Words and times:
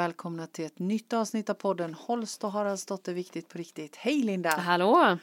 välkomna 0.00 0.46
till 0.46 0.64
ett 0.64 0.78
nytt 0.78 1.12
avsnitt 1.12 1.50
av 1.50 1.54
podden 1.54 1.94
Holst 1.94 2.44
och 2.44 2.52
Haraldsdotter 2.52 3.14
Viktigt 3.14 3.48
på 3.48 3.58
riktigt. 3.58 3.96
Hej 3.96 4.22
Linda! 4.22 4.50
Hallå! 4.50 5.18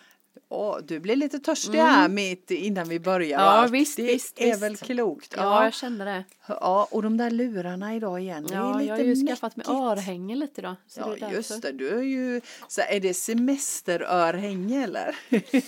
Åh, 0.50 0.78
du 0.84 1.00
blir 1.00 1.16
lite 1.16 1.40
törstig 1.40 1.78
här 1.80 2.10
mitt 2.10 2.52
innan 2.52 2.90
vi 2.90 3.00
börjar. 3.00 3.40
Ja, 3.40 3.62
va? 3.62 3.68
visst, 3.68 3.98
det 3.98 4.04
visst, 4.04 4.40
är 4.42 4.46
visst. 4.46 4.62
väl 4.62 4.78
klokt. 4.78 5.34
Ja, 5.38 5.64
jag 5.64 5.74
kände 5.74 6.06
det. 6.06 6.24
ja, 6.48 6.88
och 6.92 7.04
de 7.04 7.18
där 7.18 7.32
lurarna 7.32 7.96
idag 7.96 8.20
igen. 8.22 8.44
det 8.48 8.54
är 8.54 8.58
Ja, 8.58 8.74
lite 8.80 8.86
jag 8.90 8.96
har 8.98 9.04
ju 9.04 9.28
skaffat 9.28 9.56
mig 9.56 9.66
mäckigt. 9.68 9.82
örhänge 9.82 10.36
lite 10.36 10.62
idag. 10.62 10.76
Ja, 10.98 11.16
det 11.20 11.30
just 11.34 11.62
det. 11.62 11.72
Du 11.72 11.90
är 11.90 12.02
ju, 12.04 12.42
så 12.68 12.82
är 12.82 13.00
det 13.00 13.14
semesterörhänge 13.14 14.84
eller? 14.84 15.16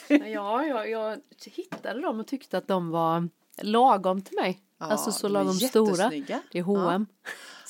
Ja, 0.34 0.64
jag, 0.66 0.89
jag 0.89 1.18
hittade 1.46 2.02
dem 2.02 2.20
och 2.20 2.28
tyckte 2.28 2.57
att 2.57 2.68
de 2.68 2.89
var 2.89 3.30
lagom 3.62 4.21
till 4.21 4.36
mig. 4.36 4.60
Ja, 4.80 4.86
alltså 4.86 5.12
så 5.12 5.28
de 5.28 5.34
lagom 5.34 5.54
stora. 5.54 6.10
Det 6.52 6.60
är 6.60 6.62
H&M. 6.64 7.06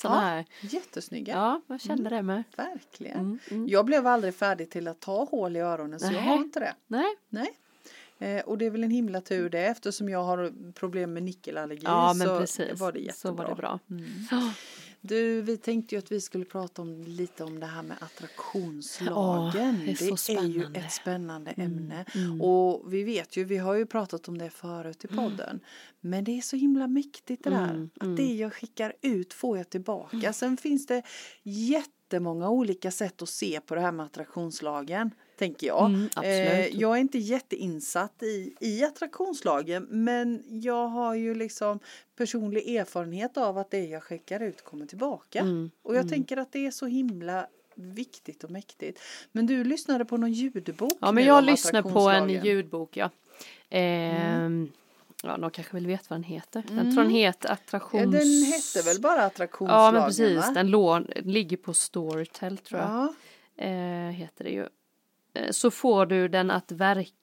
Såna 0.02 0.20
här. 0.22 0.46
Jättesnygga. 0.62 1.34
Ja, 1.34 1.62
jag 1.68 1.82
kände 1.82 2.10
det 2.10 2.22
med. 2.22 2.44
Verkligen. 2.58 3.20
Mm, 3.20 3.40
mm. 3.52 3.68
Jag 3.68 3.86
blev 3.86 4.08
aldrig 4.08 4.36
färdig 4.36 4.70
till 4.70 4.88
att 4.88 5.00
ta 5.00 5.24
hål 5.24 5.56
i 5.56 5.60
öronen 5.60 6.00
så 6.00 6.06
jag 6.06 6.14
Nähä. 6.14 6.30
har 6.30 6.36
inte 6.38 6.60
det. 6.60 6.76
Nej. 6.88 7.16
Nej. 7.30 7.54
Eh, 8.20 8.42
och 8.46 8.58
det 8.58 8.66
är 8.66 8.70
väl 8.70 8.84
en 8.84 8.92
himla 8.92 9.22
tur 9.22 9.50
det 9.50 9.66
eftersom 9.66 10.10
jag 10.10 10.24
har 10.24 10.54
problem 10.74 11.14
med 11.14 11.24
nickelallergi 11.24 11.82
Ja, 11.86 12.14
men 12.14 12.28
så 12.28 12.40
precis. 12.40 12.80
var 12.80 12.92
det 12.92 13.00
jättebra. 13.00 13.14
Så 13.38 13.44
var 13.44 13.50
det 13.50 13.56
bra. 13.56 13.80
Mm. 13.90 14.06
Du, 15.02 15.42
vi 15.42 15.58
tänkte 15.58 15.96
ju 15.96 16.00
att 16.00 16.12
vi 16.12 16.22
skulle 16.22 16.46
prata 16.46 16.82
om 16.82 17.04
lite 17.04 17.44
om 17.44 17.60
det 17.60 17.66
här 17.66 17.84
med 17.84 17.98
attraktionslagen. 18.02 19.76
Åh, 19.80 19.86
det 19.86 19.92
är 20.12 20.16
så 20.16 20.32
är 20.32 20.44
ju 20.44 20.64
ett 20.74 20.92
spännande 20.92 21.52
Mm, 21.52 21.72
ämne. 21.72 22.06
mm. 22.16 22.42
Och 22.42 22.94
vi 22.94 23.04
vet 23.04 23.38
ju, 23.38 23.44
vi 23.44 23.58
har 23.58 23.76
ju 23.76 23.86
pratat 23.86 24.28
om 24.28 24.38
det 24.38 24.50
förut 24.50 25.06
i 25.06 25.08
podden. 25.08 25.60
Men 26.02 26.24
det 26.24 26.38
är 26.38 26.42
så 26.42 26.56
himla 26.56 26.88
mäktigt 26.88 27.44
det 27.44 27.50
där. 27.50 27.70
Mm, 27.70 27.90
Att 27.96 28.04
mm. 28.04 28.16
det 28.16 28.34
jag 28.36 28.54
skickar 28.54 28.94
ut 29.02 29.34
får 29.34 29.58
jag 29.58 29.70
tillbaka. 29.70 30.34
Sen 30.34 30.58
finns 30.58 30.86
det 30.86 31.02
jättemånga 31.44 32.50
olika 32.50 32.92
sätt 32.92 33.22
att 33.22 33.30
se 33.30 33.60
på 33.62 33.76
det 33.76 33.82
här 33.82 33.92
med 33.92 34.06
attraktionslagen. 34.06 35.12
Tänker 35.40 35.68
jag. 35.68 35.86
Mm. 35.86 36.10
Eh, 36.24 36.68
jag 36.68 36.96
är 36.98 37.02
inte 37.02 37.18
jätteinsatt 37.18 38.24
i, 38.24 38.54
i 38.60 38.84
attraktionslagen 38.84 39.88
men 39.90 40.44
jag 40.48 40.88
har 40.88 41.16
ju 41.16 41.36
liksom 41.36 41.80
personlig 42.18 42.76
erfarenhet 42.76 43.38
av 43.38 43.58
att 43.58 43.72
det 43.72 43.86
jag 43.86 44.04
skickar 44.04 44.40
ut 44.40 44.64
kommer 44.64 44.86
tillbaka. 44.86 45.40
Mm, 45.40 45.72
Och 45.82 45.94
jag 45.96 46.00
mm. 46.02 46.10
tänker 46.10 46.38
att 46.38 46.52
det 46.52 46.66
är 46.66 46.72
så 46.72 46.86
himla 46.86 47.48
viktigt 47.76 48.44
och 48.44 48.52
mäktigt. 48.52 49.00
Men 49.32 49.46
du 49.46 49.64
lyssnade 49.64 50.06
på 50.06 50.18
någon 50.18 50.32
ljudbok 50.34 50.98
Ja, 51.02 51.12
men 51.12 51.24
jag 51.26 51.44
lyssnar 51.44 51.82
på 51.82 52.00
en 52.00 52.30
ljudbok, 52.30 52.98
ja. 52.98 53.10
Ehm, 53.70 54.72
Ja, 55.24 55.38
någon 55.38 55.52
kanske 55.52 55.74
väl 55.74 55.88
vet 55.88 56.10
vad 56.10 56.20
den 56.20 56.24
heter. 56.24 56.64
Jag 56.68 56.78
Mm. 56.80 56.94
tror 56.96 57.04
den 57.04 57.12
heter 57.14 57.50
Ja, 57.50 57.54
attraktions... 57.54 58.12
den 58.12 58.44
hette 58.44 58.82
väl 58.90 59.02
bara 59.02 59.22
attraktionslagen 59.26 59.86
Ja, 59.86 59.92
men 59.92 60.04
precis. 60.04 60.38
va? 60.38 60.52
Den 60.56 60.68
lån, 60.68 61.08
ligger 61.16 61.58
på 61.58 61.74
Storytel 61.74 62.58
tror 62.58 62.82
jag. 62.82 62.90
Ja, 62.90 63.14
Eh, 63.66 64.10
heter 64.12 64.44
det 64.44 64.50
ju. 64.50 64.68
Eh, 65.34 65.52
så 65.52 65.72
får 65.72 66.06
du 66.06 66.28
den 66.28 66.52
att 66.52 66.72
verka 66.72 67.14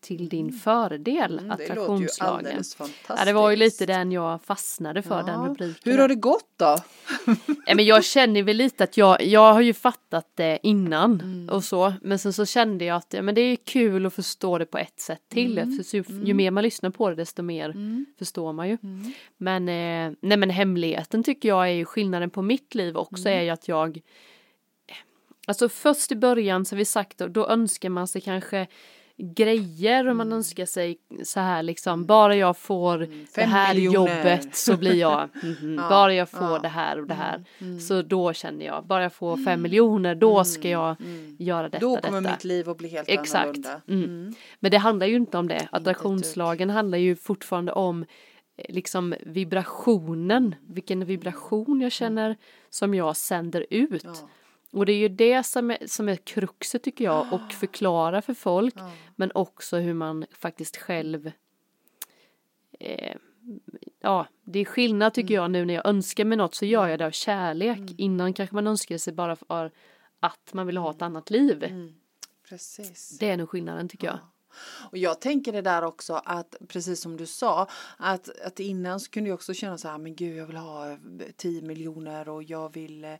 till 0.00 0.28
din 0.28 0.52
fördel, 0.52 1.38
mm, 1.38 1.48
det 1.48 1.52
låter 1.52 1.64
ju 1.64 1.70
attraktionslagen. 1.72 2.34
alldeles 2.36 2.74
fantastiskt. 2.74 3.12
Ja, 3.18 3.24
det 3.24 3.32
var 3.32 3.50
ju 3.50 3.56
lite 3.56 3.86
den 3.86 4.12
jag 4.12 4.42
fastnade 4.42 5.02
för, 5.02 5.22
den 5.22 5.40
Ja. 5.42 5.46
rubriken. 5.48 5.92
Hur 5.92 5.98
har 5.98 6.08
det 6.08 6.14
gått 6.14 6.50
då? 6.56 6.76
Ja, 7.66 7.74
men 7.74 7.84
jag 7.84 8.04
känner 8.04 8.42
väl 8.42 8.56
lite 8.56 8.84
att 8.84 8.96
jag, 8.96 9.22
jag 9.24 9.52
har 9.54 9.60
ju 9.60 9.74
fattat 9.74 10.30
det 10.34 10.58
innan 10.62 11.20
Mm. 11.20 11.48
och 11.48 11.64
så. 11.64 11.92
Men 12.02 12.18
sen 12.18 12.32
så 12.32 12.46
kände 12.46 12.84
jag 12.84 12.96
att 12.96 13.12
ja, 13.12 13.22
men 13.22 13.34
det 13.34 13.40
är 13.40 13.56
kul 13.56 14.06
att 14.06 14.14
förstå 14.14 14.58
det 14.58 14.66
på 14.66 14.78
ett 14.78 15.00
sätt 15.00 15.22
till. 15.28 15.58
Mm. 15.58 15.80
Ju, 15.92 16.04
ju 16.24 16.34
mer 16.34 16.50
man 16.50 16.62
lyssnar 16.62 16.90
på 16.90 17.08
det 17.08 17.14
desto 17.16 17.42
mer 17.42 17.70
Mm. 17.70 18.06
förstår 18.18 18.52
man 18.52 18.68
ju. 18.68 18.78
Mm. 18.82 19.12
Men, 19.36 19.68
eh, 19.68 20.16
nej 20.22 20.36
men 20.38 20.50
hemligheten 20.50 21.22
tycker 21.24 21.48
jag 21.48 21.64
är 21.68 21.72
ju 21.72 21.84
skillnaden 21.84 22.30
på 22.30 22.42
mitt 22.42 22.74
liv 22.74 22.96
också 22.96 23.28
Mm. 23.28 23.38
är 23.38 23.42
ju 23.42 23.50
att 23.50 23.68
jag 23.68 24.00
Alltså 25.48 25.68
först 25.68 26.12
i 26.12 26.16
början 26.16 26.64
har 26.70 26.76
vi 26.76 26.84
sagt 26.84 27.18
då, 27.18 27.26
då 27.28 27.46
önskar 27.46 27.88
man 27.88 28.08
sig 28.08 28.20
kanske 28.20 28.66
grejer 29.18 30.06
och 30.08 30.16
man 30.16 30.26
Mm. 30.26 30.36
önskar 30.36 30.66
sig 30.66 30.98
så 31.24 31.40
här 31.40 31.62
liksom 31.62 32.06
bara 32.06 32.36
jag 32.36 32.56
får 32.56 32.98
det 32.98 33.26
Fem 33.34 33.50
här 33.50 33.74
miljoner. 33.74 34.16
jobbet 34.16 34.56
så 34.56 34.76
blir 34.76 34.94
jag 34.94 35.28
mhm, 35.42 35.74
Ja, 35.74 35.88
bara 35.88 36.14
jag 36.14 36.28
får 36.30 36.40
ja. 36.50 36.58
det 36.58 36.68
här 36.68 37.00
och 37.00 37.06
det 37.06 37.14
här 37.14 37.44
Mm. 37.60 37.80
så 37.80 38.02
då 38.02 38.32
känner 38.32 38.66
jag 38.66 38.86
bara 38.86 39.02
jag 39.02 39.12
får 39.12 39.44
fem 39.44 39.62
miljoner 39.62 40.14
då 40.14 40.44
ska 40.44 40.68
jag 40.68 41.00
Mm. 41.00 41.36
göra 41.38 41.68
detta 41.68 41.86
Då 41.86 41.96
kommer 41.96 42.20
detta. 42.20 42.34
mitt 42.34 42.44
liv 42.44 42.70
att 42.70 42.78
bli 42.78 42.88
helt 42.88 43.08
Exakt. 43.08 43.36
annorlunda. 43.44 43.80
Mm. 43.88 44.34
Men 44.60 44.70
det 44.70 44.78
handlar 44.78 45.06
ju 45.06 45.16
inte 45.16 45.38
om 45.38 45.48
det. 45.48 45.68
Attraktionslagen 45.72 46.70
handlar 46.70 46.98
ju 46.98 47.16
fortfarande 47.16 47.72
om 47.72 48.02
eh, 48.56 48.64
liksom 48.74 49.14
vibrationen, 49.26 50.54
vilken 50.68 51.04
vibration 51.04 51.80
jag 51.80 51.92
känner 51.92 52.36
som 52.70 52.94
jag 52.94 53.16
sänder 53.16 53.66
ut. 53.70 54.04
Ja. 54.04 54.14
Och 54.76 54.86
det 54.86 54.92
är 54.92 54.96
ju 54.98 55.08
det 55.08 55.42
som 55.42 55.70
är, 55.70 55.86
som 55.86 56.08
är 56.08 56.16
kruxet 56.16 56.82
tycker 56.82 57.04
jag 57.04 57.32
och 57.32 57.52
förklara 57.52 58.22
för 58.22 58.34
folk 58.34 58.74
Ja. 58.76 58.90
men 59.16 59.30
också 59.34 59.76
hur 59.76 59.94
man 59.94 60.26
faktiskt 60.32 60.76
själv 60.76 61.30
eh, 62.80 63.16
Ja, 64.00 64.26
det 64.44 64.58
är 64.58 64.64
skillnad 64.64 65.14
tycker 65.14 65.34
Mm. 65.34 65.42
jag 65.42 65.50
nu 65.50 65.64
när 65.64 65.74
jag 65.74 65.86
önskar 65.86 66.24
mig 66.24 66.38
något 66.38 66.54
så 66.54 66.64
gör 66.64 66.88
jag 66.88 66.98
det 66.98 67.06
av 67.06 67.10
kärlek. 67.10 67.78
Innan 67.98 68.32
kanske 68.32 68.54
man 68.54 68.66
önskar 68.66 68.98
sig 68.98 69.12
bara 69.12 69.36
för 69.36 69.70
att 70.20 70.50
man 70.54 70.66
vill 70.66 70.76
ha 70.76 70.90
ett 70.90 71.02
annat 71.02 71.30
liv. 71.30 71.64
Mm. 71.64 71.94
Precis. 72.48 73.18
Det 73.18 73.30
är 73.30 73.36
nog 73.36 73.48
skillnaden 73.48 73.88
tycker 73.88 74.06
jag. 74.06 74.18
Och 74.90 74.98
jag 74.98 75.20
tänker 75.20 75.52
det 75.52 75.62
där 75.62 75.84
också 75.84 76.20
att 76.24 76.54
precis 76.68 77.00
som 77.00 77.16
du 77.16 77.26
sa 77.26 77.68
att, 77.96 78.40
att 78.44 78.60
innan 78.60 79.00
så 79.00 79.10
kunde 79.10 79.30
jag 79.30 79.34
också 79.34 79.54
känna 79.54 79.78
så 79.78 79.88
här 79.88 79.98
men 79.98 80.16
gud 80.16 80.36
jag 80.36 80.46
vill 80.46 80.56
ha 80.56 80.90
eh, 80.90 80.96
10 81.36 81.62
miljoner 81.62 82.28
och 82.28 82.42
jag 82.42 82.72
vill, 82.74 83.04
eh, 83.04 83.18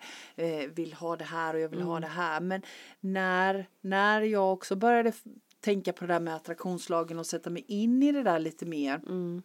vill 0.75 0.93
ha 0.93 1.17
det 1.17 1.25
här 1.25 1.55
och 1.55 1.61
jag 1.61 1.69
vill 1.69 1.79
Mm. 1.79 1.89
ha 1.89 2.01
det 2.01 2.07
här 2.07 2.41
men 2.41 2.63
när, 3.01 3.69
när 3.81 4.21
jag 4.21 4.53
också 4.53 4.77
började 4.77 5.13
tänka 5.61 5.93
på 5.93 6.07
det 6.07 6.13
där 6.13 6.21
med 6.21 6.35
attraktionslagen 6.35 7.19
och 7.19 7.27
sätta 7.27 7.51
mig 7.51 7.65
in 7.69 8.03
i 8.03 8.13
det 8.13 8.23
där 8.23 8.39
lite 8.39 8.67
mer 8.67 8.95
Mm. 9.09 9.43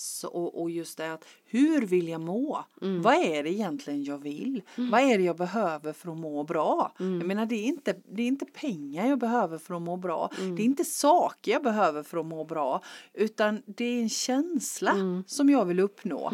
Så, 0.00 0.28
och, 0.28 0.62
och 0.62 0.70
just 0.70 0.98
det 0.98 1.12
att 1.12 1.24
hur 1.44 1.86
vill 1.86 2.08
jag 2.08 2.20
må? 2.20 2.64
Mm. 2.82 3.02
Vad 3.02 3.14
är 3.14 3.42
det 3.42 3.50
egentligen 3.50 4.04
jag 4.04 4.18
vill? 4.18 4.62
Vad 4.76 5.00
är 5.00 5.18
det 5.18 5.24
jag 5.24 5.36
behöver 5.36 5.92
för 5.92 6.12
att 6.12 6.18
må 6.18 6.44
bra? 6.44 6.92
Mm. 7.00 7.18
Jag 7.18 7.26
menar 7.28 7.46
det 7.46 7.54
är, 7.54 7.64
inte, 7.66 7.96
det 8.12 8.22
är 8.22 8.26
inte 8.26 8.44
pengar 8.44 9.06
jag 9.06 9.18
behöver 9.18 9.58
för 9.58 9.74
att 9.74 9.82
må 9.82 9.96
bra. 9.96 10.30
Mm. 10.40 10.56
Det 10.56 10.62
är 10.62 10.64
inte 10.64 10.84
saker 10.84 11.52
jag 11.52 11.62
behöver 11.62 12.02
för 12.02 12.18
att 12.18 12.26
må 12.26 12.44
bra. 12.44 12.82
Utan 13.14 13.62
det 13.66 13.84
är 13.84 14.02
en 14.02 14.08
känsla 14.08 14.90
Mm. 14.90 15.24
som 15.26 15.50
jag 15.50 15.64
vill 15.64 15.80
uppnå. 15.80 16.32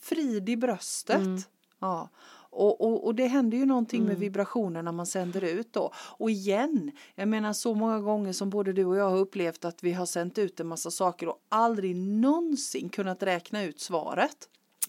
Frid 0.00 0.48
i 0.48 0.56
bröstet. 0.56 1.16
Mm. 1.16 1.38
Ja. 1.80 2.08
Och, 2.56 2.80
och, 2.80 3.04
och 3.06 3.14
det 3.14 3.26
händer 3.26 3.58
ju 3.58 3.66
någonting 3.66 4.04
med 4.04 4.16
vibrationerna 4.18 4.92
man 4.92 5.06
sänder 5.06 5.44
ut 5.44 5.72
då. 5.72 5.92
Och 5.96 6.30
igen, 6.30 6.90
jag 7.14 7.28
menar 7.28 7.52
så 7.52 7.74
många 7.74 8.00
gånger 8.00 8.32
som 8.32 8.50
både 8.50 8.72
du 8.72 8.84
och 8.84 8.96
jag 8.96 9.10
har 9.10 9.18
upplevt 9.18 9.64
att 9.64 9.82
vi 9.82 9.92
har 9.92 10.06
sänt 10.06 10.38
ut 10.38 10.60
en 10.60 10.66
massa 10.66 10.90
saker 10.90 11.28
och 11.28 11.38
aldrig 11.48 11.96
någonsin 11.96 12.88
kunnat 12.88 13.22
räkna 13.22 13.62
ut 13.62 13.80
svaret. 13.80 14.36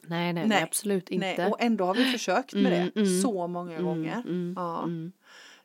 Nej, 0.07 0.33
nej, 0.33 0.47
Nej, 0.47 0.63
absolut 0.63 1.09
inte. 1.09 1.35
Nej, 1.37 1.47
och 1.51 1.61
ändå 1.61 1.85
har 1.85 1.93
vi 1.95 2.05
försökt 2.05 2.53
med 2.53 2.73
Mm, 2.73 2.91
det 2.93 2.99
mm. 3.01 3.21
så 3.21 3.47
många 3.47 3.71
Mm, 3.73 3.85
gånger. 3.85 4.23
mm, 4.25 4.53
ja. 4.57 4.87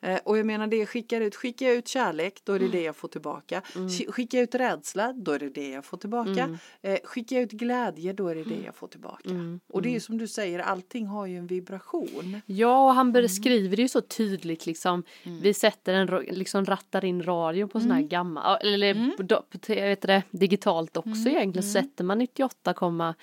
Mm. 0.02 0.14
Eh, 0.16 0.20
Och 0.24 0.38
jag 0.38 0.46
menar 0.46 0.66
det 0.66 0.76
jag 0.76 0.88
skickar 0.88 1.20
ut, 1.20 1.34
skickar 1.36 1.66
jag 1.66 1.74
ut 1.76 1.88
kärlek 1.88 2.40
då 2.44 2.52
är 2.52 2.58
det 2.58 2.68
det 2.68 2.82
jag 2.82 2.96
får 2.96 3.08
tillbaka. 3.08 3.62
Sk- 3.74 4.12
Skickar 4.12 4.38
jag 4.38 4.42
ut 4.42 4.54
rädsla 4.54 5.12
då 5.12 5.32
är 5.32 5.38
det 5.38 5.48
det 5.48 5.68
jag 5.68 5.84
får 5.84 5.96
tillbaka. 5.96 6.30
Mm. 6.30 6.56
Eh, 6.82 6.98
Skickar 7.04 7.36
jag 7.36 7.42
ut 7.42 7.52
glädje 7.52 8.12
då 8.12 8.28
är 8.28 8.34
det 8.34 8.44
det 8.44 8.60
jag 8.64 8.74
får 8.74 8.88
tillbaka. 8.88 9.28
Mm, 9.30 9.60
Och 9.68 9.82
det 9.82 9.88
är 9.88 9.92
ju 9.92 10.00
som 10.00 10.18
du 10.18 10.28
säger, 10.28 10.58
allting 10.58 11.06
har 11.06 11.26
ju 11.26 11.36
en 11.38 11.46
vibration. 11.46 12.40
Ja, 12.46 12.84
och 12.88 12.94
han 12.94 13.08
Mm. 13.10 13.22
beskriver 13.22 13.76
det 13.76 13.82
ju 13.82 13.88
så 13.88 14.00
tydligt 14.00 14.66
liksom. 14.66 15.02
Vi 15.42 15.54
sätter 15.54 15.94
en, 15.94 16.06
liksom 16.30 16.64
rattar 16.64 17.04
in 17.04 17.22
radion 17.22 17.68
på 17.68 17.80
sån 17.80 17.90
Mm. 17.90 18.02
här 18.02 18.08
gammal, 18.08 18.58
eller 18.62 18.94
do- 18.94 19.42
vet 19.68 20.00
det, 20.02 20.22
digitalt 20.30 20.96
också 20.96 21.10
Mm. 21.10 21.36
egentligen. 21.36 21.68
Sätter 21.68 22.04
man 22.04 22.18
98, 22.18 23.14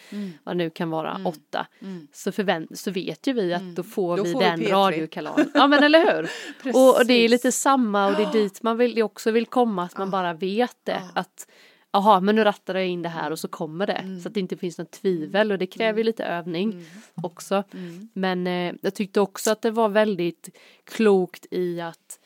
vad 0.44 0.58
nu 0.58 0.70
kan 0.70 0.90
vara, 0.90 1.22
8 1.25 1.68
Mm. 1.82 2.08
så, 2.14 2.32
förvänt, 2.32 2.80
så 2.80 2.92
vet 2.92 3.28
ju 3.28 3.34
vi 3.34 3.54
att 3.54 3.75
då 3.75 3.84
får 3.84 4.18
Då 4.18 4.24
vi 4.24 4.34
får 4.34 4.42
den 4.42 4.60
P3. 4.60 4.72
radiokanalen. 4.72 5.52
Ja 5.54 5.68
men 5.68 5.84
eller 5.84 6.16
hur? 6.16 6.30
och, 6.74 6.98
och 6.98 7.06
det 7.06 7.13
är 7.13 7.30
lite 7.30 7.51
samma 7.51 8.07
och 8.07 8.16
det 8.16 8.24
är 8.24 8.31
dit 8.31 8.63
man 8.63 8.77
vill, 8.77 9.04
också 9.04 9.31
vill 9.31 9.45
komma, 9.45 9.83
att 9.83 9.98
man 9.98 10.10
bara 10.10 10.33
vet 10.33 10.77
det. 10.83 11.01
Att 11.16 11.48
Jaha, 11.92 12.19
men 12.19 12.36
nu 12.36 12.44
rattar 12.44 12.75
jag 12.75 12.88
in 12.88 13.01
det 13.01 13.10
här 13.10 13.31
och 13.31 13.39
så 13.39 13.48
kommer 13.48 13.88
det. 13.88 13.94
Mm. 13.94 14.19
Så 14.19 14.27
att 14.27 14.33
det 14.33 14.39
inte 14.39 14.57
finns 14.57 14.77
något 14.77 14.92
tvivel 14.92 15.51
och 15.51 15.57
det 15.57 15.68
kräver 15.68 15.98
ju 15.98 16.04
lite 16.04 16.24
övning 16.24 16.86
också. 17.16 17.63
Mm. 17.74 18.10
Men 18.13 18.48
eh, 18.48 18.75
jag 18.81 18.95
tyckte 18.95 19.21
också 19.21 19.51
att 19.51 19.62
det 19.62 19.71
var 19.71 19.89
väldigt 19.89 20.50
klokt 20.83 21.45
i 21.51 21.81
att 21.81 22.19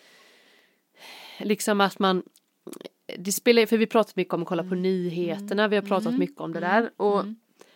liksom 1.39 1.81
att 1.81 1.99
man 1.99 2.23
det 3.17 3.31
spelar, 3.31 3.65
för 3.65 3.77
vi 3.77 3.87
pratat 3.87 4.15
mycket 4.15 4.33
om 4.33 4.41
att 4.41 4.47
kolla 4.47 4.63
på 4.63 4.75
nyheterna, 4.75 5.67
vi 5.67 5.75
har 5.75 5.83
pratat 5.83 6.13
mycket 6.13 6.41
om 6.41 6.53
det 6.53 6.59
där 6.59 6.91
och 6.97 7.25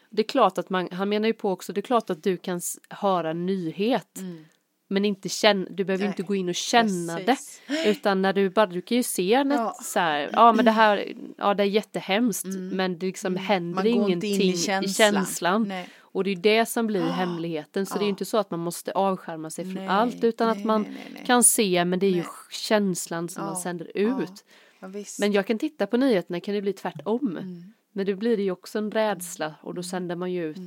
det 0.10 0.22
är 0.22 0.28
klart 0.28 0.58
att 0.58 0.70
man, 0.70 0.90
han 0.92 1.10
menar 1.10 1.28
ju 1.28 1.34
på 1.34 1.52
också, 1.52 1.74
det 1.74 1.80
är 1.80 1.82
klart 1.82 2.10
att 2.10 2.24
du 2.24 2.38
kan 2.38 2.62
höra 2.90 3.32
en 3.32 3.46
nyhet 3.46 4.20
Mm. 4.20 4.46
Men 4.88 5.06
inte 5.06 5.30
känna, 5.30 5.66
du 5.70 5.84
behöver 5.84 6.04
Nej, 6.04 6.08
inte 6.12 6.24
gå 6.24 6.36
in 6.36 6.50
och 6.50 6.56
känna 6.56 7.18
Precis. 7.18 7.62
det 7.68 7.90
utan 7.90 8.22
när 8.22 8.34
du 8.34 8.50
bara, 8.50 8.66
du 8.66 8.82
kan 8.82 8.98
ju 8.98 9.04
se 9.04 9.44
när 9.44 9.56
Ja. 9.56 9.78
så 9.84 10.00
här, 10.00 10.30
ja 10.34 10.54
men 10.54 10.66
det 10.66 10.72
här, 10.72 11.14
ja 11.38 11.54
det 11.54 11.64
är 11.64 11.68
jättehemskt 11.68 12.46
men 12.72 13.00
det 13.00 13.06
liksom 13.06 13.36
händer 13.36 13.82
Mm. 13.82 13.92
Man 13.96 14.00
går 14.02 14.08
ingenting 14.10 14.34
in 14.36 14.42
i 14.42 14.50
i 14.54 14.58
känslan. 14.58 15.14
känslan. 15.14 15.64
Nej. 15.68 15.90
Och 16.00 16.24
det 16.24 16.32
är 16.32 16.36
det 16.36 16.66
som 16.66 16.88
blir 16.88 17.02
hemligheten. 17.06 17.86
Så 17.86 17.94
det 17.98 18.00
är 18.00 18.04
ju 18.04 18.10
inte 18.10 18.26
så 18.26 18.38
att 18.38 18.52
man 18.52 18.60
måste 18.60 18.92
avskärma 18.92 19.50
sig 19.50 19.66
från 19.66 19.74
Nej, 19.74 19.88
allt 19.88 20.24
utan 20.24 20.48
nej, 20.48 20.58
att 20.58 20.66
man 20.66 20.82
nej, 20.82 21.24
kan 21.26 21.44
se 21.44 21.86
men 21.86 22.00
det 22.00 22.06
är 22.08 22.12
ju 22.12 22.24
känslan 22.52 23.30
som 23.30 23.44
man 23.44 23.54
Ja, 23.54 23.60
sänder 23.62 23.92
ja. 23.96 24.02
ut. 24.24 24.46
Ja. 24.80 24.88
Men 25.20 25.32
jag 25.32 25.48
kan 25.48 25.60
titta 25.60 25.88
på 25.88 25.98
nyheterna 25.98 26.40
kan 26.40 26.54
det 26.56 26.62
bli 26.62 26.74
tvärtom. 26.74 27.38
Mm. 27.38 27.74
Men 27.92 28.06
då 28.06 28.16
blir 28.16 28.38
det 28.38 28.44
ju 28.44 28.52
också 28.52 28.78
en 28.78 28.92
rädsla 28.92 29.56
och 29.62 29.74
då 29.74 29.84
sänder 29.84 30.16
man 30.16 30.32
ju 30.32 30.46
ut, 30.50 30.58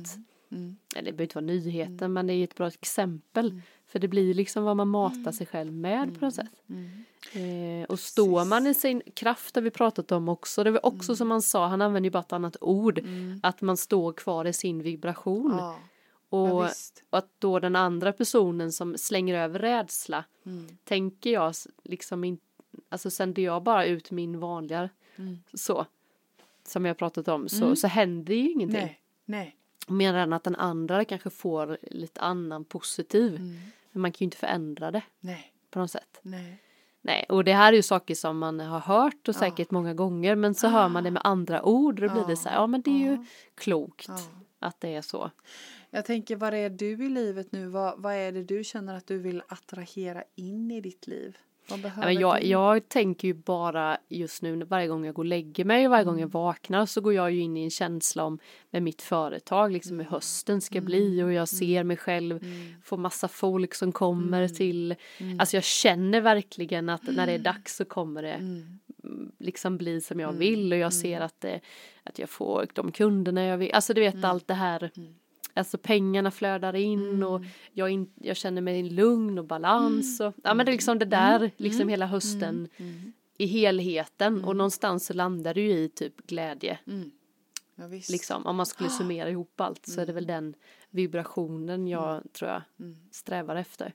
Mm. 0.51 0.75
eller 0.95 1.11
det 1.11 1.17
behöver 1.17 1.23
inte 1.23 1.35
vara 1.35 1.45
nyheten 1.45 2.13
men 2.13 2.27
det 2.27 2.33
är 2.33 2.43
ett 2.43 2.55
bra 2.55 2.67
exempel. 2.67 3.61
För 3.91 3.99
det 3.99 4.07
blir 4.07 4.33
liksom 4.33 4.63
vad 4.63 4.77
man 4.77 4.87
matar 4.87 5.31
sig 5.31 5.47
själv 5.47 5.73
med 5.73 6.19
på 6.19 6.25
något 6.25 6.35
sätt. 6.35 6.63
Mm. 6.69 7.03
Eh, 7.33 7.85
och 7.85 7.99
står 7.99 8.45
man 8.45 8.67
i 8.67 8.73
sin 8.73 9.01
kraft 9.13 9.55
har 9.55 9.61
vi 9.61 9.71
pratat 9.71 10.11
om 10.11 10.29
också. 10.29 10.63
Det 10.63 10.71
var 10.71 10.85
också 10.85 11.15
som 11.15 11.31
han 11.31 11.41
sa, 11.41 11.67
han 11.67 11.81
använder 11.81 12.07
ju 12.07 12.11
bara 12.11 12.19
ett 12.19 12.33
annat 12.33 12.57
ord. 12.61 13.01
Att 13.43 13.61
man 13.61 13.77
står 13.77 14.13
kvar 14.13 14.45
i 14.45 14.53
sin 14.53 14.81
vibration. 14.83 15.55
Ja, 15.59 15.79
och, 16.29 16.63
ja, 16.63 16.69
och 17.09 17.17
att 17.17 17.29
då 17.39 17.59
den 17.59 17.75
andra 17.75 18.13
personen 18.13 18.71
som 18.71 18.97
slänger 18.97 19.35
över 19.35 19.59
rädsla. 19.59 20.25
Mm. 20.45 20.67
Tänker 20.83 21.29
jag 21.29 21.53
liksom 21.83 22.23
inte, 22.23 22.43
alltså 22.89 23.09
sänder 23.09 23.43
jag 23.43 23.63
bara 23.63 23.85
ut 23.85 24.11
min 24.11 24.39
vanliga 24.39 24.89
Mm. 25.15 25.39
så. 25.53 25.85
Som 26.67 26.85
jag 26.85 26.97
pratat 26.97 27.27
om 27.27 27.49
så, 27.49 27.75
så 27.75 27.87
händer 27.87 28.33
ju 28.33 28.51
ingenting. 28.51 28.79
Nej, 28.79 29.01
nej. 29.25 29.55
Medan 29.87 30.33
att 30.33 30.43
den 30.43 30.55
andra 30.55 31.05
kanske 31.05 31.29
får 31.29 31.77
lite 31.81 32.21
annan 32.21 32.65
positiv. 32.65 33.39
Men 33.91 34.01
man 34.01 34.11
kan 34.11 34.17
ju 34.19 34.25
inte 34.25 34.37
förändra 34.37 34.91
det 34.91 35.03
Nej, 35.19 35.53
på 35.69 35.79
något 35.79 35.91
sätt. 35.91 36.19
nej. 36.21 36.63
Nej, 37.03 37.25
och 37.29 37.43
det 37.43 37.53
här 37.53 37.73
är 37.73 37.77
ju 37.77 37.83
saker 37.83 38.15
som 38.15 38.37
man 38.37 38.59
har 38.59 38.79
hört 38.79 39.27
och 39.27 39.35
säkert 39.35 39.71
många 39.71 39.93
gånger 39.93 40.35
men 40.35 40.55
så 40.55 40.67
hör 40.67 40.89
man 40.89 41.03
det 41.03 41.11
med 41.11 41.21
andra 41.25 41.63
ord 41.63 41.99
och 42.03 42.07
då 42.09 42.13
blir 42.13 42.27
det 42.27 42.37
så 42.37 42.49
här, 42.49 42.55
ja 42.55 42.67
men 42.67 42.81
det 42.81 42.91
är 42.91 43.11
ju 43.11 43.25
klokt 43.55 44.05
Ja. 44.07 44.19
att 44.59 44.81
det 44.81 44.95
är 44.95 45.01
så. 45.01 45.31
Jag 45.89 46.05
tänker, 46.05 46.35
vad 46.35 46.53
är 46.53 46.69
du 46.69 47.05
i 47.05 47.09
livet 47.09 47.51
nu? 47.51 47.67
Vad, 47.67 48.01
vad 48.01 48.13
är 48.13 48.31
det 48.31 48.43
du 48.43 48.63
känner 48.63 48.95
att 48.97 49.07
du 49.07 49.19
vill 49.19 49.41
attrahera 49.47 50.23
in 50.35 50.71
i 50.71 50.81
ditt 50.81 51.07
liv? 51.07 51.37
Men 51.97 52.13
jag, 52.19 52.43
jag 52.43 52.89
tänker 52.89 53.27
ju 53.27 53.33
bara 53.33 53.97
just 54.09 54.41
nu 54.41 54.63
varje 54.63 54.87
gång 54.87 55.05
jag 55.05 55.15
går 55.15 55.23
och 55.23 55.27
lägger 55.27 55.65
mig 55.65 55.85
och 55.87 55.91
varje 55.91 56.03
gång 56.03 56.15
jag 56.15 56.21
Mm. 56.29 56.29
vaknar 56.31 56.85
så 56.85 57.01
går 57.01 57.13
jag 57.13 57.31
ju 57.31 57.39
in 57.41 57.57
i 57.57 57.63
en 57.63 57.69
känsla 57.69 58.23
om 58.23 58.39
med 58.69 58.83
mitt 58.83 59.01
företag 59.01 59.71
liksom 59.71 59.93
Mm. 59.93 60.05
hur 60.05 60.11
hösten 60.11 60.61
ska 60.61 60.81
bli 60.81 61.23
och 61.23 61.33
jag 61.33 61.47
ser 61.47 61.83
mig 61.83 61.97
själv 61.97 62.39
få 62.83 62.97
massa 62.97 63.27
folk 63.27 63.73
som 63.73 63.91
kommer 63.91 64.41
Mm. 64.41 64.55
till 64.55 64.95
alltså 65.39 65.57
jag 65.57 65.63
känner 65.63 66.21
verkligen 66.21 66.89
att 66.89 67.03
när 67.03 67.25
det 67.27 67.33
är 67.33 67.39
dags 67.39 67.75
så 67.75 67.85
kommer 67.85 68.21
det 68.21 68.33
Mm. 68.33 68.79
liksom 69.39 69.77
bli 69.77 70.01
som 70.01 70.19
jag 70.19 70.31
vill 70.33 70.73
och 70.73 70.79
jag 70.79 70.93
ser 70.93 71.21
att, 71.21 71.41
det, 71.41 71.59
att 72.03 72.19
jag 72.19 72.29
får 72.29 72.67
de 72.73 72.91
kunderna 72.91 73.43
jag 73.45 73.57
vill. 73.57 73.71
Alltså 73.73 73.93
du 73.93 74.01
vet 74.01 74.23
allt 74.23 74.47
det 74.47 74.53
här. 74.53 74.91
Alltså 75.53 75.77
pengarna 75.77 76.31
flödar 76.31 76.75
in 76.75 77.23
och 77.23 77.41
jag, 77.73 77.89
in, 77.89 78.11
jag 78.15 78.37
känner 78.37 78.61
mig 78.61 78.83
lugn 78.89 79.39
och 79.39 79.45
balans. 79.45 80.19
Och, 80.19 80.33
ja 80.43 80.53
men 80.53 80.65
det 80.65 80.69
är 80.69 80.73
liksom 80.73 80.99
det 80.99 81.05
där, 81.05 81.51
liksom 81.57 81.89
hela 81.89 82.05
hösten 82.05 82.67
i 83.37 83.45
helheten 83.45 84.43
och 84.43 84.55
någonstans 84.55 85.05
så 85.05 85.13
landar 85.13 85.53
det 85.53 85.61
ju 85.61 85.71
i 85.71 85.89
typ 85.89 86.27
glädje. 86.27 86.79
Mm. 86.87 87.11
Ja. 87.75 87.87
Liksom 87.87 88.45
om 88.45 88.55
man 88.55 88.65
skulle 88.65 88.89
summera 88.89 89.29
ihop 89.29 89.61
allt 89.61 89.85
så 89.85 90.01
är 90.01 90.05
det 90.05 90.13
väl 90.13 90.27
den 90.27 90.53
vibrationen 90.89 91.87
jag 91.87 92.21
tror 92.33 92.51
jag 92.51 92.61
strävar 93.11 93.55
efter. 93.55 93.93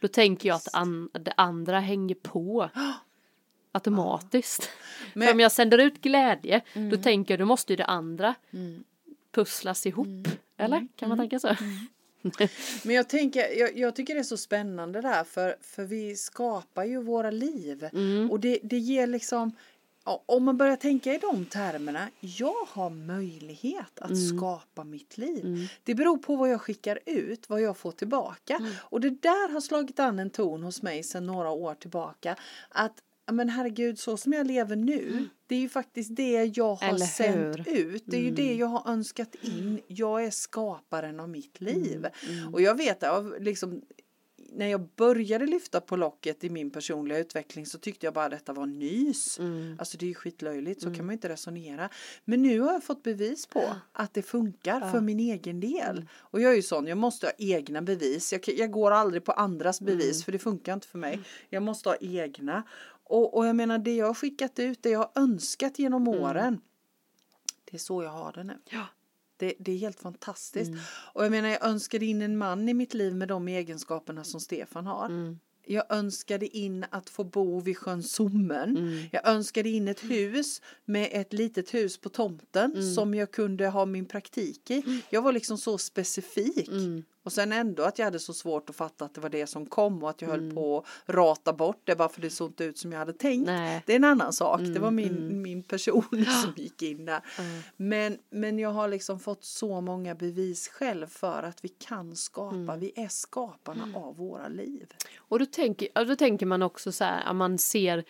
Då 0.00 0.08
tänker 0.08 0.48
jag 0.48 0.56
att 0.56 0.68
an, 0.74 1.10
det 1.12 1.32
andra 1.36 1.80
hänger 1.80 2.14
på 2.14 2.70
automatiskt. 3.72 4.70
Men- 5.14 5.26
För 5.28 5.34
om 5.34 5.40
jag 5.40 5.52
sänder 5.52 5.78
ut 5.78 6.00
glädje 6.00 6.60
då 6.90 6.96
tänker 6.96 7.34
jag 7.34 7.38
då 7.40 7.44
måste 7.46 7.72
ju 7.72 7.76
det 7.76 7.84
andra 7.84 8.34
Mm. 8.50 8.84
pusslas 9.32 9.86
ihop. 9.86 10.28
Eller 10.60 10.88
kan 10.96 11.08
man 11.08 11.18
tänka 11.18 11.40
så? 11.40 11.56
Men 12.84 12.96
jag 12.96 13.08
tänker, 13.08 13.58
jag, 13.58 13.78
jag 13.78 13.96
tycker 13.96 14.14
det 14.14 14.20
är 14.20 14.24
så 14.24 14.36
spännande 14.36 15.00
där 15.00 15.24
för, 15.24 15.56
för 15.60 15.84
vi 15.84 16.16
skapar 16.16 16.84
ju 16.84 17.02
våra 17.02 17.30
liv. 17.30 17.88
Mm. 17.92 18.30
Och 18.30 18.40
det, 18.40 18.58
det 18.62 18.78
ger 18.78 19.06
liksom, 19.06 19.52
om 20.26 20.44
man 20.44 20.56
börjar 20.56 20.76
tänka 20.76 21.14
i 21.14 21.18
de 21.18 21.44
termerna, 21.46 22.08
jag 22.20 22.66
har 22.68 22.90
möjlighet 22.90 23.98
att 23.98 24.10
Mm. 24.10 24.36
skapa 24.38 24.84
mitt 24.84 25.18
liv. 25.18 25.68
Det 25.84 25.94
beror 25.94 26.16
på 26.18 26.36
vad 26.36 26.50
jag 26.50 26.60
skickar 26.60 26.98
ut, 27.06 27.48
vad 27.48 27.60
jag 27.60 27.76
får 27.76 27.92
tillbaka. 27.92 28.56
Mm. 28.56 28.72
Och 28.80 29.00
det 29.00 29.10
där 29.10 29.52
har 29.52 29.60
slagit 29.60 30.00
an 30.00 30.18
en 30.18 30.30
ton 30.30 30.62
hos 30.62 30.82
mig 30.82 31.02
sedan 31.02 31.26
några 31.26 31.50
år 31.50 31.74
tillbaka. 31.74 32.36
Att 32.68 33.02
men 33.32 33.48
herregud, 33.48 33.98
så 33.98 34.16
som 34.16 34.32
jag 34.32 34.46
lever 34.46 34.76
nu, 34.76 35.28
det 35.46 35.54
är 35.54 35.60
ju 35.60 35.68
faktiskt 35.68 36.16
det 36.16 36.52
jag 36.56 36.74
har 36.74 36.88
Mm. 36.88 36.98
Sänt? 36.98 37.68
Mm. 37.68 37.78
ut. 37.78 38.02
Det 38.06 38.16
är 38.16 38.20
ju 38.22 38.30
det 38.30 38.54
jag 38.54 38.66
har 38.66 38.92
önskat 38.92 39.34
in. 39.42 39.80
Jag 39.86 40.24
är 40.24 40.30
skaparen 40.30 41.20
av 41.20 41.28
mitt 41.28 41.60
Mm. 41.60 41.74
liv. 41.82 42.06
Och 42.52 42.60
jag 42.62 42.74
vet 42.76 43.02
av 43.02 43.36
liksom 43.40 43.82
när 44.52 44.66
jag 44.66 44.88
började 44.96 45.46
lyfta 45.46 45.80
på 45.80 45.96
locket 45.96 46.44
i 46.44 46.50
min 46.50 46.70
personliga 46.70 47.18
utveckling 47.18 47.66
så 47.66 47.78
tyckte 47.78 48.06
jag 48.06 48.14
bara 48.14 48.24
att 48.24 48.30
detta 48.30 48.52
var 48.52 48.66
nys. 48.66 49.38
Mm. 49.38 49.76
Alltså 49.78 49.98
det 49.98 50.04
är 50.04 50.08
ju 50.08 50.14
skitlöjligt, 50.14 50.82
så 50.82 50.94
kan 50.94 51.06
man 51.06 51.12
inte 51.12 51.28
resonera. 51.28 51.88
Men 52.24 52.42
nu 52.42 52.60
har 52.60 52.72
jag 52.72 52.84
fått 52.84 53.02
bevis 53.02 53.46
på 53.46 53.62
att 53.92 54.14
det 54.14 54.22
funkar 54.22 54.90
för 54.92 55.00
min 55.00 55.20
egen 55.20 55.60
del. 55.60 55.96
Mm. 55.96 56.06
Och 56.12 56.40
jag 56.40 56.52
är 56.52 56.56
ju 56.56 56.62
sån, 56.62 56.86
jag 56.86 56.98
måste 56.98 57.26
ha 57.26 57.32
egna 57.38 57.82
bevis. 57.82 58.32
Jag, 58.32 58.40
jag 58.48 58.70
går 58.70 58.90
aldrig 58.90 59.24
på 59.24 59.32
andras 59.32 59.80
Mm. 59.80 59.96
bevis 59.98 60.24
för 60.24 60.32
det 60.32 60.38
funkar 60.38 60.74
inte 60.74 60.88
för 60.88 60.98
mig. 60.98 61.20
Jag 61.48 61.62
måste 61.62 61.88
ha 61.88 61.96
egna. 62.00 62.62
Och, 63.10 63.36
och 63.36 63.46
jag 63.46 63.56
menar 63.56 63.78
det 63.78 63.94
jag 63.96 64.06
har 64.06 64.14
skickat 64.14 64.58
ut, 64.58 64.82
det 64.82 64.90
jag 64.90 64.98
har 64.98 65.10
önskat 65.14 65.78
genom 65.78 66.08
åren. 66.08 66.60
Det 67.64 67.76
är 67.76 67.78
så 67.78 68.02
jag 68.02 68.10
har 68.10 68.32
det 68.32 68.44
nu. 68.44 68.52
Mm. 68.52 68.62
Ja. 68.70 68.86
Det, 69.36 69.54
det 69.58 69.72
är 69.72 69.78
helt 69.78 70.00
fantastiskt. 70.00 70.68
Mm. 70.68 70.80
Och 71.14 71.24
jag 71.24 71.30
menar 71.30 71.48
jag 71.48 71.64
önskade 71.64 72.04
in 72.06 72.22
en 72.22 72.38
man 72.38 72.68
i 72.68 72.74
mitt 72.74 72.94
liv 72.94 73.14
med 73.14 73.28
de 73.28 73.48
egenskaperna 73.48 74.24
som 74.24 74.40
Stefan 74.40 74.86
har. 74.86 75.06
Mm. 75.06 75.38
Jag 75.66 75.84
önskade 75.92 76.56
in 76.56 76.84
att 76.90 77.10
få 77.10 77.24
bo 77.24 77.60
vid 77.60 77.78
sjön 77.78 78.02
Sommen. 78.02 78.76
Mm. 78.76 79.08
Jag 79.12 79.28
önskade 79.28 79.68
in 79.68 79.88
ett 79.88 80.00
hus 80.04 80.62
med 80.84 81.08
ett 81.12 81.32
litet 81.32 81.74
hus 81.74 81.98
på 81.98 82.08
tomten 82.08 82.72
Mm. 82.72 82.94
som 82.94 83.14
jag 83.14 83.30
kunde 83.30 83.68
ha 83.68 83.86
min 83.86 84.06
praktik 84.06 84.70
i. 84.70 85.02
Jag 85.10 85.22
var 85.22 85.32
liksom 85.32 85.58
så 85.58 85.78
specifik. 85.78 86.68
Mm. 86.68 87.04
Och 87.22 87.32
sen 87.32 87.52
ändå 87.52 87.82
att 87.82 87.98
jag 87.98 88.04
hade 88.06 88.18
så 88.18 88.32
svårt 88.34 88.70
att 88.70 88.76
fatta 88.76 89.04
att 89.04 89.14
det 89.14 89.20
var 89.20 89.28
det 89.28 89.46
som 89.46 89.66
kom 89.66 90.02
och 90.02 90.10
att 90.10 90.22
jag 90.22 90.30
Mm. 90.30 90.44
höll 90.46 90.54
på 90.54 90.78
att 90.78 91.14
rata 91.14 91.52
bort 91.52 91.80
det 91.84 91.96
bara 91.96 92.08
för 92.08 92.20
det 92.20 92.30
såg 92.30 92.48
inte 92.50 92.64
ut 92.64 92.78
som 92.78 92.92
jag 92.92 92.98
hade 92.98 93.12
tänkt. 93.12 93.46
Nej. 93.46 93.82
Det 93.86 93.92
är 93.92 93.96
en 93.96 94.04
annan 94.04 94.32
sak. 94.32 94.60
det 94.60 94.78
var 94.78 94.88
Mm, 94.88 94.94
min, 94.94 95.16
mm. 95.18 95.42
min 95.42 95.62
person 95.62 96.02
som 96.42 96.52
gick 96.56 96.82
in 96.82 97.04
där. 97.04 97.24
Mm. 97.38 97.60
Men, 97.76 98.18
men 98.30 98.58
jag 98.58 98.70
har 98.70 98.88
liksom 98.88 99.20
fått 99.20 99.44
så 99.44 99.80
många 99.80 100.14
bevis 100.14 100.68
själv 100.68 101.06
för 101.06 101.42
att 101.42 101.64
vi 101.64 101.68
kan 101.68 102.16
skapa. 102.16 102.54
Mm. 102.56 102.80
Vi 102.80 102.92
är 102.96 103.08
skaparna 103.08 103.88
av 103.98 104.16
våra 104.16 104.48
liv. 104.48 104.86
Och 105.18 105.38
då 105.38 105.46
tänker, 105.46 106.04
då 106.04 106.16
tänker 106.16 106.46
man 106.46 106.62
också 106.62 106.92
så 106.92 107.04
här, 107.04 107.22
att 107.24 107.36
man 107.36 107.58
ser, 107.58 108.04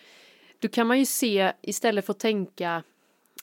då 0.59 0.67
kan 0.67 0.87
man 0.87 0.99
ju 0.99 1.05
se 1.05 1.51
istället 1.61 2.05
för 2.05 2.13
att 2.13 2.19
tänka, 2.19 2.83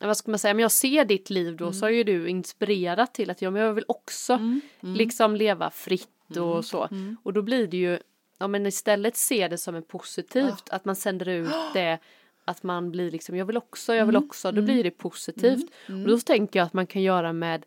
vad 0.00 0.17
ska 0.17 0.31
man 0.31 0.38
säga, 0.38 0.55
men 0.55 0.62
jag 0.62 0.73
ser 0.73 1.05
ditt 1.05 1.31
liv 1.31 1.57
då 1.57 1.73
så 1.73 1.85
har 1.87 1.90
ju 1.90 2.05
du 2.05 2.28
inspirerat 2.28 3.14
till 3.14 3.31
att 3.31 3.43
ja, 3.43 3.50
men 3.50 3.62
jag 3.62 3.73
vill 3.75 3.85
också 3.88 4.40
liksom 4.81 5.37
leva 5.37 5.71
fritt 5.71 6.37
och 6.37 6.64
så. 6.64 6.88
Och 7.23 7.33
då 7.33 7.43
blir 7.43 7.67
det 7.67 7.76
ju, 7.76 7.99
ja 8.38 8.49
men 8.49 8.67
istället 8.67 9.17
se 9.17 9.49
det 9.49 9.59
som 9.59 9.75
en 9.75 9.83
positivt, 9.83 10.69
att 10.71 10.85
man 10.85 10.97
sänder 10.97 11.28
ut 11.28 11.49
det 11.75 11.99
att 12.45 12.62
man 12.62 12.90
blir 12.90 13.11
liksom, 13.11 13.37
jag 13.37 13.47
vill 13.47 13.57
också, 13.57 13.95
jag 13.95 14.07
vill 14.07 14.17
också, 14.17 14.52
då 14.52 14.62
blir 14.62 14.85
det 14.85 14.90
positivt. 14.90 15.71
Och 15.87 16.09
då 16.09 16.19
tänker 16.19 16.59
jag 16.59 16.67
att 16.67 16.73
man 16.73 16.87
kan 16.87 17.02
göra 17.02 17.33
med 17.33 17.67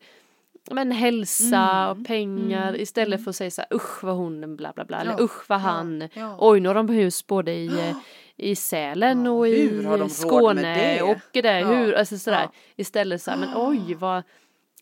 men 0.72 0.92
hälsa 0.92 1.92
och 1.92 2.08
pengar 2.08 2.82
istället 2.82 3.24
för 3.24 3.30
att 3.30 3.36
säga 3.36 3.52
så 3.52 3.62
här 3.62 3.76
usch 3.78 4.04
vad 4.04 4.16
hon 4.16 4.56
bla 4.56 4.72
bla 4.76 4.86
bla 4.86 5.02
eller 5.02 5.12
Ja, 5.12 5.20
usch 5.24 5.50
vad 5.50 5.60
han. 5.60 6.10
ja. 6.14 6.38
oj 6.40 6.60
nu 6.60 6.70
har 6.70 6.76
de 6.76 6.90
hus 6.90 7.28
både 7.28 7.52
i, 7.54 7.68
eh, 7.68 7.98
i 8.41 8.55
Sälen 8.55 9.27
och 9.27 9.45
de 9.45 10.05
i 10.05 10.10
Skåne 10.10 10.62
det? 10.75 11.01
och 11.01 11.17
det 11.31 11.60
Ja, 11.60 11.67
hur 11.67 11.93
alltså 11.93 12.17
sådär 12.17 12.50
istället 12.75 13.21
så 13.21 13.31
här 13.31 13.38
men 13.38 13.50
oj 13.55 13.95
vad 13.95 14.24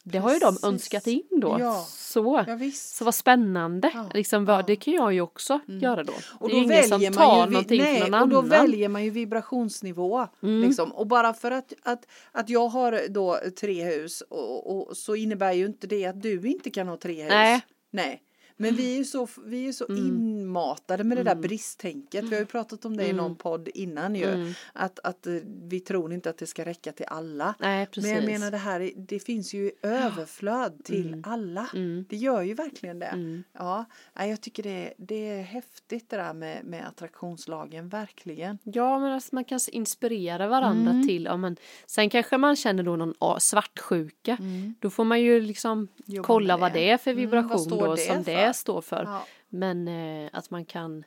det 0.03 0.17
har 0.17 0.33
ju 0.33 0.39
de 0.39 0.45
Precis. 0.53 0.63
önskat 0.63 1.07
in 1.07 1.23
då 1.41 1.57
Ja. 1.59 1.85
så 1.87 2.43
Ja, 2.47 2.57
så 2.73 3.05
vad 3.05 3.15
spännande 3.15 3.91
Ja, 3.93 4.09
liksom 4.13 4.45
vad, 4.45 4.67
det 4.67 4.75
kan 4.75 4.93
jag 4.93 5.13
ju 5.13 5.21
också 5.21 5.59
göra 5.67 6.03
då 6.03 6.13
Och 6.39 6.49
det 6.49 6.55
då 6.55 6.59
är 6.59 6.61
ju 6.61 6.63
ingen 6.65 6.83
som 6.83 6.99
väljer 6.99 7.11
tar 7.11 7.37
man 7.37 7.47
ju, 7.47 7.51
någonting 7.53 7.81
nej, 7.81 8.01
från 8.01 8.11
någon 8.11 8.21
och 8.21 8.29
då 8.29 8.37
annan 8.37 8.51
Mm. 8.51 8.61
väljer 8.61 8.89
man 8.89 9.03
ju 9.03 9.09
vibrationsnivå. 9.09 10.27
Liksom. 10.41 10.91
Och 10.91 11.07
bara 11.07 11.33
för 11.33 11.51
att, 11.51 11.73
att, 11.83 12.07
att 12.31 12.49
jag 12.49 12.67
har 12.67 13.01
då 13.09 13.39
tre 13.59 13.83
hus 13.83 14.21
och, 14.21 14.89
och 14.89 14.97
så 14.97 15.15
innebär 15.15 15.51
ju 15.53 15.65
inte 15.65 15.87
det 15.87 16.05
att 16.05 16.21
du 16.21 16.41
inte 16.47 16.69
kan 16.69 16.87
ha 16.87 16.97
tre 16.97 17.21
hus. 17.23 17.29
Nej. 17.31 17.61
Nej. 17.91 18.21
Men 18.61 18.75
vi 18.75 18.93
är 18.93 18.97
ju 18.97 19.03
så, 19.03 19.27
vi 19.45 19.67
är 19.67 19.71
så 19.71 19.85
Mm. 19.89 20.05
inmatade 20.07 21.03
med 21.03 21.17
det 21.17 21.23
där 21.23 21.35
bristtänket. 21.35 22.23
Vi 22.23 22.33
har 22.33 22.39
ju 22.39 22.45
pratat 22.45 22.85
om 22.85 22.97
det 22.97 23.03
i 23.03 23.09
Mm. 23.09 23.17
någon 23.17 23.35
podd 23.35 23.67
innan 23.73 24.15
ju. 24.15 24.53
Att, 24.73 24.99
att 25.03 25.27
eh, 25.27 25.33
vi 25.45 25.79
tror 25.79 26.13
inte 26.13 26.29
att 26.29 26.37
det 26.37 26.47
ska 26.47 26.65
räcka 26.65 26.91
till 26.91 27.05
alla. 27.09 27.55
Nej, 27.59 27.85
precis. 27.85 28.03
Men 28.03 28.15
jag 28.15 28.25
menar 28.31 28.51
det 28.51 28.57
här, 28.57 28.79
är- 28.79 28.91
det 28.95 29.19
finns 29.19 29.53
ju 29.53 29.71
överflöd 29.81 30.83
till 30.83 31.23
alla. 31.25 31.67
Mm. 31.73 32.05
Det 32.09 32.15
gör 32.15 32.41
ju 32.41 32.53
verkligen 32.53 32.99
det. 32.99 33.05
Mm. 33.05 33.43
Ja, 33.53 33.85
jag 34.13 34.41
tycker 34.41 34.63
det, 34.63 34.93
det 34.97 35.29
är 35.29 35.41
häftigt 35.43 36.09
det 36.09 36.17
där 36.17 36.33
med, 36.33 36.65
med 36.65 36.87
attraktionslagen, 36.87 37.89
verkligen. 37.89 38.57
Ja, 38.63 38.99
men 38.99 39.11
alltså 39.13 39.35
man 39.35 39.43
kan 39.43 39.59
inspirera 39.71 40.47
varandra 40.47 40.91
Mm. 40.91 41.07
till, 41.07 41.23
ja, 41.25 41.37
men 41.37 41.55
sen 41.87 42.09
kanske 42.09 42.37
man 42.37 42.55
känner 42.55 42.83
då 42.83 42.95
någon 42.95 43.13
svartsjuka. 43.39 44.37
Då 44.79 44.89
får 44.89 45.03
man 45.03 45.21
ju 45.21 45.41
liksom 45.41 45.87
Jobba 46.05 46.27
kolla 46.27 46.57
vad 46.57 46.73
det. 46.73 46.79
det 46.79 46.89
är 46.89 46.97
för 46.97 47.11
Mm, 47.11 47.21
vibration 47.21 47.59
står 47.59 47.85
då 47.87 47.95
det 47.95 48.01
som 48.01 48.23
för? 48.23 48.48
Det 48.49 48.53
står 48.53 48.81
för. 48.81 49.03
Ja. 49.03 49.25
Men 49.49 49.87
eh, 49.87 50.29
att 50.33 50.49
man 50.49 50.65
kan 50.65 51.03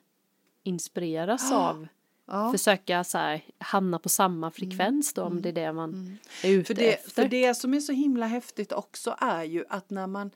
inspireras 0.63 1.53
av, 1.53 1.89
Ja. 2.27 2.53
försöka 2.53 3.05
så 3.05 3.19
här, 3.19 3.45
hamna 3.59 3.99
på 3.99 4.09
samma 4.09 4.51
frekvens 4.51 5.15
då 5.15 5.23
om 5.23 5.43
det 5.43 5.49
är 5.49 5.53
det 5.53 5.73
man 5.73 6.19
är 6.43 6.51
ute 6.51 6.67
För 6.67 6.75
det, 6.75 6.95
efter. 6.95 7.11
för 7.11 7.29
det 7.29 7.55
som 7.55 7.75
är 7.75 7.81
så 7.81 7.93
himla 7.93 8.27
häftigt 8.27 8.73
också 8.73 9.17
är 9.19 9.45
ju 9.45 9.65
att 9.69 9.91
när 9.91 10.07
man 10.07 10.31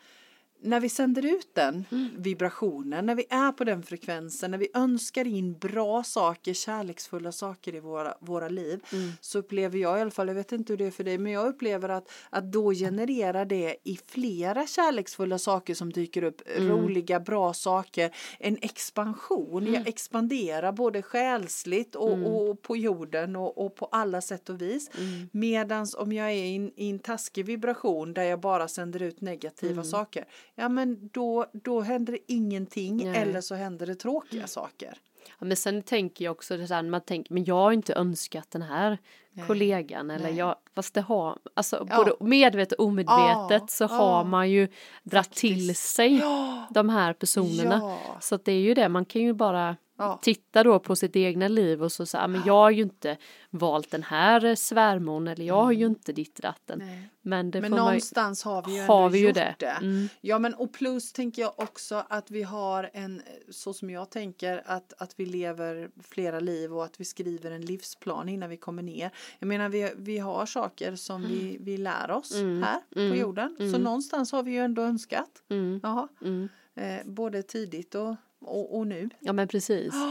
när 0.60 0.80
vi 0.80 0.88
sänder 0.88 1.24
ut 1.26 1.48
den 1.54 1.84
Mm. 1.92 2.08
vibrationen, 2.18 3.06
när 3.06 3.14
vi 3.14 3.24
är 3.30 3.52
på 3.52 3.64
den 3.64 3.82
frekvensen, 3.82 4.50
när 4.50 4.58
vi 4.58 4.68
önskar 4.74 5.26
in 5.26 5.58
bra 5.58 6.02
saker, 6.04 6.52
kärleksfulla 6.54 7.32
saker 7.32 7.74
i 7.74 7.80
våra, 7.80 8.14
våra 8.20 8.48
liv, 8.48 8.80
Mm. 8.92 9.10
så 9.20 9.38
upplever 9.38 9.78
jag 9.78 9.98
i 9.98 10.00
alla 10.00 10.10
fall, 10.10 10.28
jag 10.28 10.34
vet 10.34 10.52
inte 10.52 10.72
hur 10.72 10.78
det 10.78 10.84
är 10.84 10.90
för 10.90 11.04
dig, 11.04 11.18
men 11.18 11.32
jag 11.32 11.46
upplever 11.46 11.88
att, 11.88 12.10
att 12.30 12.52
då 12.52 12.72
genererar 12.72 13.44
det 13.44 13.76
i 13.84 13.98
flera 14.06 14.66
kärleksfulla 14.66 15.38
saker 15.38 15.74
som 15.74 15.92
dyker 15.92 16.22
upp, 16.24 16.42
Mm. 16.56 16.68
roliga, 16.68 17.20
bra 17.20 17.52
saker, 17.54 18.14
en 18.38 18.58
expansion. 18.62 19.62
Mm. 19.62 19.74
Jag 19.74 19.88
expanderar 19.88 20.72
både 20.72 21.02
själsligt 21.02 21.94
och, 21.94 22.12
och 22.50 22.62
på 22.62 22.76
jorden 22.76 23.36
och, 23.36 23.66
och 23.66 23.74
på 23.76 23.86
alla 23.86 24.20
sätt 24.20 24.48
och 24.48 24.60
vis. 24.62 24.90
Mm. 24.98 25.28
Medans 25.32 25.94
om 25.94 26.12
jag 26.12 26.26
är 26.30 26.34
i 26.34 26.56
en, 26.56 26.72
i 26.76 26.90
en 26.90 26.98
taskig 26.98 27.44
vibration 27.46 28.14
där 28.14 28.22
jag 28.22 28.40
bara 28.40 28.68
sänder 28.68 29.02
ut 29.02 29.20
negativa 29.20 29.72
Mm. 29.72 29.84
saker, 29.84 30.24
ja 30.56 30.68
men 30.68 31.08
då, 31.12 31.46
då 31.52 31.80
händer 31.80 32.12
det 32.12 32.32
ingenting 32.32 32.96
Nej. 32.96 33.16
eller 33.22 33.40
så 33.40 33.54
händer 33.54 33.86
det 33.86 33.94
tråkiga 33.94 34.46
saker. 34.46 34.98
Ja, 35.38 35.46
men 35.46 35.56
sen 35.56 35.82
tänker 35.82 36.24
jag 36.24 36.32
också 36.32 36.56
det 36.56 36.66
där, 36.66 36.82
man 36.82 37.00
tänker, 37.00 37.34
men 37.34 37.44
jag 37.44 37.54
har 37.54 37.72
inte 37.72 37.94
önskat 37.94 38.50
den 38.50 38.62
här 38.62 38.98
kollegan 39.46 40.10
eller 40.10 40.24
Nej. 40.28 40.36
jag, 40.38 40.56
fast 40.74 40.94
det 40.94 41.00
har, 41.00 41.38
alltså 41.54 41.86
Ja. 41.90 41.96
både 41.96 42.30
medvetet 42.30 42.78
och 42.78 42.84
omedvetet 42.84 43.60
Ja, 43.62 43.66
så 43.68 43.84
ja. 43.84 43.88
har 43.88 44.24
man 44.24 44.50
ju 44.50 44.68
dragit 45.02 45.32
till 45.32 45.74
sig 45.76 46.22
de 46.70 46.88
här 46.88 47.12
personerna. 47.12 47.98
Så 48.20 48.34
att 48.34 48.44
det 48.44 48.52
är 48.52 48.60
ju 48.60 48.74
det, 48.74 48.88
man 48.88 49.04
kan 49.04 49.22
ju 49.22 49.32
bara 49.32 49.76
Ja. 49.98 50.18
titta 50.22 50.62
då 50.62 50.78
på 50.78 50.96
sitt 50.96 51.16
egna 51.16 51.48
liv 51.48 51.82
och 51.82 51.92
så 51.92 52.06
säga, 52.06 52.28
men 52.28 52.42
jag 52.46 52.52
har 52.54 52.70
ju 52.70 52.82
inte 52.82 53.16
valt 53.50 53.90
den 53.90 54.02
här 54.02 54.54
svärmor 54.54 55.28
eller 55.28 55.44
jag 55.44 55.62
har 55.62 55.72
ju 55.72 55.86
inte 55.86 56.12
ditt 56.12 56.42
datten. 56.42 56.80
Mm. 56.82 56.94
Nej. 56.94 57.08
Men 57.22 57.50
det 57.50 57.60
Men 57.60 57.70
får 57.70 57.76
man 57.76 57.86
någonstans 57.86 58.42
har 58.44 58.62
vi 58.66 58.76
ju 58.76 58.82
har 58.82 59.10
vi 59.10 59.18
ju 59.18 59.32
det. 59.32 59.54
det. 59.58 59.66
Mm. 59.66 60.08
Ja 60.20 60.38
men 60.38 60.54
och 60.54 60.72
plus 60.72 61.12
tänker 61.12 61.42
jag 61.42 61.52
också 61.56 62.04
att 62.08 62.30
vi 62.30 62.42
har 62.42 62.90
en, 62.92 63.22
så 63.50 63.72
som 63.72 63.90
jag 63.90 64.10
tänker, 64.10 64.62
att, 64.66 64.92
att 64.98 65.14
vi 65.16 65.26
lever 65.26 65.90
flera 66.02 66.40
liv 66.40 66.74
och 66.74 66.84
att 66.84 67.00
vi 67.00 67.04
skriver 67.04 67.50
en 67.50 67.60
livsplan 67.62 68.28
innan 68.28 68.50
vi 68.50 68.56
kommer 68.56 68.82
ner. 68.82 69.10
Jag 69.38 69.46
menar 69.46 69.68
vi, 69.68 69.92
vi 69.96 70.18
har 70.18 70.46
saker 70.46 70.96
som 70.96 71.22
vi, 71.22 71.56
vi 71.60 71.76
lär 71.76 72.10
oss 72.10 72.34
Mm. 72.34 72.62
här 72.62 72.80
Mm. 72.96 73.10
på 73.10 73.16
jorden. 73.16 73.54
Så 73.58 73.64
Mm. 73.64 73.82
någonstans 73.82 74.32
har 74.32 74.42
vi 74.42 74.50
ju 74.50 74.58
ändå 74.58 74.82
önskat. 74.82 75.42
Mm. 75.48 75.80
Mm. 76.22 76.48
Eh, 76.74 76.98
både 77.04 77.42
tidigt 77.42 77.94
och, 77.94 78.14
och, 78.46 78.78
och 78.78 78.86
nu. 78.86 79.08
Ja 79.20 79.32
men 79.32 79.48
precis. 79.48 79.94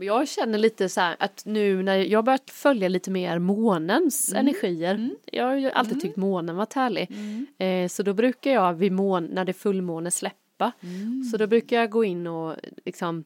Jag 0.00 0.28
känner 0.28 0.58
lite 0.58 0.88
så 0.88 1.00
här 1.00 1.16
att 1.18 1.42
nu 1.46 1.82
när 1.82 1.96
jag 1.96 2.24
börjat 2.24 2.50
följa 2.50 2.88
lite 2.88 3.10
mer 3.10 3.38
månens 3.38 4.32
Mm. 4.32 4.40
energier. 4.40 5.10
Jag 5.24 5.44
har 5.44 5.54
ju 5.54 5.70
alltid 5.70 6.00
tyckt 6.00 6.16
månen 6.16 6.56
varit 6.56 6.72
härlig. 6.72 7.10
Eh, 7.58 7.88
så 7.88 8.02
då 8.02 8.14
brukar 8.14 8.50
jag 8.50 8.74
vid 8.74 8.92
mån, 8.92 9.24
när 9.24 9.44
det 9.44 9.50
är 9.50 9.54
fullmåne 9.54 10.10
släppa. 10.10 10.72
Mm. 10.80 11.24
Så 11.24 11.36
då 11.36 11.46
brukar 11.46 11.76
jag 11.76 11.90
gå 11.90 12.04
in 12.04 12.26
och 12.26 12.56
liksom 12.84 13.24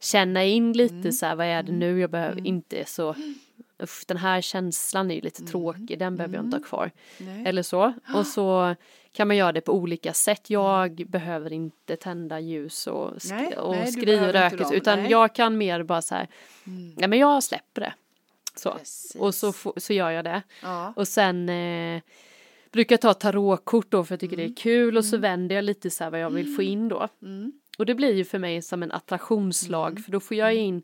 känna 0.00 0.44
in 0.44 0.72
lite 0.72 0.94
Mm. 0.94 1.12
så 1.12 1.26
här 1.26 1.36
vad 1.36 1.46
är 1.46 1.62
det 1.62 1.72
nu 1.72 2.00
jag 2.00 2.10
behöver 2.10 2.46
inte 2.46 2.84
så 2.86 3.14
usch 3.82 4.04
den 4.06 4.16
här 4.16 4.40
känslan 4.40 5.10
är 5.10 5.14
ju 5.14 5.20
lite 5.20 5.42
tråkig 5.42 5.98
den 5.98 6.16
behöver 6.16 6.34
jag 6.36 6.44
inte 6.44 6.56
ha 6.56 6.64
kvar. 6.64 6.90
Mm. 7.20 7.36
Nej. 7.36 7.46
Eller 7.48 7.62
så. 7.62 7.92
Och 8.14 8.26
så 8.26 8.74
kan 9.12 9.28
man 9.28 9.36
göra 9.36 9.52
det 9.52 9.60
på 9.60 9.72
olika 9.72 10.12
sätt. 10.12 10.50
Jag 10.50 11.02
behöver 11.08 11.52
inte 11.52 11.96
tända 11.96 12.40
ljus 12.40 12.86
och, 12.86 13.10
sk- 13.14 13.34
Nej, 13.34 13.56
och 13.56 13.76
nej, 13.76 13.92
skriva 13.92 14.32
röket 14.32 14.72
utan 14.72 14.94
nej. 14.96 15.00
Mm. 15.00 15.10
jag 15.10 15.34
kan 15.34 15.58
mer 15.58 15.82
bara 15.82 16.02
så 16.02 16.14
här, 16.14 16.28
ja 16.96 17.08
men 17.08 17.18
jag 17.18 17.42
släpper 17.42 17.80
det. 17.80 17.92
Så. 18.56 18.72
Precis. 18.72 19.14
Och 19.20 19.34
så, 19.34 19.52
så 19.76 19.92
gör 19.92 20.10
jag 20.10 20.24
det. 20.24 20.42
Ja. 20.62 20.92
Och 20.96 21.08
sen 21.08 21.48
eh, 21.48 22.02
brukar 22.72 22.92
jag 22.92 23.00
ta 23.00 23.14
tarotkort 23.14 23.90
då 23.90 24.04
för 24.04 24.12
jag 24.12 24.20
tycker 24.20 24.36
Mm. 24.36 24.46
det 24.46 24.52
är 24.52 24.62
kul 24.62 24.96
och 24.96 25.04
så 25.04 25.16
vänder 25.16 25.54
jag 25.56 25.64
lite 25.64 25.90
så 25.90 26.04
här 26.04 26.10
vad 26.10 26.20
jag 26.20 26.30
vill 26.30 26.54
få 26.56 26.62
in 26.62 26.88
då. 26.88 27.08
Mm. 27.22 27.52
Och 27.78 27.86
det 27.86 27.94
blir 27.94 28.14
ju 28.14 28.24
för 28.24 28.38
mig 28.38 28.62
som 28.62 28.82
en 28.82 28.92
attraktionslag 28.92 30.00
för 30.04 30.12
då 30.12 30.20
får 30.20 30.36
jag 30.36 30.54
in 30.54 30.82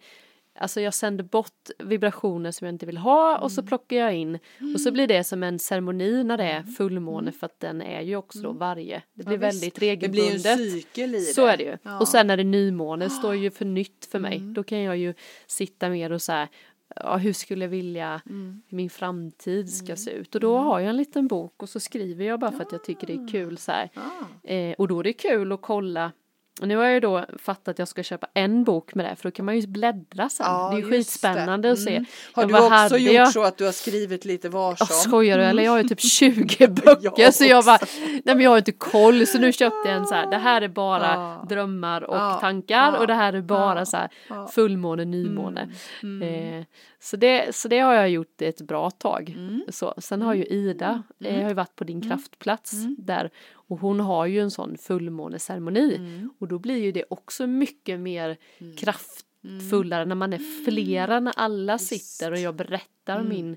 Alltså 0.59 0.81
jag 0.81 0.95
sänder 0.95 1.25
bort 1.25 1.71
vibrationer 1.79 2.51
som 2.51 2.65
jag 2.67 2.75
inte 2.75 2.87
vill 2.87 2.97
ha 2.99 3.39
och 3.39 3.53
så 3.53 3.61
Mm. 3.61 3.69
plockar 3.69 3.97
jag 3.97 4.15
in 4.15 4.39
och 4.75 4.81
så 4.81 4.93
blir 4.93 5.07
det 5.07 5.25
som 5.25 5.43
en 5.43 5.59
ceremoni 5.59 6.25
när 6.25 6.37
det 6.37 6.45
är 6.45 6.63
fullmåne 6.63 7.33
för 7.33 7.47
att 7.47 7.61
den 7.61 7.83
är 7.83 8.01
ju 8.01 8.17
också 8.17 8.39
då 8.43 8.53
varje. 8.53 9.03
Det 9.15 9.25
blir 9.25 9.37
Mm. 9.37 9.41
Ja, 9.43 9.47
väldigt 9.49 9.75
Det 9.75 9.81
blir 9.81 9.91
en 9.93 10.01
regelbundet. 10.01 10.73
cykel 10.73 11.15
i 11.15 11.19
det. 11.19 11.21
Så 11.25 11.47
är 11.47 11.57
det 11.57 11.65
ju. 11.65 11.77
Ja. 11.83 12.01
Och 12.01 12.09
sen 12.09 12.27
när 12.27 12.37
det 12.37 12.43
är 12.43 12.45
nymåne 12.45 13.11
står 13.11 13.35
ju 13.35 13.51
för 13.51 13.65
nytt 13.65 14.09
för 14.11 14.19
mig. 14.19 14.37
Mm. 14.37 14.55
Då 14.55 14.63
kan 14.63 14.79
jag 14.83 14.97
ju 14.97 15.15
sitta 15.47 15.89
mer 15.89 16.13
och 16.13 16.23
så 16.23 16.33
här, 16.33 16.49
ja, 16.97 17.17
hur 17.17 17.33
skulle 17.33 17.65
jag 17.65 17.71
vilja 17.71 18.21
Mm. 18.27 18.63
min 18.69 18.91
framtid 18.91 19.73
ska 19.75 19.97
se 19.97 20.11
ut. 20.11 20.35
Och 20.35 20.41
då 20.41 20.57
har 20.59 20.81
jag 20.81 20.91
en 20.91 20.97
liten 20.97 21.27
bok 21.27 21.63
och 21.63 21.69
så 21.69 21.81
skriver 21.81 22.25
jag 22.25 22.41
bara 22.41 22.53
för 22.53 22.63
att 22.63 22.73
jag 22.73 22.85
tycker 22.85 23.07
det 23.07 23.13
är 23.13 23.29
kul 23.29 23.59
så 23.59 23.73
här. 23.73 23.91
Ah. 23.95 24.49
Eh, 24.49 24.75
och 24.79 24.89
då 24.89 25.01
är 25.01 25.05
det 25.05 25.13
kul 25.13 25.53
att 25.53 25.63
kolla. 25.63 26.13
Och 26.61 26.69
nu 26.69 26.77
har 26.77 26.85
jag 26.85 27.03
då 27.03 27.25
fattat 27.39 27.69
att 27.69 27.79
jag 27.79 27.89
ska 27.89 28.03
köpa 28.03 28.27
en 28.35 28.65
bok 28.65 28.95
med 28.95 29.05
det 29.07 29.17
för 29.17 29.23
då 29.29 29.31
kan 29.31 29.45
man 29.45 29.59
ju 29.59 29.67
bläddra 29.67 30.29
sen. 30.29 30.47
Ja, 30.49 30.71
det 30.71 30.77
är 30.77 30.83
ju 30.83 30.91
skitspännande 30.91 31.69
det. 31.69 31.73
att 31.73 31.79
se. 31.79 31.91
Mm. 31.97 32.05
Har 32.33 32.47
du 32.47 32.53
vad 32.53 32.83
också 32.85 32.99
gjort 32.99 33.13
jag? 33.15 33.33
så 33.33 33.43
att 33.43 33.59
du 33.59 33.65
har 33.65 33.73
skrivit 33.73 34.25
lite 34.25 34.49
varsom? 34.49 34.85
Oh, 34.91 34.99
skojar 35.01 35.39
du 35.39 35.45
eller 35.45 35.63
jag 35.63 35.71
har 35.73 35.79
ju 35.83 35.89
typ 35.89 36.01
20 36.01 36.69
böcker 36.69 37.13
Jag 37.17 37.35
så 37.35 37.45
jag 37.45 37.65
bara, 37.65 37.79
nej 38.07 38.23
men 38.35 38.41
jag 38.41 38.51
har 38.51 38.59
inte 38.59 38.73
koll 38.73 39.27
så 39.27 39.39
nu 39.39 39.53
köpte 39.53 39.89
jag 39.89 39.97
en 39.97 40.07
så 40.07 40.15
här, 40.15 40.31
det 40.31 40.37
här 40.39 40.63
är 40.63 40.69
bara 40.69 41.07
Ja. 41.15 41.45
drömmar 41.49 42.01
och 42.05 42.17
Ja. 42.17 42.39
tankar 42.41 42.97
och 42.99 43.07
det 43.07 43.15
här 43.15 43.33
är 43.33 43.41
bara 43.43 43.87
så 43.87 43.97
här 43.97 44.11
fullmåne, 44.53 45.05
nymåne. 45.05 45.69
Mm. 46.03 46.59
Eh, 46.59 46.65
så, 47.01 47.17
det, 47.17 47.57
så 47.57 47.69
det 47.69 47.79
har 47.79 47.95
jag 47.95 48.11
gjort 48.11 48.43
ett 48.43 48.61
bra 48.61 48.91
tag. 48.91 49.35
Mm. 49.37 49.65
Så, 49.69 49.95
sen 49.99 50.23
har 50.23 50.35
ju 50.35 50.45
Ida, 50.45 51.03
eh, 51.25 51.41
har 51.43 51.49
ju 51.49 51.55
varit 51.55 51.77
på 51.77 51.85
din 51.85 52.09
kraftplats 52.09 52.73
där 52.99 53.31
och 53.69 53.79
hon 53.81 54.01
har 54.01 54.27
ju 54.27 54.41
en 54.41 54.51
sån 54.51 54.79
fullmåneceremoni 54.79 55.97
Mm. 55.97 56.31
och 56.39 56.49
då 56.49 56.59
blir 56.59 56.77
ju 56.85 56.93
det 56.93 57.05
också 57.11 57.47
mycket 57.47 58.01
mer 58.01 58.37
kraftfullare 58.77 60.05
när 60.05 60.15
man 60.15 60.33
är 60.33 60.65
flera, 60.65 61.21
när 61.21 61.33
alla 61.37 61.79
sitter 61.79 62.33
och 62.33 62.39
jag 62.39 62.55
berättar 62.55 63.23
min, 63.23 63.57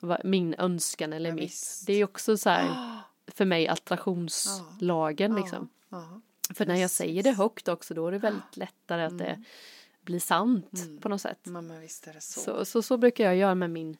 vad- 0.00 0.24
min 0.24 0.54
önskan 0.58 1.12
eller 1.12 1.28
Ja, 1.30 1.34
mitt. 1.34 1.44
visst. 1.44 1.86
Det 1.86 1.92
är 1.92 2.04
också 2.04 2.36
så 2.36 2.50
här 2.50 2.68
för 3.26 3.44
mig 3.44 3.68
attraktionslagen 3.68 5.34
liksom. 5.36 5.68
Ja. 5.88 6.20
För 6.54 6.66
när 6.66 6.76
jag 6.76 6.90
säger 6.90 7.22
det 7.22 7.32
högt 7.32 7.68
också 7.68 7.94
då 7.94 8.06
är 8.06 8.12
det 8.12 8.18
väldigt 8.18 8.42
lättare 8.56 9.02
att 9.04 9.18
det 9.18 9.42
blir 10.02 10.20
sant 10.20 10.84
på 11.00 11.08
något 11.08 11.20
sätt. 11.20 11.38
Det 11.44 11.50
så. 12.20 12.40
Så, 12.40 12.64
så, 12.64 12.82
så 12.82 12.96
brukar 12.96 13.24
jag 13.24 13.36
göra 13.36 13.54
med 13.54 13.70
min, 13.70 13.96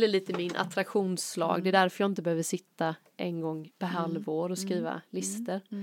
blir 0.00 0.08
lite 0.08 0.32
min 0.36 0.56
attraktionslag. 0.56 1.62
Det 1.62 1.70
är 1.70 1.72
därför 1.72 2.04
jag 2.04 2.10
inte 2.10 2.22
behöver 2.22 2.42
sitta 2.42 2.94
en 3.16 3.40
gång 3.40 3.70
per 3.78 3.86
halvår 3.86 4.50
och 4.50 4.58
skriva 4.58 5.02
listor 5.10 5.60
ja, 5.68 5.76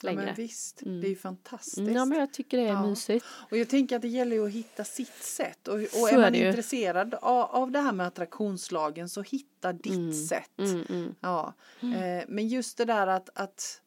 längre. 0.00 0.24
men 0.24 0.34
visst, 0.34 0.80
det 0.84 1.06
är 1.06 1.08
ju 1.08 1.16
fantastiskt. 1.16 1.78
Mm, 1.78 1.94
Ja 1.94 2.04
men 2.04 2.18
jag 2.18 2.32
tycker 2.32 2.56
det 2.58 2.62
är 2.62 2.68
Ja. 2.68 2.86
mysigt. 2.86 3.24
Och 3.50 3.56
jag 3.58 3.68
tänker 3.68 3.96
att 3.96 4.02
det 4.02 4.08
gäller 4.08 4.36
ju 4.36 4.46
att 4.46 4.52
hitta 4.52 4.84
sitt 4.84 5.22
sätt. 5.22 5.68
Och, 5.68 5.74
och 5.74 5.80
är 5.80 6.12
är 6.12 6.20
man 6.20 6.34
ju. 6.34 6.46
intresserad 6.48 7.14
av, 7.14 7.42
av 7.50 7.70
det 7.70 7.80
här 7.80 7.92
med 7.92 8.06
attraktionslagen 8.06 9.08
så 9.08 9.22
hitta 9.22 9.72
ditt 9.72 10.26
sätt. 10.28 10.58
Mm, 10.58 10.84
mm. 10.88 11.14
Ja. 11.20 11.54
Eh, 11.80 12.24
men 12.28 12.48
just 12.48 12.78
det 12.78 12.84
där 12.84 13.06
att, 13.06 13.30
att 13.34 13.81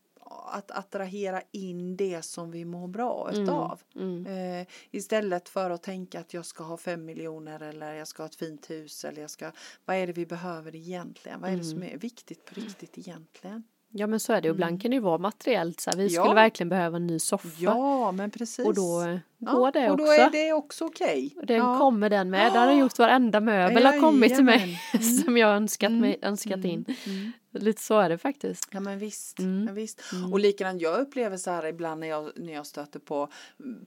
att 0.51 0.71
attrahera 0.71 1.41
in 1.51 1.97
det 1.97 2.25
som 2.25 2.51
vi 2.51 2.65
mår 2.65 2.87
bra 2.87 3.29
utav. 3.33 3.81
Mm. 3.95 4.25
Eh, 4.61 4.67
istället 4.91 5.49
för 5.49 5.69
att 5.69 5.83
tänka 5.83 6.19
att 6.19 6.33
jag 6.33 6.45
ska 6.45 6.63
ha 6.63 6.77
fem 6.77 7.05
miljoner 7.05 7.59
eller 7.63 7.93
jag 7.93 8.07
ska 8.07 8.23
ha 8.23 8.27
ett 8.27 8.35
fint 8.35 8.69
hus 8.69 9.05
eller 9.05 9.21
jag 9.21 9.29
ska, 9.31 9.51
vad 9.85 9.95
är 9.97 10.07
det 10.07 10.13
vi 10.13 10.25
behöver 10.25 10.75
egentligen? 10.75 11.41
Vad 11.41 11.49
är 11.51 11.57
det 11.57 11.63
som 11.63 11.77
Mm. 11.81 11.93
är 11.93 11.97
viktigt 11.97 12.45
på 12.45 12.55
riktigt 12.55 12.97
egentligen? 12.97 13.63
Ja 13.89 14.07
men 14.07 14.19
så 14.19 14.33
är 14.33 14.41
det. 14.41 14.47
Ibland 14.47 14.81
kan 14.81 14.91
det 14.91 14.95
ju 14.95 15.01
vara 15.01 15.17
materiellt 15.17 15.79
så 15.79 15.89
här. 15.89 15.97
Vi 15.97 16.09
skulle 16.09 16.27
Ja. 16.27 16.33
verkligen 16.33 16.69
behöva 16.69 16.97
en 16.97 17.07
ny 17.07 17.19
soffa. 17.19 17.49
Ja, 17.59 18.11
men 18.11 18.31
precis. 18.31 18.65
Och 18.65 18.73
då 18.73 19.19
går 19.37 19.71
det 19.71 19.89
och 19.91 19.97
då 19.97 20.03
också. 20.03 20.13
är 20.21 20.29
det 20.29 20.53
också 20.53 20.85
okej. 20.85 21.33
Och 21.37 21.45
Den 21.45 21.57
ja. 21.57 21.77
kommer 21.79 22.09
den 22.09 22.29
med. 22.29 22.53
Där 22.53 22.67
har 22.67 22.73
gjort 22.73 22.99
varenda 22.99 23.39
möbel 23.39 23.85
har 23.85 23.99
kommit 23.99 24.35
till 24.35 24.43
mig. 24.45 24.79
Mm. 24.93 25.03
som 25.25 25.37
jag 25.37 25.55
önskat, 25.55 25.91
mig, 25.91 26.19
önskat 26.21 26.53
Mm. 26.55 26.65
in. 26.69 26.85
Mm. 27.05 27.31
Lite 27.57 27.81
så 27.81 27.99
är 27.99 28.09
det 28.09 28.17
faktiskt. 28.17 28.67
Ja 28.71 28.79
men 28.79 28.99
visst. 28.99 29.39
Mm. 29.39 29.67
Ja, 29.67 29.73
visst. 29.73 30.01
Och 30.31 30.39
likadant 30.39 30.81
jag 30.81 30.99
upplever 30.99 31.37
så 31.37 31.51
här 31.51 31.65
ibland 31.65 31.99
när 31.99 32.07
jag, 32.07 32.31
när 32.35 32.53
jag 32.53 32.65
stöter 32.67 32.99
på 32.99 33.27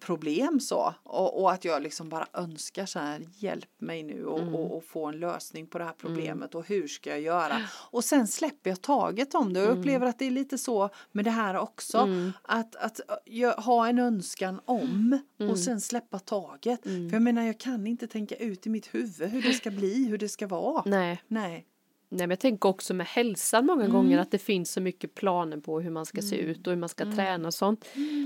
problem 0.00 0.61
så 0.61 0.95
och, 1.02 1.43
och 1.43 1.52
att 1.52 1.64
jag 1.64 1.83
liksom 1.83 2.09
bara 2.09 2.26
önskar 2.33 2.87
så 2.87 2.99
här 2.99 3.21
hjälp 3.37 3.69
mig 3.81 4.02
nu 4.02 4.25
och, 4.26 4.38
Mm. 4.38 4.55
och, 4.55 4.76
och 4.76 4.85
få 4.85 5.07
en 5.07 5.21
lösning 5.21 5.67
på 5.67 5.78
det 5.78 5.85
här 5.85 5.93
problemet 5.99 6.55
och 6.55 6.69
hur 6.69 6.88
ska 6.88 7.11
jag 7.11 7.21
göra 7.21 7.57
och 7.90 8.05
sen 8.05 8.26
släpper 8.28 8.71
jag 8.71 8.83
taget 8.83 9.35
om 9.35 9.52
det 9.52 9.61
och 9.62 9.67
jag 9.67 9.78
upplever 9.78 10.07
att 10.07 10.19
det 10.19 10.26
är 10.26 10.31
lite 10.31 10.59
så 10.59 10.90
med 11.12 11.25
det 11.25 11.31
här 11.31 11.57
också 11.57 11.99
Mm. 11.99 12.33
att, 12.43 12.76
att 12.76 13.00
jag, 13.25 13.52
ha 13.52 13.88
en 13.88 13.99
önskan 13.99 14.61
om 14.64 15.19
Mm. 15.40 15.50
och 15.50 15.59
sen 15.59 15.80
släppa 15.80 16.18
taget 16.18 16.83
för 16.83 17.12
jag 17.12 17.23
menar 17.23 17.42
jag 17.42 17.59
kan 17.59 17.87
inte 17.87 18.07
tänka 18.07 18.35
ut 18.37 18.66
i 18.66 18.71
mitt 18.71 18.95
huvud 18.95 19.30
hur 19.30 19.42
det 19.42 19.52
ska 19.52 19.71
bli 19.71 20.07
hur 20.09 20.18
det 20.18 20.28
ska 20.28 20.47
vara 20.47 20.83
Nej. 20.87 21.23
nej 21.28 21.66
Nej 22.11 22.18
men 22.26 22.30
jag 22.30 22.40
tänker 22.40 22.68
också 22.68 22.95
med 22.95 23.07
hälsan 23.07 23.66
många 23.66 23.85
Mm. 23.85 23.92
gånger 23.97 24.18
att 24.18 24.30
det 24.30 24.38
finns 24.38 24.73
så 24.73 24.80
mycket 24.80 25.14
planer 25.14 25.57
på 25.57 25.80
hur 25.80 25.90
man 25.90 26.07
ska 26.07 26.23
se 26.23 26.37
ut 26.37 26.66
och 26.66 26.73
hur 26.73 26.78
man 26.80 26.88
ska 26.88 27.04
Mm. 27.04 27.16
träna 27.16 27.49
och 27.49 27.54
sånt. 27.54 27.85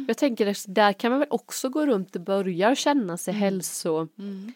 Jag 0.09 0.17
tänker 0.17 0.71
där 0.75 0.93
kan 0.93 1.11
man 1.11 1.21
väl 1.21 1.29
också 1.31 1.69
gå 1.69 1.87
runt 1.87 2.17
och 2.17 2.23
börja 2.23 2.75
känna 2.75 3.17
sig 3.17 3.35
hälso, 3.35 4.09
mm. 4.19 4.53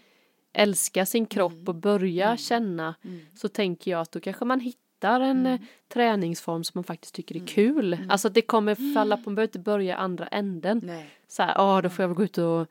älska 0.52 1.06
sin 1.06 1.26
kropp 1.26 1.68
och 1.68 1.74
börja 1.74 2.36
känna 2.36 2.94
så 3.34 3.48
tänker 3.48 3.90
jag 3.90 4.00
att 4.00 4.12
då 4.12 4.20
kanske 4.20 4.44
man 4.44 4.60
hittar 4.60 4.80
en 5.06 5.46
eh, 5.46 5.60
träningsform 5.92 6.64
som 6.64 6.72
man 6.74 6.84
faktiskt 6.84 7.14
tycker 7.14 7.36
är 7.36 7.46
kul. 7.46 7.98
Alltså 8.08 8.28
att 8.28 8.34
det 8.34 8.42
kommer 8.42 8.94
falla 8.94 9.16
på, 9.16 9.22
man 9.24 9.34
behöver 9.34 9.48
inte 9.48 9.58
börja 9.58 9.96
andra 9.96 10.26
änden. 10.26 10.80
nej 10.84 11.10
Så 11.28 11.42
här, 11.42 11.54
ja 11.56 11.80
då 11.82 11.88
får 11.88 12.02
jag 12.02 12.08
väl 12.08 12.16
gå 12.16 12.24
ut 12.24 12.38
och 12.38 12.66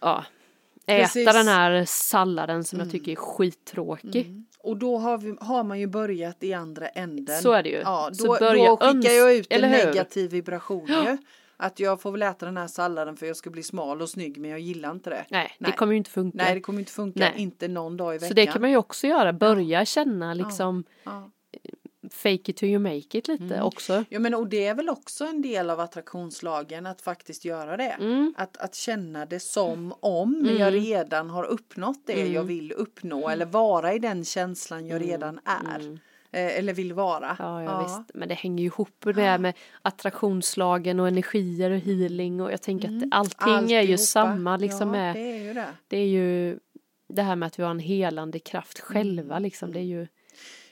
ja, 0.00 0.24
äta 0.86 1.02
Precis. 1.02 1.26
den 1.32 1.48
här 1.48 1.84
salladen 1.84 2.64
som 2.64 2.78
jag 2.78 2.90
tycker 2.90 3.12
är 3.12 3.16
skittråkig. 3.16 4.44
Och 4.58 4.76
då 4.76 4.98
har, 4.98 5.18
vi, 5.18 5.36
har 5.40 5.64
man 5.64 5.80
ju 5.80 5.86
börjat 5.86 6.42
i 6.42 6.54
andra 6.54 6.88
änden. 6.88 7.42
Så 7.42 7.52
är 7.52 7.62
det 7.62 7.68
ju. 7.68 7.76
Ja, 7.76 8.10
Så 8.12 8.26
då, 8.26 8.38
börja 8.38 8.68
då 8.68 8.76
skickar 8.76 9.10
jag 9.10 9.34
ut 9.34 9.46
en 9.50 9.70
negativ 9.70 10.30
vibration 10.30 10.86
ju. 10.86 11.18
Att 11.60 11.80
jag 11.80 12.00
får 12.00 12.12
väl 12.12 12.22
äta 12.22 12.46
den 12.46 12.56
här 12.56 12.66
salladen 12.66 13.16
för 13.16 13.26
jag 13.26 13.36
ska 13.36 13.50
bli 13.50 13.62
smal 13.62 14.02
och 14.02 14.10
snygg 14.10 14.38
men 14.38 14.50
jag 14.50 14.60
gillar 14.60 14.90
inte 14.90 15.10
det. 15.10 15.24
Nej, 15.28 15.56
Nej. 15.58 15.70
det 15.70 15.76
kommer 15.76 15.92
ju 15.92 15.96
inte 15.96 16.10
funka. 16.10 16.38
Nej 16.44 16.54
det 16.54 16.60
kommer 16.60 16.78
inte 16.78 16.92
funka, 16.92 17.20
Nej. 17.20 17.32
inte 17.36 17.68
någon 17.68 17.96
dag 17.96 18.14
i 18.14 18.18
veckan. 18.18 18.28
Så 18.28 18.34
det 18.34 18.46
kan 18.46 18.60
man 18.60 18.70
ju 18.70 18.76
också 18.76 19.06
göra, 19.06 19.32
börja 19.32 19.84
känna 19.84 20.34
liksom 20.34 20.84
ja. 21.04 21.30
Fake 22.10 22.50
it 22.50 22.56
till 22.56 22.68
you 22.68 22.78
make 22.78 23.18
it 23.18 23.28
lite 23.28 23.44
Mm. 23.44 23.62
också. 23.62 24.04
Ja 24.08 24.18
men 24.18 24.34
och 24.34 24.48
det 24.48 24.66
är 24.66 24.74
väl 24.74 24.88
också 24.88 25.24
en 25.24 25.42
del 25.42 25.70
av 25.70 25.80
attraktionslagen 25.80 26.86
att 26.86 27.00
faktiskt 27.00 27.44
göra 27.44 27.76
det. 27.76 27.90
Mm. 28.00 28.34
Att, 28.36 28.56
att 28.56 28.74
känna 28.74 29.26
det 29.26 29.40
som 29.40 29.94
om 30.00 30.48
jag 30.58 30.74
redan 30.74 31.30
har 31.30 31.44
uppnått 31.44 32.02
det 32.06 32.20
Mm. 32.20 32.32
jag 32.32 32.42
vill 32.44 32.72
uppnå 32.72 33.28
eller 33.28 33.46
vara 33.46 33.94
i 33.94 33.98
den 33.98 34.24
känslan 34.24 34.86
jag 34.86 35.02
redan 35.02 35.40
är. 35.44 35.98
Eh, 36.32 36.58
eller 36.58 36.72
vill 36.72 36.92
vara. 36.92 37.24
Mm. 37.30 37.36
Ja, 37.38 37.62
ja, 37.62 37.82
visst. 37.82 38.14
Men 38.14 38.28
det 38.28 38.34
hänger 38.34 38.62
ju 38.62 38.66
ihop 38.66 39.04
med 39.04 39.16
här 39.16 39.38
med 39.38 39.54
attraktionslagen 39.82 41.00
och 41.00 41.08
energier 41.08 41.70
och 41.70 41.78
healing 41.78 42.40
och 42.40 42.52
jag 42.52 42.62
tänker 42.62 42.88
att 42.88 43.04
allting 43.10 43.72
är 43.72 43.82
ju 43.82 43.86
Mm. 43.86 43.92
Alltihopa. 43.92 43.96
samma 43.98 44.56
liksom 44.56 44.88
ja, 44.88 44.92
med, 44.92 45.14
det 45.16 45.20
är 45.30 45.42
ju 45.44 45.54
det. 45.54 45.66
det 45.88 45.96
är 45.96 46.06
ju 46.06 46.58
det 47.08 47.22
här 47.22 47.36
med 47.36 47.46
att 47.46 47.58
vi 47.58 47.62
har 47.62 47.70
en 47.70 47.78
helande 47.78 48.38
kraft 48.38 48.80
själva 48.80 49.38
liksom, 49.38 49.72
det 49.72 49.78
är 49.78 49.84
ju 49.84 50.06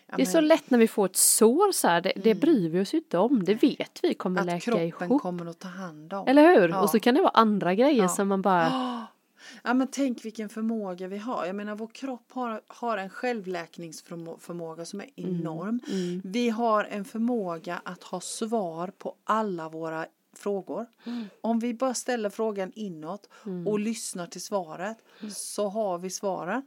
Ja, 0.08 0.16
det 0.16 0.22
är 0.22 0.26
så 0.26 0.40
lätt 0.40 0.70
när 0.70 0.78
vi 0.78 0.88
får 0.88 1.06
ett 1.06 1.16
sår 1.16 1.72
så 1.72 1.88
här, 1.88 2.00
det, 2.00 2.12
det 2.16 2.34
bryr 2.34 2.68
vi 2.70 2.80
oss 2.80 2.94
inte 2.94 3.18
om, 3.18 3.44
det 3.44 3.54
vet 3.54 3.98
vi 4.02 4.14
kommer 4.14 4.40
att 4.40 4.46
läka 4.46 4.60
kroppen 4.60 5.08
ihop. 5.08 5.22
kommer 5.22 5.46
att 5.46 5.58
ta 5.58 5.68
hand 5.68 6.12
om. 6.12 6.28
Eller 6.28 6.54
hur? 6.60 6.68
Ja. 6.68 6.80
Och 6.82 6.90
så 6.90 7.00
kan 7.00 7.14
det 7.14 7.20
vara 7.20 7.30
andra 7.34 7.74
grejer 7.74 8.02
Ja. 8.02 8.08
som 8.08 8.28
man 8.28 8.42
bara, 8.42 8.66
Ja 9.62 9.74
men 9.74 9.88
tänk 9.90 10.24
vilken 10.24 10.48
förmåga 10.48 11.08
vi 11.08 11.18
har. 11.18 11.46
Jag 11.46 11.56
menar 11.56 11.74
vår 11.74 11.86
kropp 11.86 12.32
har, 12.32 12.60
har 12.66 12.98
en 12.98 13.10
självläkningsförmåga 13.10 14.84
som 14.84 15.00
är 15.00 15.06
Mm. 15.16 15.40
enorm. 15.40 15.80
Vi 16.24 16.48
har 16.50 16.84
en 16.84 17.04
förmåga 17.04 17.80
att 17.84 18.02
ha 18.02 18.20
svar 18.20 18.92
på 18.98 19.14
alla 19.24 19.68
våra 19.68 20.06
frågor. 20.36 20.86
Mm. 21.04 21.24
Om 21.40 21.58
vi 21.58 21.74
bara 21.74 21.94
ställer 21.94 22.30
frågan 22.30 22.72
inåt 22.74 23.28
och 23.66 23.78
lyssnar 23.80 24.26
till 24.26 24.42
svaret 24.42 24.96
så 25.34 25.68
har 25.68 25.98
vi 25.98 26.10
svaren. 26.10 26.62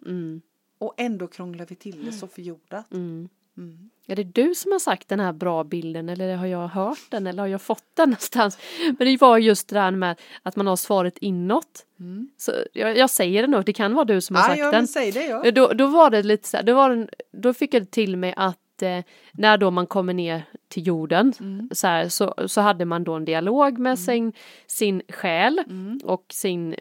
Mm, 0.81 0.87
Och 0.87 0.93
ändå 0.97 1.27
krånglar 1.27 1.65
vi 1.69 1.75
till 1.75 2.05
det 2.05 2.11
så 2.11 2.27
förjordat. 2.27 2.91
mm. 2.93 3.29
Mm. 3.57 3.89
Är 4.07 4.15
det 4.15 4.23
du 4.23 4.55
som 4.55 4.71
har 4.71 4.79
sagt 4.79 5.07
den 5.07 5.19
här 5.19 5.33
bra 5.33 5.63
bilden 5.63 6.09
eller 6.09 6.35
har 6.35 6.45
jag 6.45 6.67
hört 6.67 6.99
den 7.09 7.27
eller 7.27 7.43
har 7.43 7.47
jag 7.47 7.61
fått 7.61 7.83
den 7.93 8.09
någonstans? 8.09 8.57
Men 8.99 9.07
det 9.07 9.21
var 9.21 9.37
just 9.37 9.69
det 9.69 9.75
där 9.75 9.91
med 9.91 10.19
att 10.43 10.55
man 10.55 10.67
har 10.67 10.75
svaret 10.75 11.17
inåt. 11.17 11.85
Mm. 11.99 12.29
Så 12.37 12.51
jag, 12.73 12.97
jag 12.97 13.09
säger 13.09 13.41
det 13.41 13.47
nog, 13.47 13.65
det 13.65 13.73
kan 13.73 13.93
vara 13.93 14.05
du 14.05 14.21
som 14.21 14.35
har 14.35 14.43
Ja, 14.43 14.47
sagt 14.47 14.59
ja 14.59 14.71
den. 14.71 14.87
säg 14.87 15.11
det 15.11 15.25
ja. 15.25 15.51
Då, 15.51 15.67
då 15.73 15.87
var 15.87 16.09
det 16.09 16.23
lite 16.23 16.47
så 16.47 16.57
här, 16.57 16.63
då, 16.63 16.73
var 16.75 16.89
den, 16.89 17.09
då 17.31 17.53
fick 17.53 17.73
jag 17.73 17.81
det 17.81 17.91
till 17.91 18.17
mig 18.17 18.33
att 18.37 18.81
eh, 18.81 18.99
när 19.31 19.57
då 19.57 19.71
man 19.71 19.87
kommer 19.87 20.13
ner 20.13 20.43
till 20.67 20.87
jorden 20.87 21.33
Mm. 21.39 21.69
så, 21.71 21.87
här, 21.87 22.09
så, 22.09 22.33
så 22.47 22.61
hade 22.61 22.85
man 22.85 23.03
då 23.03 23.13
en 23.13 23.25
dialog 23.25 23.77
med 23.79 23.99
sin, 23.99 24.33
sin 24.67 25.01
själ 25.09 25.61
Mm. 25.69 25.99
och 26.03 26.25
sin, 26.29 26.75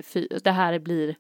det 0.44 0.50
här 0.50 0.78
blir 0.78 1.16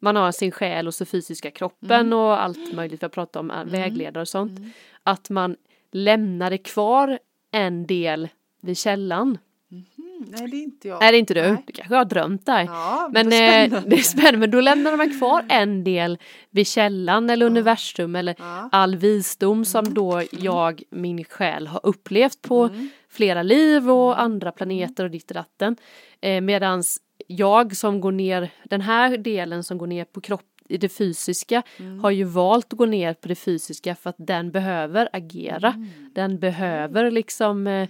man 0.00 0.16
har 0.16 0.32
sin 0.32 0.50
själ 0.50 0.86
och 0.86 0.94
så 0.94 1.04
fysiska 1.04 1.50
kroppen 1.50 2.00
Mm. 2.06 2.12
och 2.18 2.42
allt 2.42 2.72
möjligt, 2.72 3.02
vi 3.02 3.04
har 3.04 3.08
pratat 3.10 3.36
om 3.36 3.50
äh, 3.50 3.64
vägledare 3.64 4.20
och 4.22 4.28
sånt. 4.28 4.60
Att 5.02 5.30
man 5.30 5.56
lämnade 5.92 6.58
kvar 6.58 7.18
en 7.50 7.86
del 7.86 8.28
vid 8.62 8.78
källan. 8.78 9.38
Mm, 9.70 9.84
nej 10.30 10.48
det 10.50 10.56
är 10.56 10.62
inte 10.62 10.88
jag. 10.88 11.04
Är 11.04 11.12
det 11.12 11.18
inte 11.18 11.34
du? 11.34 11.40
Nej. 11.42 11.62
Du 11.66 11.72
kanske 11.72 11.94
har 11.94 12.04
drömt 12.04 12.46
där. 12.46 12.64
Ja, 12.64 13.08
Men 13.12 13.30
det 13.30 13.36
är 13.36 13.74
eh, 13.74 13.82
det 13.86 13.96
är 13.96 14.02
spännande, 14.02 14.38
men 14.38 14.50
då 14.50 14.60
lämnade 14.60 14.96
man 14.96 15.18
kvar 15.18 15.44
en 15.48 15.84
del 15.84 16.18
vid 16.50 16.66
källan 16.66 17.30
eller 17.30 17.46
universum 17.46 18.16
eller 18.16 18.34
Ja. 18.38 18.68
all 18.72 18.96
visdom 18.96 19.64
som 19.64 19.94
då 19.94 20.22
jag, 20.30 20.82
min 20.90 21.24
själ, 21.24 21.66
har 21.66 21.80
upplevt 21.82 22.42
på 22.42 22.70
flera 23.10 23.42
liv 23.42 23.90
och 23.90 24.20
andra 24.20 24.52
planeter 24.52 25.04
och 25.04 25.10
ditt 25.10 25.30
och 25.30 25.34
datten. 25.34 25.76
Eh, 26.20 26.40
medans 26.40 26.98
jag 27.26 27.76
som 27.76 28.00
går 28.00 28.12
ner, 28.12 28.50
den 28.64 28.80
här 28.80 29.16
delen 29.16 29.64
som 29.64 29.78
går 29.78 29.86
ner 29.86 30.04
på 30.04 30.20
kropp 30.20 30.42
i 30.68 30.76
det 30.76 30.88
fysiska 30.88 31.62
har 32.02 32.10
ju 32.10 32.24
valt 32.24 32.72
att 32.72 32.78
gå 32.78 32.86
ner 32.86 33.14
på 33.14 33.28
det 33.28 33.34
fysiska 33.34 33.94
för 33.94 34.10
att 34.10 34.16
den 34.18 34.50
behöver 34.50 35.08
agera. 35.12 35.86
Den 36.12 36.38
behöver 36.38 37.10
liksom 37.10 37.66
eh, 37.66 37.88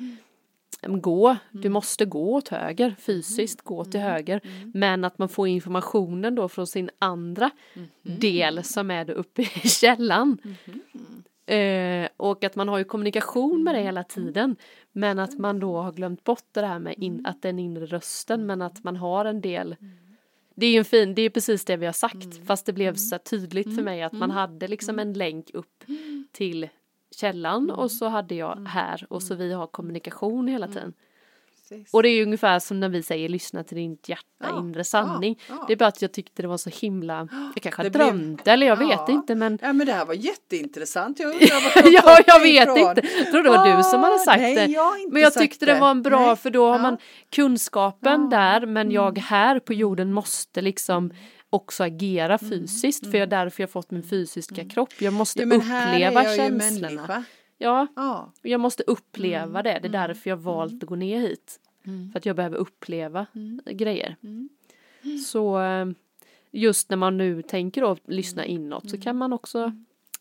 gå, 0.83 1.37
du 1.51 1.69
måste 1.69 2.05
gå 2.05 2.35
åt 2.35 2.49
höger 2.49 2.95
fysiskt, 2.99 3.63
gå 3.63 3.85
till 3.85 4.01
höger. 4.01 4.41
Men 4.75 5.05
att 5.05 5.19
man 5.19 5.29
får 5.29 5.49
informationen 5.49 6.35
då 6.35 6.49
från 6.49 6.67
sin 6.67 6.91
andra 6.99 7.51
del 8.03 8.65
som 8.65 8.91
är 8.91 9.05
då 9.05 9.13
uppe 9.13 9.43
i 9.43 9.45
källan. 9.69 10.39
Eh, 11.49 12.09
och 12.17 12.45
att 12.45 12.57
man 12.57 12.69
har 12.69 12.79
ju 12.79 12.85
kommunikation 12.85 13.63
med 13.65 13.75
det 13.75 13.83
hela 13.83 14.05
tiden. 14.05 14.57
Men 14.93 15.19
att 15.19 15.39
man 15.39 15.61
då 15.61 15.77
har 15.77 15.93
glömt 15.93 16.25
bort 16.25 16.49
det 16.53 16.67
här 16.67 16.79
med 16.79 16.95
in, 16.99 17.27
att 17.27 17.43
den 17.43 17.59
inre 17.59 17.87
rösten 17.87 18.47
men 18.47 18.63
att 18.63 18.85
man 18.85 18.97
har 18.97 19.25
en 19.25 19.41
del 19.41 19.77
det 20.59 20.67
är 20.67 20.71
ju 20.71 20.79
en 20.79 20.85
fin, 20.85 21.15
det 21.15 21.23
är 21.23 21.31
precis 21.31 21.65
det 21.65 21.77
vi 21.77 21.87
har 21.87 21.93
sagt. 21.93 22.47
Fast 22.47 22.67
det 22.67 22.73
blev 22.73 22.95
så 22.95 23.19
tydligt 23.19 23.75
för 23.75 23.83
mig 23.83 24.03
att 24.03 24.13
man 24.13 24.31
hade 24.31 24.69
liksom 24.69 24.99
en 24.99 25.13
länk 25.13 25.51
upp 25.55 25.85
till 26.33 26.69
källan 27.17 27.71
och 27.71 27.91
så 27.91 28.09
hade 28.09 28.35
jag 28.35 28.67
här. 28.69 29.07
Och 29.11 29.23
så 29.23 29.35
vi 29.35 29.53
har 29.53 29.67
kommunikation 29.67 30.49
hela 30.49 30.69
tiden. 30.69 30.93
Precis. 31.69 31.95
Och 31.95 32.03
det 32.03 32.09
är 32.09 32.15
ju 32.15 32.23
ungefär 32.23 32.59
som 32.59 32.81
när 32.81 32.89
vi 32.89 33.03
säger 33.03 33.29
lyssna 33.29 33.65
till 33.65 33.77
ditt 33.77 34.09
hjärta, 34.09 34.25
Ja, 34.41 34.59
inre 34.61 34.85
sanning. 34.85 35.41
ja, 35.49 35.55
ja. 35.59 35.65
Det 35.67 35.73
är 35.73 35.77
bara 35.77 35.87
att 35.89 36.03
jag 36.03 36.13
tyckte 36.13 36.43
det 36.43 36.49
var 36.49 36.57
så 36.59 36.71
himla, 36.71 37.29
jag 37.55 37.63
kanske 37.63 37.83
Det 37.83 37.91
blev- 37.91 38.07
drömt 38.07 38.49
eller 38.49 38.67
jag 38.67 38.77
vet 38.77 39.09
inte 39.09 39.35
men 39.35 39.59
Ja 39.63 39.73
men 39.73 39.87
det 39.87 39.93
här 39.93 40.05
var 40.07 40.15
jätteintressant. 40.15 41.19
Jag 41.19 41.29
undrar 41.33 41.93
ja, 41.93 42.21
jag 42.27 42.41
vet 42.41 42.63
ifrån. 42.69 42.79
inte. 42.79 43.03
Jag 43.19 43.31
tror 43.33 43.43
det 43.43 43.51
var 43.51 43.77
du 43.77 43.83
som 43.83 44.03
hade 44.03 44.15
Ah, 44.15 44.19
sagt 44.19 44.41
nej, 44.41 44.55
det. 44.55 44.65
jag 44.65 45.13
Men 45.13 45.23
jag 45.23 45.33
tyckte 45.35 45.67
det 45.67 45.79
var 45.81 45.91
en 45.91 46.03
bra 46.03 46.27
Nej. 46.27 46.37
för 46.37 46.51
då 46.51 46.65
har. 46.67 46.71
Mm. 46.79 46.83
man 46.83 46.99
kunskapen 47.53 48.29
där 48.31 48.67
men 48.67 48.91
jag 48.91 49.19
här 49.19 49.59
på 49.61 49.75
jorden 49.75 50.13
måste 50.13 50.61
liksom 50.61 51.11
också 51.51 51.85
agera 51.85 52.39
fysiskt 52.39 53.05
för 53.11 53.13
jag 53.19 53.23
är 53.23 53.27
därför 53.27 53.63
jag 53.63 53.71
fått 53.71 53.91
min 53.91 54.03
fysiska 54.03 54.65
kropp. 54.69 54.93
Jag 54.99 55.13
måste 55.13 55.43
Mm. 55.43 55.59
Uppleva 55.59 56.25
känslorna. 56.25 56.91
människa. 56.91 57.25
Ja, 57.59 57.87
Ja. 57.97 58.33
jag 58.43 58.61
måste 58.61 58.83
uppleva 58.83 59.61
Mm. 59.61 59.65
det. 59.65 59.79
Det 59.83 59.89
är 59.99 60.09
därför 60.09 60.31
jag 60.31 60.37
valt 60.37 60.83
att 60.83 60.89
gå 60.89 60.97
ner 60.97 61.21
hit. 61.21 61.61
För 62.13 62.19
att 62.19 62.27
jag 62.27 62.37
behöver 62.37 62.57
uppleva 62.57 63.27
Mm. 63.35 63.61
grejer. 63.67 64.17
Så 65.27 65.61
eh, 65.61 65.87
just 66.51 66.91
när 66.91 66.97
man 66.97 67.17
nu 67.19 67.43
tänker 67.43 67.81
då 67.81 67.97
lyssna 68.07 68.45
Mm. 68.45 68.55
inåt 68.63 68.91
så 68.91 69.01
kan 69.01 69.17
man 69.17 69.33
också 69.33 69.73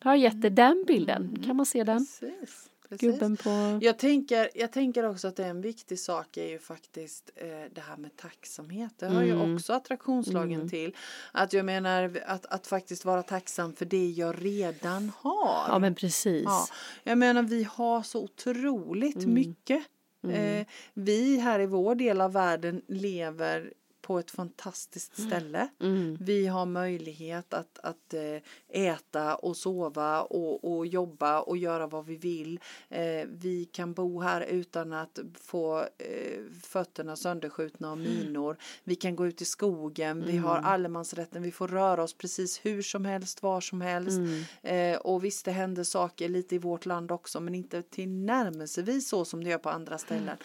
ha 0.04 0.16
gett 0.16 0.42
det 0.42 0.50
den 0.50 0.84
bilden. 0.88 1.44
Kan 1.46 1.56
man 1.56 1.66
se 1.66 1.84
den? 1.84 1.98
Precis. 1.98 2.70
Precis. 2.90 3.12
Gubben 3.12 3.38
på... 3.38 3.80
Jag 3.82 4.00
tänker, 4.00 4.50
jag 4.56 4.72
tänker 4.72 5.04
också 5.10 5.28
att 5.28 5.40
en 5.40 5.62
viktig 5.62 6.00
sak 6.00 6.38
är 6.38 6.48
ju 6.50 6.60
faktiskt 6.60 7.30
eh, 7.36 7.48
det 7.48 7.82
här 7.82 7.98
med 7.98 8.16
tacksamhet. 8.16 8.92
Det 8.98 9.06
hör 9.06 9.24
Mm. 9.24 9.48
ju 9.48 9.56
också 9.56 9.74
attraktionslagen 9.74 10.70
till. 10.70 10.96
Att 11.32 11.54
jag 11.54 11.66
menar 11.66 12.22
att, 12.26 12.46
att 12.46 12.68
faktiskt 12.68 13.06
vara 13.06 13.24
tacksam 13.24 13.74
för 13.74 13.86
det 13.86 14.08
jag 14.10 14.36
redan 14.46 15.12
har. 15.18 15.66
Ja 15.68 15.80
men 15.80 15.96
precis. 15.96 16.44
Ja, 16.46 16.68
jag 17.04 17.18
menar 17.18 17.44
vi 17.44 17.64
har 17.64 18.02
så 18.04 18.24
otroligt 18.24 19.16
Mm. 19.24 19.34
mycket. 19.34 19.84
Eh, 20.28 20.66
vi 20.94 21.38
här 21.40 21.60
i 21.60 21.66
vår 21.66 21.96
del 21.96 22.22
av 22.22 22.34
världen 22.34 22.82
lever 22.88 23.74
på 24.08 24.20
ett 24.20 24.32
fantastiskt 24.32 25.22
ställe. 25.22 25.68
Mm. 25.80 26.18
Vi 26.20 26.48
har 26.48 26.66
möjlighet 26.66 27.54
att, 27.54 27.80
att 27.84 28.14
eh, 28.14 28.84
äta 28.84 29.36
och 29.36 29.58
sova 29.58 30.22
och, 30.22 30.78
och 30.78 30.88
jobba 30.88 31.40
och 31.40 31.58
göra 31.58 31.88
vad 31.88 32.06
vi 32.06 32.16
vill. 32.16 32.60
Eh, 32.90 33.28
vi 33.28 33.70
kan 33.72 33.94
bo 33.94 34.22
här 34.22 34.42
utan 34.42 34.94
att 34.94 35.20
få 35.34 35.80
eh, 35.80 36.42
fötterna 36.64 37.16
sönderskjutna 37.16 37.92
av 37.92 37.98
minor. 37.98 38.58
Vi 38.84 38.96
kan 38.96 39.16
gå 39.16 39.28
ut 39.28 39.42
i 39.42 39.46
skogen, 39.46 40.24
vi 40.26 40.38
har 40.38 40.58
allemansrätten, 40.58 41.42
vi 41.42 41.52
får 41.52 41.68
röra 41.68 42.04
oss 42.04 42.14
precis 42.14 42.66
hur 42.66 42.82
som 42.82 43.06
helst, 43.06 43.44
var 43.44 43.62
som 43.62 43.82
helst. 43.82 44.20
Eh, 44.62 44.98
och 44.98 45.24
visst, 45.24 45.46
det 45.46 45.52
händer 45.52 45.84
saker 45.84 46.30
lite 46.30 46.56
i 46.56 46.58
vårt 46.58 46.86
land 46.86 47.12
också, 47.12 47.40
men 47.40 47.56
inte 47.56 47.82
tillnärmelsevis 47.82 49.10
så 49.10 49.26
som 49.26 49.44
det 49.44 49.50
gör 49.50 49.58
på 49.58 49.70
andra 49.70 49.98
ställen. 49.98 50.38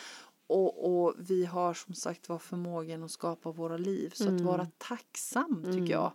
Och, 0.52 1.04
och 1.04 1.14
vi 1.18 1.44
har 1.44 1.74
som 1.74 1.94
sagt 1.94 2.28
var 2.28 2.38
förmågan 2.38 3.02
att 3.02 3.10
skapa 3.10 3.52
våra 3.52 3.76
liv. 3.76 4.10
Så 4.14 4.24
att 4.34 4.40
vara 4.40 4.66
tacksam 4.78 5.64
tycker 5.72 5.92
jag. 5.92 6.12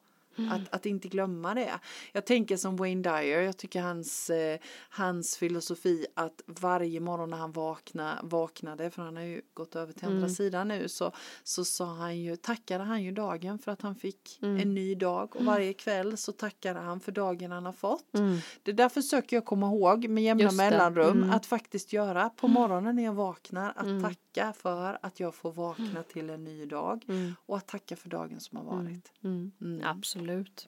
Att, 0.51 0.73
att 0.73 0.85
inte 0.85 1.07
glömma 1.07 1.53
det. 1.53 1.71
Jag 2.11 2.25
tänker 2.25 2.57
som 2.57 2.75
Wayne 2.75 3.01
Dyer, 3.01 3.41
jag 3.41 3.57
tycker 3.57 3.81
hans, 3.81 4.29
eh, 4.29 4.59
hans 4.89 5.37
filosofi 5.37 6.05
att 6.13 6.41
varje 6.45 6.99
morgon 6.99 7.29
när 7.29 7.37
han 7.37 7.51
vakna, 7.51 8.19
vaknade, 8.23 8.89
för 8.91 9.01
han 9.01 9.15
har 9.15 9.23
ju 9.23 9.41
gått 9.53 9.75
över 9.75 9.93
till 9.93 10.07
andra 10.07 10.29
sidan 10.29 10.67
nu, 10.67 10.89
så, 10.89 11.11
så 11.43 11.65
sa 11.65 11.85
han 11.85 12.17
ju, 12.19 12.35
tackade 12.35 12.83
han 12.83 13.03
ju 13.03 13.11
dagen 13.11 13.59
för 13.59 13.71
att 13.71 13.81
han 13.81 13.95
fick 13.95 14.39
en 14.61 14.73
ny 14.75 14.95
dag. 14.95 15.35
Och 15.35 15.45
varje 15.45 15.73
kväll 15.73 16.17
så 16.17 16.31
tackade 16.31 16.79
han 16.79 16.99
för 16.99 17.11
dagen 17.11 17.51
han 17.51 17.65
har 17.65 17.73
fått. 17.73 18.05
Det 18.63 18.71
där 18.71 18.89
försöker 18.89 19.35
jag 19.35 19.45
komma 19.45 19.67
ihåg 19.67 20.07
med 20.07 20.23
jämna 20.23 20.43
mellanrum 20.57 21.17
Mm. 21.23 21.29
att 21.31 21.45
faktiskt 21.45 21.93
göra 21.93 22.29
på 22.29 22.47
morgonen 22.47 22.95
när 22.95 23.03
jag 23.03 23.13
vaknar, 23.13 23.73
att 23.75 23.85
tacka 24.03 24.53
för 24.53 24.97
att 25.01 25.19
jag 25.19 25.35
får 25.35 25.51
vakna 25.51 26.03
till 26.03 26.29
en 26.29 26.43
ny 26.43 26.65
dag 26.65 27.05
och 27.45 27.57
att 27.57 27.67
tacka 27.67 27.95
för 27.95 28.09
dagen 28.09 28.39
som 28.39 28.57
har 28.57 28.63
varit. 28.65 29.11
Mm. 29.23 29.51
Mm. 30.33 30.39
Absolut. 30.41 30.67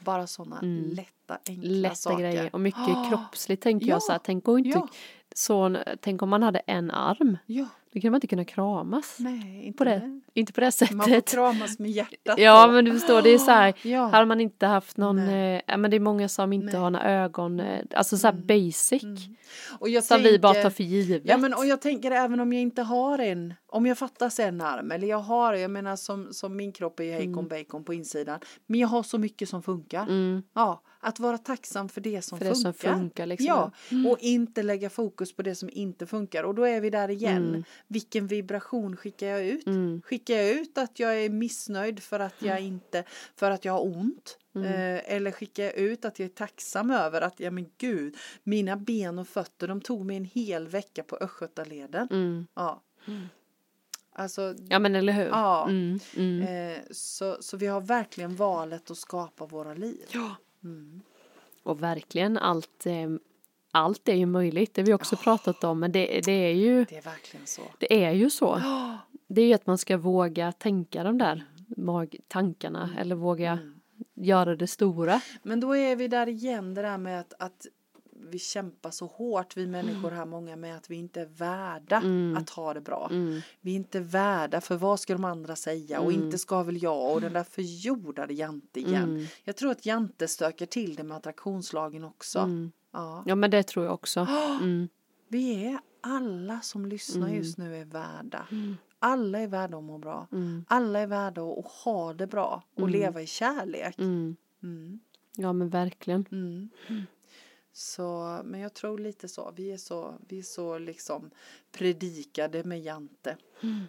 Bara 0.00 0.26
sådana 0.26 0.60
lätta, 0.62 1.38
enkla 1.48 1.68
Lätta 1.70 1.94
saker. 1.94 2.18
grejer 2.18 2.50
och 2.52 2.60
mycket 2.60 2.80
Ah, 2.86 3.06
kroppsligt 3.08 3.62
tänker 3.62 3.86
Ja, 3.86 3.94
jag 3.94 4.02
så 4.02 4.12
här, 4.12 4.18
tänk, 4.24 4.48
och 4.48 4.58
inte, 4.58 4.68
ja. 4.78 4.88
Så, 5.34 5.76
tänk 6.00 6.22
om 6.22 6.28
man 6.28 6.42
hade 6.42 6.58
en 6.58 6.90
arm, 6.90 7.38
Ja, 7.46 7.66
då 7.92 8.00
kan 8.00 8.10
man 8.10 8.16
inte 8.16 8.26
kunna 8.26 8.44
kramas. 8.44 9.16
nej, 9.20 9.66
inte 9.66 9.78
På 9.78 9.84
det, 9.84 9.90
det. 10.34 10.40
inte 10.40 10.52
på 10.52 10.60
det 10.60 10.80
Man 10.92 11.04
får 11.06 11.10
sättet. 11.14 11.30
kramas 11.34 11.78
med 11.78 11.90
hjärtat. 11.90 12.38
Ja 12.38 12.66
då. 12.66 12.72
men 12.72 12.84
du 12.84 12.92
förstår 12.92 13.22
det 13.22 13.34
är 13.34 13.38
så 13.38 13.50
här, 13.50 13.74
Ja. 13.82 14.06
hade 14.08 14.26
man 14.26 14.40
inte 14.40 14.66
haft 14.66 14.96
någon, 14.96 15.18
eh, 15.18 15.60
ja 15.66 15.76
men 15.76 15.90
det 15.90 15.96
är 15.96 16.00
många 16.00 16.28
som 16.28 16.52
inte 16.52 16.66
Nej. 16.66 16.76
har 16.76 16.90
några 16.90 17.04
ögon, 17.10 17.60
eh, 17.60 17.84
alltså 17.94 18.16
så 18.18 18.26
här 18.26 18.34
basic. 18.34 19.02
Och 19.78 19.88
jag 19.88 20.04
Som 20.04 20.22
vi 20.22 20.38
bara 20.38 20.52
tänker- 20.52 20.62
tar 20.62 20.70
för 20.76 20.84
givet. 20.84 21.22
Ja 21.24 21.36
men 21.36 21.54
och 21.54 21.66
jag 21.66 21.80
tänker 21.80 22.10
även 22.10 22.40
om 22.40 22.52
jag 22.52 22.62
inte 22.62 22.82
har 22.82 23.18
en, 23.18 23.54
om 23.66 23.86
jag 23.86 23.98
fattas 23.98 24.38
en 24.40 24.60
arm 24.60 24.92
eller 24.92 25.06
jag 25.08 25.18
har, 25.18 25.54
jag 25.54 25.70
menar 25.70 25.96
som, 25.96 26.28
som 26.32 26.56
min 26.56 26.72
kropp 26.72 27.00
är 27.00 27.12
hejkon 27.12 27.48
bacon 27.48 27.84
på 27.84 27.94
insidan. 27.94 28.40
Men 28.66 28.80
jag 28.80 28.88
har 28.88 29.02
så 29.02 29.18
mycket 29.18 29.48
som 29.48 29.62
funkar. 29.62 30.02
Mm. 30.02 30.42
Ja, 30.54 30.82
att 31.00 31.18
vara 31.20 31.38
tacksam 31.38 31.88
för 31.88 32.00
det 32.00 32.22
som 32.22 32.38
För 32.38 32.44
det 32.44 32.54
funkar. 32.54 32.72
som 32.72 32.98
funkar 32.98 33.26
liksom. 33.26 33.46
Ja, 33.46 33.72
och 34.10 34.18
inte 34.20 34.62
lägga 34.62 34.90
fokus 34.90 35.32
på 35.32 35.42
det 35.42 35.54
som 35.54 35.70
inte 35.72 36.06
funkar. 36.06 36.44
Och 36.44 36.54
då 36.54 36.64
är 36.64 36.80
vi 36.80 36.90
där 36.90 37.10
igen. 37.10 37.48
Mm. 37.48 37.64
Vilken 37.86 38.26
vibration 38.26 38.96
skickar 38.96 39.26
jag 39.26 39.46
ut? 39.46 39.66
Mm. 39.66 40.02
Skickar 40.04 40.34
jag 40.34 40.50
ut 40.50 40.78
att 40.78 40.98
jag 40.98 41.24
är 41.24 41.30
missnöjd 41.30 42.02
för 42.02 42.20
att 42.20 42.42
jag 42.42 42.60
inte, 42.60 43.04
för 43.36 43.50
att 43.50 43.64
jag 43.64 43.72
har 43.72 43.82
ont? 43.84 44.38
Mm. 44.54 44.66
Eh, 44.72 45.14
eller 45.14 45.30
skickar 45.30 45.64
jag 45.64 45.74
ut 45.74 46.04
att 46.04 46.18
jag 46.18 46.26
är 46.26 46.34
tacksam 46.34 46.90
över 46.90 47.20
att, 47.20 47.40
ja 47.40 47.50
men 47.50 47.66
gud, 47.78 48.16
mina 48.42 48.76
ben 48.76 49.18
och 49.18 49.28
fötter, 49.28 49.68
de 49.68 49.80
tog 49.80 50.06
mig 50.06 50.16
en 50.16 50.24
hel 50.24 50.68
vecka 50.68 51.02
på 51.02 51.16
Östgötaleden. 51.16 52.08
Mm. 52.10 52.46
Ja. 52.54 52.82
Alltså, 54.12 54.54
Ja 54.68 54.78
men 54.78 54.94
eller 54.94 55.12
hur. 55.12 55.26
Ja. 55.26 55.68
Mm. 55.68 55.98
Mm. 56.16 56.42
eh, 56.42 56.80
så, 56.90 57.36
så 57.40 57.56
vi 57.56 57.66
har 57.66 57.80
verkligen 57.80 58.36
valet 58.36 58.90
att 58.90 58.98
skapa 58.98 59.46
våra 59.46 59.74
liv. 59.74 60.04
Ja. 60.10 60.36
Mm. 60.64 61.00
Och 61.62 61.82
verkligen 61.82 62.38
allt, 62.38 62.86
eh, 62.86 63.10
allt 63.70 64.08
är 64.08 64.14
ju 64.14 64.26
möjligt, 64.26 64.74
det 64.74 64.82
har 64.82 64.86
vi 64.86 64.94
också 64.94 65.16
pratat 65.16 65.64
om, 65.64 65.80
men 65.80 65.92
det, 65.92 66.20
det 66.24 66.32
är 66.32 66.54
ju, 66.54 66.84
Det 66.84 66.96
är 66.96 67.02
verkligen 67.02 67.46
så. 67.46 67.62
det 67.78 68.04
är 68.04 68.12
ju 68.12 68.30
så. 68.30 68.58
Ja. 68.62 68.98
Det 69.26 69.42
är 69.42 69.46
ju 69.46 69.52
att 69.54 69.66
man 69.66 69.78
ska 69.78 69.96
våga 69.96 70.52
tänka 70.52 71.02
de 71.04 71.18
där 71.18 71.44
magtankarna 71.76 72.90
eller 72.98 73.14
våga 73.16 73.52
Mm. 73.52 73.80
göra 74.14 74.56
det 74.56 74.66
stora. 74.66 75.20
Men 75.42 75.60
då 75.60 75.76
är 75.76 75.96
vi 75.96 76.08
där 76.08 76.28
igen, 76.28 76.74
det 76.74 76.82
där 76.82 76.98
med 76.98 77.20
att, 77.20 77.34
att 77.38 77.66
vi 78.20 78.38
kämpar 78.38 78.90
så 78.90 79.06
hårt, 79.06 79.56
vi 79.56 79.66
människor 79.66 80.10
här, 80.10 80.24
många 80.24 80.56
med 80.56 80.76
att 80.76 80.90
vi 80.90 80.96
inte 80.96 81.20
är 81.20 81.26
värda 81.26 82.02
att 82.36 82.50
ha 82.50 82.74
det 82.74 82.80
bra. 82.80 83.08
Mm. 83.10 83.40
Vi 83.60 83.70
är 83.70 83.76
inte 83.76 84.00
värda 84.00 84.60
för 84.60 84.76
vad 84.76 85.00
ska 85.00 85.12
de 85.12 85.24
andra 85.24 85.56
säga 85.56 86.00
och 86.00 86.12
inte 86.12 86.38
ska 86.38 86.62
väl 86.62 86.82
jag 86.82 87.12
och 87.12 87.20
den 87.20 87.32
där 87.32 87.44
förjordade 87.44 88.34
Jante 88.34 88.80
igen. 88.80 89.10
Mm. 89.10 89.26
Jag 89.44 89.56
tror 89.56 89.70
att 89.70 89.86
Jante 89.86 90.28
stökar 90.28 90.66
till 90.66 90.94
det 90.94 91.02
med 91.02 91.16
attraktionslagen 91.16 92.04
också. 92.04 92.38
Mm. 92.38 92.72
Ja. 92.92 93.22
Ja 93.26 93.34
men 93.34 93.50
det 93.50 93.62
tror 93.62 93.84
jag 93.84 93.94
också. 93.94 94.26
Mm. 94.60 94.88
Vi 95.28 95.64
är 95.66 95.78
alla 96.00 96.60
som 96.60 96.86
lyssnar 96.86 97.28
just 97.28 97.58
nu 97.58 97.76
är 97.76 97.84
värda. 97.84 98.46
Alla 98.98 99.38
är 99.38 99.46
värda 99.46 99.78
att 99.78 99.84
må 99.84 99.98
bra. 99.98 100.26
Mm. 100.32 100.64
Alla 100.68 100.98
är 100.98 101.06
värda 101.06 101.42
att 101.42 101.66
ha 101.84 102.12
det 102.12 102.26
bra 102.26 102.62
och 102.74 102.88
leva 102.88 103.22
i 103.22 103.26
kärlek. 103.26 103.98
Mm. 103.98 104.36
Mm. 104.62 105.00
Ja 105.36 105.52
men 105.52 105.68
verkligen. 105.68 106.24
Mm. 107.78 107.82
Så, 107.82 108.40
men 108.44 108.60
jag 108.60 108.74
tror 108.74 108.98
lite 108.98 109.28
så. 109.28 109.52
Vi 109.56 109.72
är 109.72 109.76
så, 109.76 110.14
vi 110.28 110.38
är 110.38 110.42
så 110.42 110.78
liksom 110.78 111.30
predikade 111.72 112.64
med 112.64 112.80
Jante. 112.80 113.36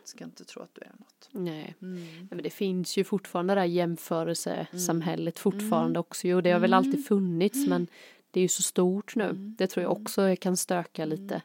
Ska 0.04 0.24
inte 0.24 0.46
tro 0.46 0.62
att 0.62 0.76
du 0.76 0.82
är 0.82 0.92
något. 1.00 1.30
Nej. 1.32 1.76
Mm. 1.82 1.96
Nej, 1.96 2.28
Men 2.30 2.44
det 2.44 2.50
finns 2.50 2.98
ju 2.98 3.04
fortfarande 3.04 3.54
det 3.54 3.60
här 3.60 3.68
jämförelsesamhället 3.68 5.40
fortfarande 5.40 6.00
också. 6.00 6.28
Jo 6.28 6.42
det 6.42 6.52
har 6.52 6.60
väl 6.60 6.74
alltid 6.74 7.08
funnits 7.08 7.68
men 7.68 7.88
det 8.32 8.40
är 8.40 8.42
ju 8.42 8.48
så 8.48 8.64
stort 8.64 9.16
nu. 9.16 9.34
Det 9.34 9.68
tror 9.68 9.84
jag 9.84 9.92
också 9.92 10.36
kan 10.36 10.58
stöka 10.58 11.06
lite. 11.06 11.42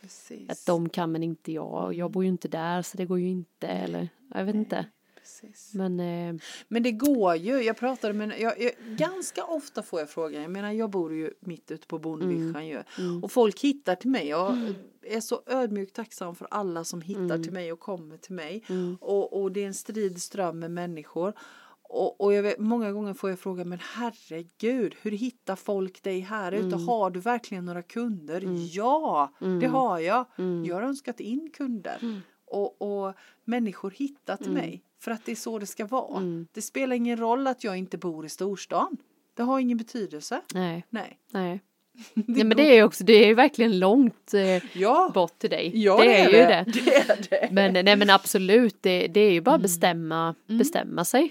Precis. 0.00 0.50
Att 0.50 0.66
de 0.66 0.88
kan 0.88 1.12
men 1.12 1.22
inte 1.22 1.52
jag 1.52 1.84
och 1.84 1.94
jag 1.94 2.10
bor 2.10 2.24
ju 2.24 2.28
inte 2.28 2.48
där 2.48 2.82
så 2.82 2.96
det 2.96 3.06
går 3.06 3.18
ju 3.18 3.28
inte 3.28 3.66
eller 3.66 4.08
jag 4.34 4.44
vet 4.44 4.54
inte. 4.54 4.86
Precis. 5.26 5.74
Men 5.74 6.00
eh, 6.00 6.34
Men 6.68 6.82
det 6.82 6.92
går 6.92 7.36
ju. 7.36 7.62
Jag 7.62 7.76
pratade 7.76 8.14
med, 8.14 8.40
jag, 8.40 8.62
jag, 8.62 8.72
ganska 8.96 9.44
ofta 9.44 9.82
får 9.82 10.00
jag 10.00 10.10
frågan. 10.10 10.42
Jag 10.42 10.50
menar 10.50 10.72
jag 10.72 10.90
bor 10.90 11.14
ju 11.14 11.30
mitt 11.40 11.70
ute 11.70 11.86
på 11.86 11.98
bondvischan 11.98 12.66
ju. 12.66 12.82
Och 13.22 13.32
folk 13.32 13.60
hittar 13.60 13.94
till 13.94 14.10
mig. 14.10 14.28
Jag 14.28 14.74
är 15.02 15.20
så 15.20 15.42
ödmjukt 15.46 15.96
tacksam 15.96 16.34
för 16.34 16.48
alla 16.50 16.84
som 16.84 17.00
hittar 17.00 17.38
till 17.42 17.52
mig 17.52 17.72
och 17.72 17.80
kommer 17.80 18.16
till 18.16 18.34
mig. 18.34 18.64
Och, 19.00 19.42
och 19.42 19.52
det 19.52 19.62
är 19.62 19.66
en 19.66 19.74
strid 19.74 20.22
ström 20.22 20.58
med 20.58 20.70
människor. 20.70 21.32
Och, 21.88 22.20
och 22.20 22.32
jag 22.34 22.42
vet, 22.42 22.58
många 22.58 22.92
gånger 22.92 23.14
får 23.14 23.30
jag 23.30 23.38
frågan, 23.38 23.68
men 23.68 23.78
herregud, 23.82 24.94
hur 25.02 25.10
hittar 25.10 25.56
folk 25.56 26.02
dig 26.02 26.20
här 26.20 26.52
ute? 26.52 26.76
Har 26.76 27.10
du 27.10 27.20
verkligen 27.20 27.64
några 27.64 27.82
kunder? 27.82 28.40
Ja, 28.76 29.32
det 29.60 29.66
har 29.66 29.98
jag. 29.98 30.24
Jag 30.66 30.74
har 30.74 30.82
önskat 30.82 31.20
in 31.20 31.50
kunder. 31.54 32.22
Och, 32.48 32.82
och 32.82 33.14
människor 33.44 33.90
hittar 33.90 34.36
till 34.36 34.50
mig. 34.54 34.82
För 35.06 35.10
att 35.10 35.24
det 35.24 35.32
är 35.32 35.36
så 35.36 35.58
det 35.58 35.66
ska 35.66 35.86
vara. 35.86 36.22
Det 36.52 36.62
spelar 36.62 36.96
ingen 36.96 37.16
roll 37.16 37.46
att 37.46 37.64
jag 37.64 37.76
inte 37.76 37.98
bor 37.98 38.26
i 38.26 38.28
storstan. 38.28 38.96
Det 39.34 39.42
har 39.42 39.60
ingen 39.60 39.78
betydelse. 39.78 40.40
nej, 40.54 40.84
Nej. 40.90 41.18
nej. 41.30 41.62
Nej 42.14 42.44
men 42.44 42.56
det 42.56 42.62
är 42.62 42.74
ju 42.74 42.82
också, 42.82 43.04
det 43.04 43.12
är 43.12 43.26
ju 43.26 43.34
verkligen 43.34 43.78
långt 43.78 44.34
eh, 44.34 44.76
Ja, 44.78 45.10
bort 45.14 45.38
till 45.38 45.50
dig. 45.50 45.70
ja 45.74 45.96
det, 45.96 46.16
är, 46.16 46.26
ju 46.26 46.32
det. 46.32 46.64
det 46.84 46.94
är 46.94 47.26
det. 47.30 47.48
Men 47.52 47.84
nej 47.84 47.96
men 47.96 48.10
absolut, 48.10 48.76
det, 48.80 49.06
det 49.06 49.20
är 49.20 49.32
ju 49.32 49.40
bara 49.40 49.58
bestämma, 49.58 50.34
bestämma 50.46 51.04
sig. 51.04 51.30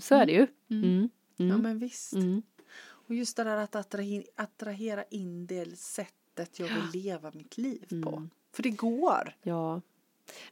Så 0.00 0.14
är 0.14 0.26
det 0.26 0.32
ju. 0.32 0.46
Mm. 0.70 1.08
Ja 1.36 1.56
men 1.56 1.78
visst. 1.78 2.12
Mm. 2.12 2.42
Och 2.82 3.14
just 3.14 3.36
det 3.36 3.44
där 3.44 3.56
att 3.56 3.76
attrahera, 3.76 4.24
attrahera 4.36 5.04
in 5.10 5.46
det 5.46 5.78
sättet 5.78 6.58
jag 6.58 6.66
vill 6.66 7.02
leva 7.02 7.30
mitt 7.34 7.58
liv 7.58 7.84
på. 8.02 8.10
Mm. 8.10 8.30
För 8.52 8.62
det 8.62 8.70
går. 8.70 9.34
Ja. 9.42 9.80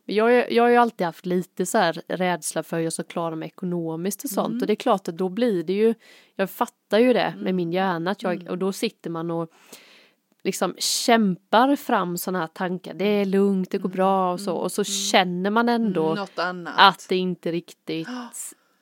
Men 0.05 0.15
jag, 0.17 0.53
jag 0.53 0.63
har 0.63 0.71
ju 0.71 0.77
alltid 0.77 1.05
haft 1.07 1.27
lite 1.27 1.67
så 1.67 1.79
här 1.79 2.03
rädsla 2.09 2.63
för 2.63 2.77
hur 2.77 2.85
jag 2.85 2.93
ska 2.93 3.03
klara 3.03 3.37
mig 3.37 3.47
ekonomiskt 3.47 4.25
och 4.25 4.31
sånt. 4.31 4.63
Och 4.63 4.67
det 4.67 4.73
är 4.73 4.77
klart 4.77 5.09
att 5.09 5.17
då 5.17 5.29
blir 5.29 5.63
det 5.63 5.73
ju, 5.73 5.95
jag 6.35 6.51
fattar 6.51 6.99
ju 6.99 7.13
det 7.13 7.35
med 7.39 7.55
min 7.55 7.73
hjärna. 7.73 8.11
Att 8.11 8.23
jag, 8.23 8.47
och 8.51 8.59
då 8.59 8.73
sitter 8.73 9.11
man 9.11 9.31
och 9.31 9.51
liksom 10.43 10.75
kämpar 10.79 11.77
fram 11.77 12.19
sådana 12.19 12.39
här 12.39 12.47
tankar. 12.47 12.95
Det 12.95 13.05
är 13.05 13.25
lugnt, 13.25 13.71
det 13.71 13.79
går 13.79 13.89
bra 13.89 14.33
och 14.33 14.41
så. 14.41 14.55
Och 14.55 14.73
så 14.73 14.85
känner 14.85 15.51
man 15.51 15.69
ändå 15.69 16.27
att 16.77 17.07
det 17.09 17.17
inte 17.17 17.53
riktigt 17.53 18.09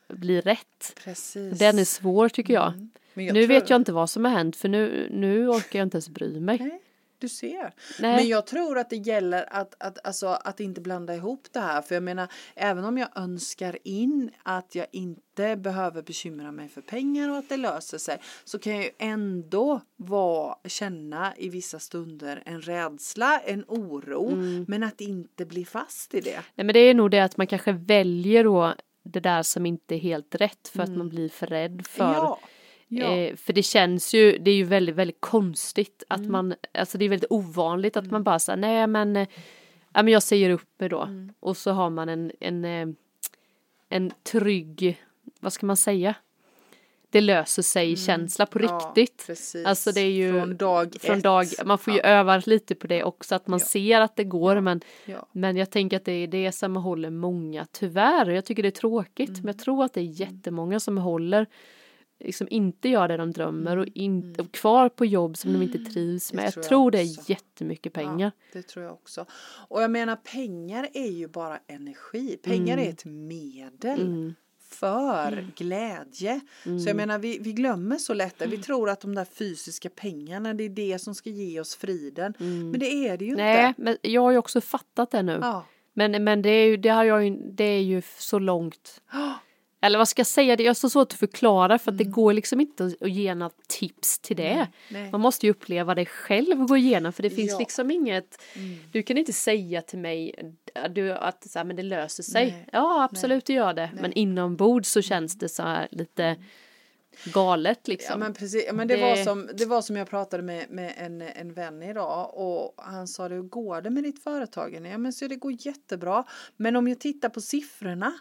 blir 0.08 0.42
rätt. 0.42 1.00
Precis. 1.04 1.58
Den 1.58 1.78
är 1.78 1.84
svår 1.84 2.28
tycker 2.28 2.54
jag. 2.54 2.72
Men 3.14 3.26
nu 3.26 3.32
tror- 3.32 3.46
vet 3.46 3.70
jag 3.70 3.76
inte 3.76 3.92
vad 3.92 4.10
som 4.10 4.24
har 4.24 4.32
hänt 4.32 4.56
för 4.56 4.68
nu, 4.68 5.08
nu 5.12 5.48
orkar 5.48 5.78
jag 5.78 5.86
inte 5.86 5.96
ens 5.96 6.08
bry 6.08 6.40
mig. 6.40 6.58
Nej, 6.58 6.80
du 7.18 7.28
ser. 7.28 7.74
Nej. 7.98 8.16
Men 8.16 8.28
jag 8.28 8.46
tror 8.46 8.78
att 8.78 8.90
det 8.90 8.96
gäller 8.96 9.44
att, 9.52 9.74
att, 9.78 10.06
alltså, 10.06 10.26
att 10.26 10.60
inte 10.60 10.80
blanda 10.80 11.14
ihop 11.14 11.46
det 11.52 11.60
här. 11.60 11.82
För 11.82 11.94
jag 11.94 12.02
menar, 12.02 12.28
även 12.54 12.84
om 12.84 12.98
jag 12.98 13.08
önskar 13.14 13.78
in 13.84 14.30
att 14.42 14.74
jag 14.74 14.86
inte 14.92 15.56
behöver 15.56 16.02
bekymra 16.02 16.52
mig 16.52 16.68
för 16.68 16.80
pengar 16.80 17.30
och 17.30 17.36
att 17.36 17.48
det 17.48 17.56
löser 17.56 17.98
sig. 17.98 18.18
Så 18.44 18.58
kan 18.58 18.74
jag 18.74 18.84
ju 18.84 18.90
ändå 18.98 19.80
vara, 19.96 20.56
känna 20.64 21.34
i 21.36 21.48
vissa 21.48 21.78
stunder 21.78 22.42
en 22.46 22.60
rädsla, 22.60 23.40
en 23.40 23.64
oro. 23.68 24.28
Mm. 24.28 24.64
Men 24.68 24.82
att 24.82 25.00
inte 25.00 25.44
bli 25.46 25.64
fast 25.64 26.14
i 26.14 26.20
det. 26.20 26.40
Nej 26.54 26.64
men 26.64 26.72
det 26.72 26.80
är 26.80 26.94
nog 26.94 27.10
det 27.10 27.20
att 27.20 27.36
man 27.36 27.46
kanske 27.46 27.72
väljer 27.72 28.44
då 28.44 28.74
det 29.02 29.20
där 29.20 29.42
som 29.42 29.66
inte 29.66 29.94
är 29.94 29.98
helt 29.98 30.34
rätt 30.34 30.68
för 30.68 30.82
att 30.82 30.96
man 30.96 31.08
blir 31.08 31.28
för 31.28 31.46
rädd 31.46 31.86
för 31.86 32.14
Ja. 32.14 32.38
Ja. 32.88 33.16
Eh, 33.16 33.36
för 33.36 33.52
det 33.52 33.62
känns 33.62 34.14
ju, 34.14 34.38
det 34.38 34.50
är 34.50 34.54
ju 34.54 34.64
väldigt, 34.64 34.94
väldigt 34.94 35.20
konstigt 35.20 36.04
att 36.08 36.26
man, 36.26 36.54
alltså 36.74 36.98
det 36.98 37.04
är 37.04 37.08
väldigt 37.08 37.30
ovanligt 37.30 37.96
att 37.96 38.10
man 38.10 38.22
bara 38.22 38.38
säger 38.38 38.56
nej 38.56 38.86
men, 38.86 39.16
eh, 39.16 39.28
ja 39.94 40.02
men 40.02 40.12
jag 40.12 40.22
säger 40.22 40.50
upp 40.50 40.68
mig 40.80 40.88
då. 40.88 41.08
Och 41.40 41.56
så 41.56 41.70
har 41.70 41.90
man 41.90 42.08
en, 42.08 42.32
en, 42.40 42.64
eh, 42.64 42.88
en 43.88 44.12
trygg, 44.22 45.02
vad 45.40 45.52
ska 45.52 45.66
man 45.66 45.76
säga? 45.76 46.14
Det 47.10 47.20
löser 47.20 47.62
sig 47.62 47.96
känsla 47.96 48.46
på 48.46 48.62
Ja, 48.62 48.92
riktigt. 48.96 49.26
precis. 49.26 49.66
Alltså 49.66 49.92
det 49.92 50.00
är 50.00 50.10
ju 50.10 50.32
Från 50.32 50.56
dag 50.56 50.96
från 51.00 51.20
dag, 51.20 51.46
man 51.64 51.78
får 51.78 51.94
ju 51.94 52.00
öva 52.00 52.42
lite 52.46 52.74
på 52.74 52.86
det 52.86 53.04
också, 53.04 53.34
att 53.34 53.46
man 53.46 53.58
Ja. 53.58 53.66
ser 53.66 54.00
att 54.00 54.16
det 54.16 54.24
går 54.24 54.60
men, 54.60 54.80
Ja. 55.04 55.26
men 55.32 55.56
jag 55.56 55.70
tänker 55.70 55.96
att 55.96 56.04
det 56.04 56.12
är 56.12 56.26
det 56.26 56.52
som 56.52 56.76
håller 56.76 57.10
många, 57.10 57.66
tyvärr, 57.72 58.30
jag 58.30 58.44
tycker 58.44 58.62
det 58.62 58.68
är 58.68 58.70
tråkigt, 58.70 59.28
Mm. 59.28 59.40
men 59.42 59.46
jag 59.54 59.58
tror 59.58 59.84
att 59.84 59.92
det 59.94 60.00
är 60.00 60.20
jättemånga 60.20 60.80
som 60.80 60.98
håller 60.98 61.46
liksom 62.20 62.46
inte 62.50 62.88
gör 62.88 63.08
det 63.08 63.16
de 63.16 63.32
drömmer 63.32 63.76
och, 63.76 63.86
in, 63.94 64.36
och 64.38 64.52
kvar 64.52 64.88
på 64.88 65.04
jobb 65.06 65.36
som 65.36 65.52
de 65.52 65.62
inte 65.62 65.78
trivs 65.78 66.32
Mm. 66.32 66.36
Det 66.36 66.42
med. 66.42 66.46
Jag 66.46 66.52
tror 66.52 66.62
jag 66.64 66.68
tror 66.68 66.90
det 66.90 66.98
är 67.00 67.18
också. 67.18 67.30
jättemycket 67.30 67.92
pengar. 67.92 68.32
Ja, 68.36 68.50
det 68.52 68.62
tror 68.62 68.84
jag 68.84 68.94
också. 68.94 69.26
Och 69.68 69.82
jag 69.82 69.90
menar 69.90 70.16
pengar 70.16 70.88
är 70.94 71.10
ju 71.10 71.28
bara 71.28 71.58
energi. 71.66 72.36
Pengar 72.42 72.74
Mm. 72.76 72.86
är 72.88 72.90
ett 72.92 73.04
medel. 73.04 74.34
För 74.68 75.46
glädje. 75.56 76.40
Så 76.62 76.88
jag 76.88 76.96
menar 76.96 77.18
vi, 77.18 77.38
vi 77.38 77.52
glömmer 77.52 77.96
så 77.96 78.14
lätt 78.14 78.38
det. 78.38 78.46
Vi 78.46 78.58
tror 78.58 78.90
att 78.90 79.00
de 79.00 79.14
där 79.14 79.24
fysiska 79.24 79.88
pengarna 79.90 80.54
det 80.54 80.64
är 80.64 80.68
det 80.68 80.98
som 80.98 81.14
ska 81.14 81.30
ge 81.30 81.60
oss 81.60 81.76
friden. 81.76 82.34
Men 82.38 82.72
det 82.80 83.08
är 83.08 83.16
det 83.16 83.24
ju 83.24 83.36
Nej, 83.36 83.68
inte. 83.68 83.82
men 83.82 83.96
jag 84.02 84.22
har 84.22 84.30
ju 84.30 84.38
också 84.38 84.60
fattat 84.60 85.10
det 85.10 85.22
nu. 85.22 85.38
Ja. 85.42 85.66
Men, 85.94 86.24
men 86.24 86.42
det 86.42 86.50
är 86.50 86.66
ju, 86.66 86.76
det 86.76 86.88
har 86.88 87.04
jag 87.04 87.24
ju, 87.24 87.36
det 87.36 87.64
är 87.64 87.82
ju 87.82 88.02
så 88.18 88.38
långt. 88.38 89.02
Eller 89.86 89.98
vad 89.98 90.08
ska 90.08 90.20
jag 90.20 90.26
säga, 90.26 90.56
det 90.56 90.66
är 90.66 90.74
så 90.74 90.90
svårt 90.90 91.12
att 91.12 91.18
förklara 91.18 91.78
för 91.78 91.92
att 91.92 91.98
det 91.98 92.04
går 92.04 92.32
liksom 92.32 92.60
inte 92.60 92.84
att 93.00 93.08
ge 93.10 93.34
några 93.34 93.52
tips 93.68 94.18
till 94.18 94.36
det. 94.36 94.48
Mm. 94.48 94.66
nej. 94.90 95.10
Man 95.12 95.20
måste 95.20 95.46
ju 95.46 95.50
uppleva 95.50 95.94
det 95.94 96.04
själv 96.06 96.60
och 96.62 96.68
gå 96.68 96.76
igenom 96.76 97.12
för 97.12 97.22
det 97.22 97.30
finns 97.30 97.48
Ja. 97.50 97.54
Mm. 97.54 97.58
liksom 97.58 97.90
inget, 97.90 98.42
du 98.92 99.02
kan 99.02 99.18
inte 99.18 99.32
säga 99.32 99.82
till 99.82 99.98
mig 99.98 100.34
äh, 100.74 100.90
du, 100.92 101.12
att 101.12 101.50
så 101.50 101.58
här, 101.58 101.64
men 101.64 101.76
det 101.76 101.82
löser 101.82 102.22
sig. 102.22 102.46
Nej. 102.50 102.66
Ja 102.72 103.08
absolut 103.12 103.44
det 103.46 103.52
gör 103.52 103.74
det, 103.74 103.90
men 104.00 104.12
inombords 104.12 104.88
så 104.90 105.02
känns 105.02 105.38
det 105.38 105.48
så 105.48 105.62
här 105.62 105.88
lite 105.90 106.36
galet 107.24 107.88
liksom. 107.88 108.12
Ja 108.12 108.16
men 108.18 108.34
precis, 108.34 108.64
ja, 108.66 108.72
men 108.72 108.88
det, 108.88 108.96
Det- 108.96 109.02
Var 109.02 109.16
som, 109.16 109.50
det 109.54 109.66
var 109.66 109.82
som 109.82 109.96
jag 109.96 110.10
pratade 110.10 110.42
med, 110.42 110.70
med 110.70 110.92
en, 110.96 111.22
en 111.22 111.52
vän 111.52 111.82
idag 111.82 112.30
och 112.34 112.74
han 112.76 113.08
sa 113.08 113.28
det, 113.28 113.34
hur 113.34 113.42
går 113.42 113.80
det 113.80 113.90
med 113.90 114.02
ditt 114.04 114.22
företag? 114.22 114.86
Ja 114.92 114.98
men 114.98 115.12
så 115.12 115.26
det 115.26 115.36
går 115.36 115.66
jättebra. 115.66 116.24
Men 116.56 116.76
om 116.76 116.88
jag 116.88 117.00
tittar 117.00 117.28
på 117.28 117.40
siffrorna 117.40 118.12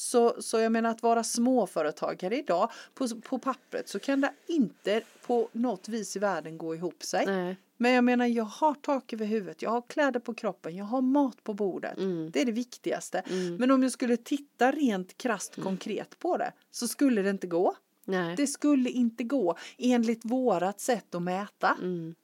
så, 0.00 0.42
så 0.42 0.58
jag 0.58 0.72
menar 0.72 0.90
att 0.90 1.02
vara 1.02 1.24
småföretagare 1.24 2.38
idag 2.38 2.70
på, 2.94 3.08
på 3.20 3.38
pappret 3.38 3.88
så 3.88 3.98
kan 3.98 4.20
det 4.20 4.32
inte 4.46 5.02
på 5.26 5.48
något 5.52 5.88
vis 5.88 6.16
i 6.16 6.18
världen 6.18 6.58
gå 6.58 6.74
ihop 6.74 7.02
sig. 7.02 7.26
Nej. 7.26 7.56
Men 7.76 7.92
jag 7.92 8.04
menar 8.04 8.26
jag 8.26 8.44
har 8.44 8.74
tak 8.74 9.12
över 9.12 9.26
huvudet, 9.26 9.62
jag 9.62 9.70
har 9.70 9.82
kläder 9.82 10.20
på 10.20 10.34
kroppen, 10.34 10.76
jag 10.76 10.84
har 10.84 11.00
mat 11.00 11.44
på 11.44 11.54
bordet. 11.54 11.98
Mm. 11.98 12.30
Det 12.30 12.40
är 12.40 12.44
det 12.44 12.52
viktigaste. 12.52 13.22
Men 13.58 13.70
om 13.70 13.82
jag 13.82 13.92
skulle 13.92 14.16
titta 14.16 14.72
rent 14.72 15.18
krasst 15.18 15.62
konkret 15.62 16.18
på 16.18 16.36
det 16.36 16.52
så 16.70 16.88
skulle 16.88 17.22
det 17.22 17.30
inte 17.30 17.46
gå. 17.46 17.76
Nej. 18.04 18.36
Det 18.36 18.46
skulle 18.46 18.90
inte 18.90 19.24
gå 19.24 19.56
enligt 19.78 20.24
vårat 20.24 20.80
sätt 20.80 21.14
att 21.14 21.22
mäta. 21.22 21.76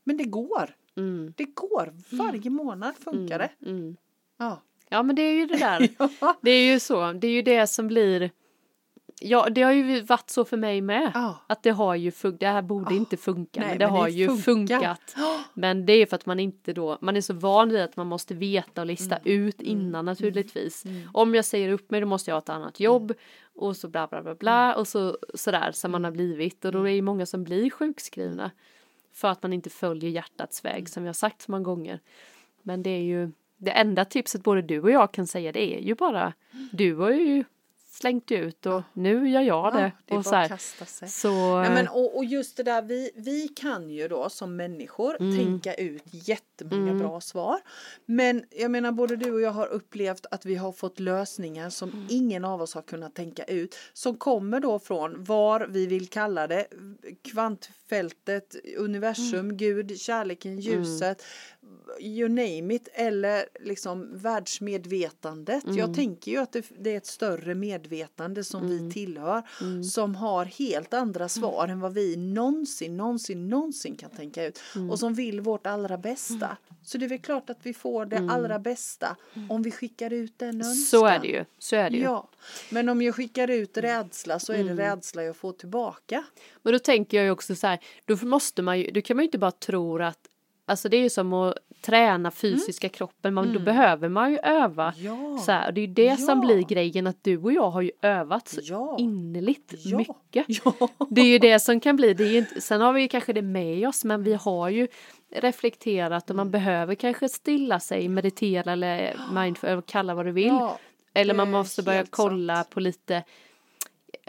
Men 0.05 0.17
det 0.17 0.25
går. 0.25 0.77
Mm. 0.97 1.35
Det 1.37 1.45
går. 1.45 1.95
Varje 2.11 2.51
månad 2.51 2.95
funkar 2.97 3.39
det. 3.39 3.51
Mm. 3.71 3.97
Ja. 4.37 4.62
Ja 4.88 5.03
men 5.03 5.16
det 5.16 5.22
är 5.22 5.33
ju 5.33 5.46
det 5.46 5.57
där. 5.59 5.88
Ja. 6.20 6.37
Det 6.40 6.51
är 6.51 6.72
ju 6.72 6.81
så, 6.81 7.12
det 7.12 7.27
är 7.27 7.33
ju 7.33 7.42
det 7.42 7.66
som 7.66 7.87
blir 7.87 8.31
Ja 9.20 9.49
det 9.51 9.62
har 9.62 9.72
ju 9.72 10.01
varit 10.01 10.31
så 10.31 10.44
för 10.44 10.57
mig 10.57 10.81
med. 10.81 11.11
Ja. 11.14 11.38
Att 11.46 11.62
det 11.62 11.70
har 11.70 11.94
ju 11.94 12.11
funkat, 12.11 12.40
det 12.40 12.46
här 12.46 12.62
borde 12.62 12.94
inte 12.94 13.16
funka 13.16 13.61
nej, 13.61 13.68
men 13.68 13.79
det 13.79 13.85
men 13.87 13.94
det 13.94 14.01
har 14.01 14.09
ju 14.09 14.27
funkar. 14.37 14.77
funkat. 14.79 15.14
Men 15.55 15.87
det 15.87 15.92
är 15.92 16.07
för 16.07 16.16
att 16.16 16.27
man 16.27 16.40
inte 16.40 16.72
då, 16.72 16.99
man 17.01 17.16
är 17.16 17.20
så 17.20 17.35
van 17.35 17.68
vid 17.68 17.81
att 17.81 17.96
man 17.96 18.07
måste 18.07 18.35
veta 18.35 18.81
och 18.81 18.87
lista 18.87 19.16
Mm. 19.16 19.46
ut 19.46 19.62
innan 19.62 20.05
naturligtvis. 20.05 20.85
Om 21.12 21.35
jag 21.35 21.44
säger 21.44 21.68
upp 21.72 21.90
mig 21.90 22.01
då 22.01 22.07
måste 22.07 22.31
jag 22.31 22.35
ha 22.35 22.38
ett 22.38 22.49
annat 22.49 22.81
jobb 22.81 23.12
och 23.55 23.77
så 23.77 23.88
bla 23.88 24.07
bla 24.07 24.22
bla 24.22 24.35
bla 24.35 24.64
Mm. 24.64 24.77
och 24.79 24.88
så 24.88 25.18
sådär 25.35 25.72
som 25.72 25.90
man 25.90 26.05
har 26.05 26.11
blivit 26.11 26.64
och 26.64 26.72
då 26.72 26.79
är 26.81 26.85
det 26.85 26.92
ju 26.92 27.03
många 27.03 27.27
som 27.27 27.44
blir 27.44 27.70
sjukskrivna. 27.70 28.51
För 29.12 29.29
att 29.29 29.42
man 29.42 29.53
inte 29.53 29.70
följer 29.70 30.11
hjärtats 30.11 30.64
Mm. 30.64 30.75
väg 30.75 30.88
som 30.88 31.03
jag 31.05 31.09
har 31.09 31.14
sagt 31.14 31.42
så 31.42 31.51
många 31.51 31.64
gånger. 31.64 32.01
Men 32.62 32.83
det 32.83 32.90
är 32.90 33.03
ju 33.03 33.31
det 33.57 33.71
enda 33.71 34.05
tipset 34.05 34.42
både 34.42 34.62
du 34.62 34.81
och 34.81 34.90
jag 34.90 35.12
kan 35.12 35.27
säga 35.27 35.53
det 35.53 35.77
är 35.77 35.81
ju 35.81 35.95
bara 35.95 36.33
du 36.73 36.95
har 36.95 37.11
ju 37.11 37.45
slängt 37.98 38.30
ut 38.30 38.66
och 38.66 38.82
nu 38.92 39.28
gör 39.28 39.40
jag 39.42 39.72
det. 39.74 39.80
Ja, 39.80 39.90
det 40.06 40.14
är 40.14 40.18
och 40.18 40.24
så 40.24 40.30
bara 40.30 40.37
här. 40.37 40.44
att 40.44 40.50
kasta 40.50 40.85
sig. 40.85 41.09
Så, 41.09 41.61
Nej, 41.61 41.70
men, 41.70 41.88
och, 41.88 42.16
och 42.16 42.24
just 42.24 42.56
det 42.56 42.62
där, 42.62 42.82
vi, 42.82 43.11
vi 43.14 43.48
kan 43.48 43.90
ju 43.90 44.09
då 44.09 44.28
som 44.30 44.56
människor 44.56 45.16
Mm. 45.20 45.37
tänka 45.37 45.74
ut 45.74 46.02
jättemånga 46.11 46.94
bra 46.94 47.20
svar. 47.20 47.61
Men 48.06 48.44
jag 48.50 48.70
menar 48.70 48.92
både 48.92 49.16
du 49.16 49.32
och 49.32 49.40
jag 49.40 49.50
har 49.50 49.66
upplevt 49.66 50.26
att 50.30 50.44
vi 50.44 50.54
har 50.54 50.72
fått 50.72 51.00
lösningar 51.00 51.70
som 51.70 51.90
Mm. 51.90 52.06
ingen 52.11 52.44
av 52.44 52.62
oss 52.62 52.74
har 52.74 52.82
kunnat 52.82 53.14
tänka 53.14 53.44
ut. 53.44 53.76
Som 53.92 54.16
kommer 54.16 54.61
då 54.61 54.78
från 54.78 55.24
var 55.24 55.66
vi 55.70 55.87
vill 55.87 56.09
kalla 56.09 56.46
det, 56.46 56.66
kvantfältet, 57.32 58.56
universum, 58.78 59.38
Mm. 59.40 59.56
Gud, 59.56 60.00
kärleken, 60.00 60.61
ljuset, 60.61 61.22
you 62.00 62.28
name 62.28 62.74
it, 62.74 62.88
eller 62.92 63.44
liksom 63.61 64.18
världsmedvetandet. 64.18 65.64
Mm. 65.64 65.76
Jag 65.76 65.94
tänker 65.94 66.30
ju 66.30 66.38
att 66.38 66.52
det, 66.52 66.64
det 66.78 66.90
är 66.92 66.96
ett 66.96 67.06
större 67.06 67.54
medvetande 67.54 67.86
som 68.44 68.64
Mm. 68.64 68.87
vi 68.88 68.92
tillhör 68.92 69.42
som 69.83 70.14
har 70.14 70.44
helt 70.44 70.94
andra 70.94 71.29
svar 71.29 71.68
än 71.68 71.81
vad 71.81 71.94
vi 71.94 72.16
någonsin, 72.16 72.96
någonsin, 72.96 73.49
någonsin 73.49 73.96
kan 73.96 74.11
tänka 74.11 74.44
ut 74.44 74.61
Mm. 74.77 74.90
och 74.90 74.99
som 74.99 75.14
vill 75.14 75.40
vårt 75.40 75.66
allra 75.66 75.99
bästa. 75.99 76.57
Så 76.83 76.99
det 76.99 77.05
är 77.05 77.09
väl 77.09 77.18
klart 77.18 77.51
att 77.51 77.59
vi 77.62 77.75
får 77.75 78.07
det 78.07 78.29
allra 78.31 78.59
bästa 78.59 79.16
om 79.49 79.62
vi 79.62 79.70
skickar 79.70 80.12
ut 80.12 80.42
en 80.42 80.49
önskan. 80.49 80.66
Mm. 80.72 80.77
så 80.85 81.07
är 81.07 81.18
det 81.18 81.29
ju. 81.29 81.44
Så 81.59 81.77
är 81.77 81.90
det 81.90 81.96
ju. 81.96 82.03
Ja, 82.03 82.29
men 82.70 82.88
om 82.88 83.03
jag 83.03 83.14
skickar 83.14 83.51
ut 83.51 83.77
rädsla 83.77 84.38
så 84.38 84.53
är 84.53 84.59
Mm. 84.61 84.77
det 84.77 84.83
rädsla 84.83 85.22
jag 85.22 85.37
får 85.37 85.53
tillbaka. 85.53 86.25
Men 86.62 86.72
då 86.72 86.79
tänker 86.79 87.16
jag 87.16 87.25
ju 87.25 87.31
också 87.31 87.55
så 87.57 87.66
här, 87.66 87.79
då 88.05 88.16
måste 88.27 88.62
man 88.62 88.79
ju, 88.81 88.90
då 88.90 89.01
kan 89.03 89.16
man 89.16 89.22
ju 89.22 89.27
inte 89.27 89.38
bara 89.38 89.51
tro 89.51 90.03
att 90.03 90.18
Alltså 90.68 90.88
det 90.88 90.96
är 90.96 91.00
ju 91.02 91.11
som 91.11 91.33
att 91.33 91.55
träna 91.81 92.31
fysiska 92.31 92.88
kroppen, 92.88 93.35
man, 93.35 93.52
då 93.52 93.59
behöver 93.61 94.09
man 94.09 94.31
ju 94.33 94.38
öva. 94.38 94.92
Mm. 94.98 95.05
Ja. 95.33 95.38
Så 95.38 95.52
här, 95.52 95.72
det 95.72 95.81
är 95.81 95.87
ju 95.87 95.92
det 95.94 96.16
som 96.16 96.40
Ja. 96.40 96.46
blir 96.46 96.62
grejen 96.62 97.07
att 97.07 97.24
du 97.24 97.38
och 97.38 97.52
jag 97.52 97.70
har 97.70 97.83
ju 97.83 97.90
övat 98.02 98.48
så 98.48 98.61
Ja. 98.64 98.96
innerligt 98.98 99.74
Ja. 99.76 99.98
mycket. 99.98 100.46
Det 101.11 101.20
är 101.20 101.26
ju 101.26 101.38
det 101.38 101.61
som 101.61 101.81
kan 101.81 101.96
bli, 101.96 102.14
det 102.14 102.24
är 102.24 102.38
inte, 102.38 102.61
sen 102.61 102.81
har 102.81 102.92
vi 102.92 103.00
ju 103.02 103.09
kanske 103.09 103.33
det 103.33 103.42
med 103.42 103.88
oss 103.88 104.05
men 104.05 104.24
vi 104.24 104.35
har 104.35 104.68
ju 104.68 104.88
reflekterat 105.37 106.31
och 106.31 106.37
man 106.37 106.50
behöver 106.50 106.94
kanske 106.94 107.29
stilla 107.29 107.81
sig, 107.81 108.09
meditera 108.09 108.72
eller 108.72 109.16
mindful, 109.35 109.83
kalla 109.83 110.14
vad 110.14 110.26
du 110.26 110.33
vill. 110.33 110.59
Eller 111.14 111.35
man 111.35 111.50
måste 111.50 111.83
börja 111.83 112.05
kolla 112.11 112.55
sant. 112.57 112.70
på 112.70 112.81
lite 112.81 113.22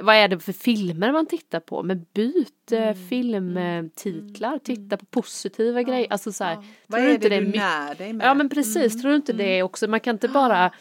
vad 0.01 0.15
är 0.15 0.27
det 0.27 0.39
för 0.39 0.53
filmer 0.53 1.11
man 1.11 1.25
tittar 1.25 1.59
på? 1.59 1.83
Men 1.83 2.05
byt 2.13 2.53
Mm. 2.71 2.95
filmtitlar, 3.09 4.59
titta 4.59 4.97
på 4.97 5.05
positiva 5.05 5.81
grejer. 5.83 6.07
Alltså 6.09 6.31
så 6.31 6.43
här, 6.43 6.57
Vad 6.87 6.99
tror 6.99 7.03
är 7.03 7.07
det 7.07 7.13
inte 7.15 7.29
du 7.29 7.59
när 7.59 7.95
dig 7.95 8.13
med? 8.13 8.27
Ja 8.27 8.33
men 8.33 8.49
precis, 8.49 9.01
tror 9.01 9.09
du 9.11 9.15
inte 9.15 9.33
det 9.33 9.63
också? 9.63 9.87
Man 9.87 9.99
kan 9.99 10.15
inte 10.15 10.27
bara, 10.27 10.71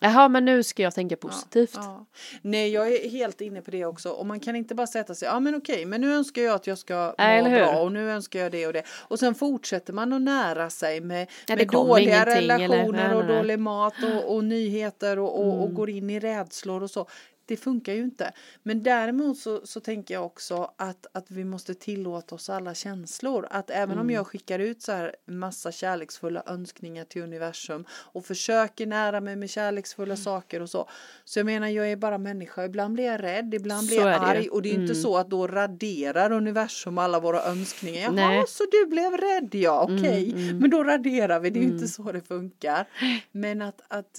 jaha 0.00 0.28
men 0.28 0.44
nu 0.44 0.62
ska 0.62 0.82
jag 0.82 0.94
tänka 0.94 1.16
positivt. 1.16 1.70
Ja. 1.74 2.06
Nej, 2.42 2.70
jag 2.70 2.92
är 2.92 3.10
helt 3.10 3.40
inne 3.40 3.60
på 3.62 3.70
det 3.70 3.84
också. 3.84 4.08
Och 4.10 4.26
man 4.26 4.40
kan 4.40 4.56
inte 4.56 4.74
bara 4.74 4.86
sätta 4.86 5.14
sig, 5.14 5.28
ja 5.28 5.40
men 5.40 5.54
okej, 5.54 5.84
men 5.84 6.00
nu 6.00 6.12
önskar 6.14 6.42
jag 6.42 6.54
att 6.54 6.66
jag 6.66 6.78
ska 6.78 6.94
må 7.18 7.24
eller 7.24 7.50
hur? 7.50 7.58
bra 7.58 7.80
och 7.80 7.92
nu 7.92 8.10
önskar 8.10 8.40
jag 8.40 8.52
det 8.52 8.66
och 8.66 8.72
det. 8.72 8.82
Och 8.88 9.18
sen 9.18 9.34
fortsätter 9.34 9.92
man 9.92 10.12
att 10.12 10.22
nära 10.22 10.70
sig 10.70 11.00
med, 11.00 11.20
Ja, 11.48 11.56
det 11.56 11.62
med 11.62 11.68
dåliga 11.68 12.14
ingenting, 12.14 12.36
eller? 12.50 12.58
relationer 12.58 13.08
Nej, 13.08 13.14
och 13.16 13.24
nej, 13.24 13.28
nej. 13.28 13.36
dålig 13.36 13.58
mat 13.58 13.94
och, 14.14 14.34
och 14.34 14.44
nyheter 14.44 15.18
och, 15.18 15.38
och, 15.40 15.44
Mm. 15.52 15.58
och 15.60 15.74
går 15.74 15.90
in 15.90 16.10
i 16.10 16.20
rädslor 16.20 16.82
och 16.82 16.90
så. 16.90 17.06
Det 17.48 17.56
funkar 17.56 17.92
ju 17.92 18.02
inte. 18.02 18.32
Men 18.62 18.82
däremot 18.82 19.38
så, 19.38 19.66
så 19.66 19.80
tänker 19.80 20.14
jag 20.14 20.26
också 20.26 20.70
att, 20.76 21.06
att 21.12 21.30
vi 21.30 21.44
måste 21.44 21.74
tillåta 21.74 22.34
oss 22.34 22.50
alla 22.50 22.74
känslor. 22.74 23.46
Att 23.50 23.70
även 23.70 23.88
Mm. 23.92 24.00
om 24.00 24.10
jag 24.10 24.26
skickar 24.26 24.58
ut 24.58 24.82
så 24.82 24.92
här 24.92 25.16
massa 25.26 25.72
kärleksfulla 25.72 26.42
önskningar 26.46 27.04
till 27.04 27.22
universum 27.22 27.84
och 27.90 28.24
försöker 28.24 28.86
nära 28.86 29.20
mig 29.20 29.36
med 29.36 29.50
kärleksfulla 29.50 30.14
Mm. 30.14 30.24
saker 30.24 30.62
och 30.62 30.70
så. 30.70 30.88
Så 31.24 31.38
jag 31.38 31.46
menar, 31.46 31.68
jag 31.68 31.90
är 31.92 31.96
bara 31.96 32.18
människa. 32.18 32.64
Ibland 32.64 32.94
blir 32.94 33.04
jag 33.04 33.22
rädd, 33.22 33.54
ibland 33.54 33.86
blir 33.86 33.96
jag 33.98 34.08
är 34.08 34.12
det 34.12 34.26
arg. 34.26 34.48
Och 34.48 34.62
det 34.62 34.68
är 34.68 34.74
inte 34.74 34.92
Mm. 34.92 35.02
så 35.02 35.16
att 35.16 35.30
då 35.30 35.46
raderar 35.46 36.32
universum 36.32 36.98
alla 36.98 37.20
våra 37.20 37.42
önskningar. 37.42 38.00
Jaha, 38.02 38.12
Nej. 38.12 38.44
så 38.48 38.64
du 38.70 38.86
blev 38.86 39.12
rädd 39.16 39.54
ja, 39.54 39.82
okej. 39.84 40.30
Mm, 40.32 40.42
mm. 40.44 40.58
Men 40.58 40.70
då 40.70 40.84
raderar 40.84 41.40
vi, 41.40 41.50
det 41.50 41.58
är 41.58 41.62
ju 41.62 41.68
inte 41.68 41.88
så 41.88 42.12
det 42.12 42.20
funkar. 42.20 42.86
Men 43.32 43.62
att, 43.62 43.80
att 43.88 44.18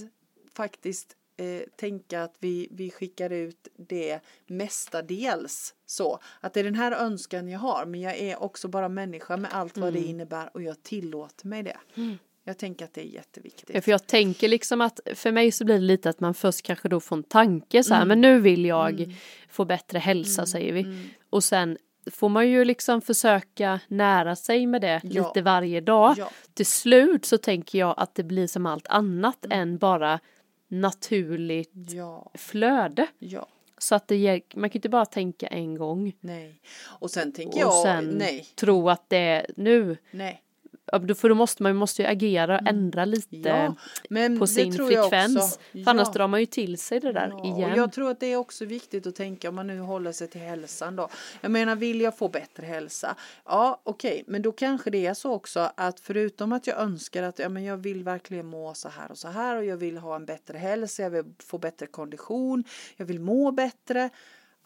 faktiskt 0.53 1.15
eh, 1.39 1.61
tänka 1.75 2.23
att 2.23 2.35
vi, 2.39 2.67
vi 2.71 2.91
skickar 2.91 3.29
ut 3.29 3.67
det 3.77 4.19
mestadels 4.47 5.73
så. 5.85 6.19
Att 6.39 6.53
det 6.53 6.59
är 6.59 6.63
den 6.63 6.75
här 6.75 6.91
önskan 6.91 7.49
jag 7.49 7.59
har 7.59 7.85
men 7.85 8.01
jag 8.01 8.17
är 8.17 8.43
också 8.43 8.67
bara 8.67 8.89
människa 8.89 9.37
med 9.37 9.51
allt 9.53 9.77
vad 9.77 9.93
det 9.93 9.99
innebär 9.99 10.49
och 10.53 10.61
jag 10.63 10.83
tillåter 10.83 11.47
mig 11.47 11.63
det. 11.63 11.77
Jag 12.43 12.57
tänker 12.57 12.85
att 12.85 12.93
det 12.93 13.01
är 13.01 13.09
jätteviktigt. 13.13 13.69
Ja, 13.73 13.81
för 13.81 13.91
jag 13.91 14.07
tänker 14.07 14.47
liksom 14.47 14.81
att 14.81 14.99
för 15.15 15.31
mig 15.31 15.51
så 15.51 15.65
blir 15.65 15.75
det 15.75 15.81
lite 15.81 16.09
att 16.09 16.19
man 16.19 16.33
först 16.33 16.61
kanske 16.61 16.89
då 16.89 16.99
får 16.99 17.15
en 17.15 17.23
tanke 17.23 17.83
så 17.83 17.93
här, 17.93 18.01
Mm. 18.01 18.07
men 18.07 18.21
nu 18.21 18.39
vill 18.39 18.65
jag 18.65 19.15
få 19.49 19.65
bättre 19.65 19.99
hälsa 19.99 20.45
säger 20.45 20.73
vi. 20.73 20.79
Mm. 20.81 21.09
Och 21.29 21.43
sen 21.43 21.77
får 22.11 22.29
man 22.29 22.49
ju 22.49 22.65
liksom 22.65 23.01
försöka 23.01 23.79
nära 23.87 24.35
sig 24.35 24.65
med 24.67 24.81
det 24.81 25.01
Ja. 25.03 25.27
lite 25.27 25.41
varje 25.41 25.81
dag. 25.81 26.15
Ja. 26.17 26.31
Till 26.53 26.65
slut 26.65 27.25
så 27.25 27.37
tänker 27.37 27.79
jag 27.79 27.93
att 27.97 28.15
det 28.15 28.23
blir 28.23 28.47
som 28.47 28.65
allt 28.65 28.87
annat 28.87 29.45
Mm. 29.45 29.59
än 29.59 29.77
bara 29.77 30.19
naturligt 30.69 31.71
Ja, 31.89 32.31
flöde. 32.33 33.07
ja, 33.19 33.47
Så 33.77 33.95
att 33.95 34.07
det 34.07 34.15
ger, 34.15 34.41
man 34.55 34.69
kan 34.69 34.77
inte 34.77 34.89
bara 34.89 35.05
tänka 35.05 35.47
en 35.47 35.75
gång 35.75 36.13
nej. 36.19 36.61
Och 36.85 37.11
sen 37.11 37.31
tänker 37.31 37.55
och 37.65 37.71
jag, 37.73 37.83
sen 37.83 38.05
nej, 38.05 38.45
tro 38.55 38.89
att 38.89 39.09
det 39.09 39.17
är 39.17 39.45
nu. 39.57 39.97
nej. 40.11 40.41
Ja, 40.91 41.15
För 41.15 41.29
då 41.29 41.35
måste 41.35 41.63
man, 41.63 41.75
måste 41.75 42.01
ju 42.01 42.07
agera 42.07 42.59
och 42.59 42.67
ändra 42.67 43.05
lite 43.05 43.49
Mm. 43.49 44.33
Ja, 44.33 44.39
på 44.39 44.47
sin 44.47 44.73
frekvens. 44.73 45.37
också. 45.37 45.59
För 45.71 45.89
annars 45.89 46.07
Ja. 46.07 46.13
drar 46.13 46.27
man 46.27 46.39
ju 46.39 46.45
till 46.45 46.77
sig 46.77 46.99
det 46.99 47.11
där 47.13 47.27
Ja, 47.37 47.43
igen. 47.45 47.71
Och 47.71 47.77
jag 47.77 47.91
tror 47.93 48.11
att 48.11 48.19
det 48.19 48.25
är 48.27 48.35
också 48.35 48.65
viktigt 48.65 49.07
att 49.07 49.15
tänka 49.15 49.49
om 49.49 49.55
man 49.55 49.67
nu 49.67 49.79
håller 49.79 50.11
sig 50.11 50.27
till 50.27 50.41
hälsan 50.41 50.95
då. 50.95 51.09
Jag 51.41 51.51
menar 51.51 51.75
vill 51.75 52.01
jag 52.01 52.17
få 52.17 52.27
bättre 52.27 52.65
hälsa? 52.65 53.15
Ja 53.45 53.81
okej 53.83 54.23
men 54.27 54.41
då 54.41 54.51
kanske 54.51 54.89
det 54.89 55.05
är 55.05 55.13
så 55.13 55.31
också 55.33 55.71
att 55.75 55.99
förutom 55.99 56.51
att 56.51 56.67
jag 56.67 56.77
önskar 56.79 57.23
att 57.23 57.39
ja, 57.39 57.49
men 57.49 57.63
jag 57.63 57.77
vill 57.77 58.03
verkligen 58.03 58.45
må 58.45 58.73
så 58.73 58.89
här 58.89 59.11
och 59.11 59.17
så 59.17 59.27
här 59.27 59.57
och 59.57 59.65
jag 59.65 59.77
vill 59.77 59.97
ha 59.97 60.15
en 60.15 60.25
bättre 60.25 60.57
hälsa, 60.57 61.03
jag 61.03 61.09
vill 61.09 61.23
få 61.39 61.57
bättre 61.57 61.85
kondition, 61.85 62.63
jag 62.97 63.05
vill 63.05 63.19
må 63.19 63.51
bättre. 63.51 64.09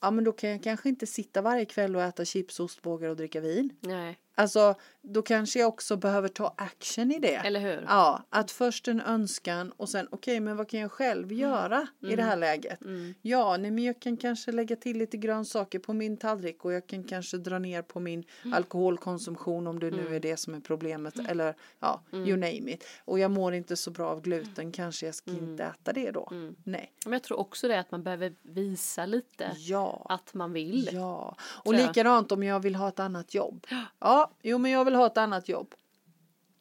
Ja 0.01 0.11
men 0.11 0.23
då 0.23 0.31
kan 0.31 0.49
jag 0.49 0.63
kanske 0.63 0.89
inte 0.89 1.07
sitta 1.07 1.41
varje 1.41 1.65
kväll 1.65 1.95
och 1.95 2.01
äta 2.01 2.25
chips, 2.25 2.59
ostbågar 2.59 3.09
och 3.09 3.15
dricka 3.15 3.39
vin. 3.39 3.69
Nej, 3.79 4.17
Alltså 4.35 4.75
då 5.05 5.21
kanske 5.21 5.59
jag 5.59 5.67
också 5.67 5.97
behöver 5.97 6.27
ta 6.27 6.53
action 6.57 7.11
i 7.11 7.19
det. 7.19 7.35
eller 7.35 7.59
hur? 7.59 7.85
Ja, 7.87 8.23
att 8.29 8.51
först 8.51 8.87
en 8.87 9.01
önskan 9.01 9.71
och 9.77 9.89
sen 9.89 10.07
okej, 10.11 10.39
men 10.39 10.57
vad 10.57 10.69
kan 10.69 10.79
jag 10.79 10.91
själv 10.91 11.31
göra 11.33 11.87
i 12.01 12.15
det 12.15 12.23
här 12.23 12.35
läget? 12.37 12.81
Mm. 12.81 13.13
Ja, 13.21 13.57
nej, 13.57 13.71
men 13.71 13.83
jag 13.83 13.99
kan 13.99 14.17
kanske 14.17 14.51
lägga 14.51 14.75
till 14.75 14.97
lite 14.97 15.17
grönsaker 15.17 15.79
på 15.79 15.93
min 15.93 16.17
tallrik 16.17 16.65
och 16.65 16.73
jag 16.73 16.87
kan 16.87 17.03
kanske 17.03 17.37
dra 17.37 17.59
ner 17.59 17.81
på 17.81 17.99
min 17.99 18.23
Mm. 18.43 18.53
alkoholkonsumtion 18.53 19.67
om 19.67 19.79
det 19.79 19.91
nu 19.91 20.15
är 20.15 20.19
det 20.19 20.37
som 20.37 20.53
är 20.53 20.59
problemet 20.59 21.19
eller 21.29 21.55
ja, 21.79 22.01
Mm. 22.13 22.27
you 22.27 22.37
name 22.37 22.71
it. 22.71 22.83
Och 23.05 23.19
jag 23.19 23.31
mår 23.31 23.53
inte 23.53 23.75
så 23.75 23.91
bra 23.91 24.09
av 24.09 24.21
gluten, 24.21 24.71
kanske 24.71 25.05
jag 25.05 25.15
ska 25.15 25.31
Mm. 25.31 25.43
inte 25.43 25.63
äta 25.63 25.93
det 25.93 26.11
då. 26.11 26.29
Nej. 26.63 26.91
Men 27.05 27.13
jag 27.13 27.23
tror 27.23 27.39
också 27.39 27.67
det 27.67 27.79
att 27.79 27.91
man 27.91 28.03
behöver 28.03 28.33
visa 28.41 29.05
lite 29.05 29.51
Ja. 29.57 30.05
att 30.09 30.33
man 30.33 30.53
vill. 30.53 30.89
Ja, 30.91 31.35
och 31.41 31.73
likadant 31.73 32.31
om 32.31 32.43
jag 32.43 32.59
vill 32.59 32.75
ha 32.75 32.87
ett 32.87 32.99
annat 32.99 33.33
jobb. 33.33 33.67
Ja, 33.99 34.31
jo 34.41 34.57
men 34.57 34.71
jag 34.71 34.85
vill 34.85 34.92
ha 34.97 35.07
ett 35.07 35.17
annat 35.17 35.49
jobb. 35.49 35.73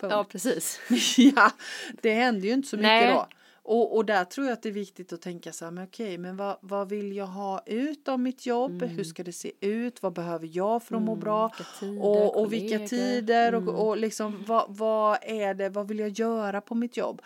Punkt. 0.00 0.12
Ja, 0.12 0.24
precis. 0.24 0.80
ja, 1.36 1.50
det 2.02 2.12
händer 2.12 2.48
ju 2.48 2.54
inte 2.54 2.68
så 2.68 2.76
mycket 2.76 2.88
Nej. 2.88 3.12
då. 3.12 3.28
Och, 3.64 3.96
och 3.96 4.04
där 4.04 4.24
tror 4.24 4.46
jag 4.46 4.52
att 4.52 4.62
det 4.62 4.68
är 4.68 4.72
viktigt 4.72 5.12
att 5.12 5.20
tänka 5.20 5.52
så 5.52 5.64
här, 5.64 5.72
men 5.72 5.84
okej, 5.84 6.18
men 6.18 6.36
vad, 6.36 6.56
vad 6.60 6.88
vill 6.88 7.16
jag 7.16 7.26
ha 7.26 7.62
ut 7.66 8.08
av 8.08 8.20
mitt 8.20 8.46
jobb? 8.46 8.82
Hur 8.82 9.04
ska 9.04 9.24
det 9.24 9.32
se 9.32 9.52
ut? 9.60 10.02
Vad 10.02 10.12
behöver 10.12 10.48
jag 10.52 10.82
för 10.82 10.96
att 10.96 11.02
må 11.02 11.16
bra? 11.16 11.52
Mm. 11.82 11.94
vilka 11.94 11.98
tider, 11.98 12.04
och, 12.04 12.40
och 12.40 12.52
vilka 12.52 12.78
tider 12.78 13.54
och, 13.54 13.62
Mm. 13.62 13.74
och 13.74 13.96
liksom 13.96 14.44
vad, 14.46 14.76
vad 14.76 15.18
är 15.22 15.54
det, 15.54 15.68
vad 15.68 15.88
vill 15.88 15.98
jag 15.98 16.08
göra 16.08 16.60
på 16.60 16.74
mitt 16.74 16.96
jobb? 16.96 17.22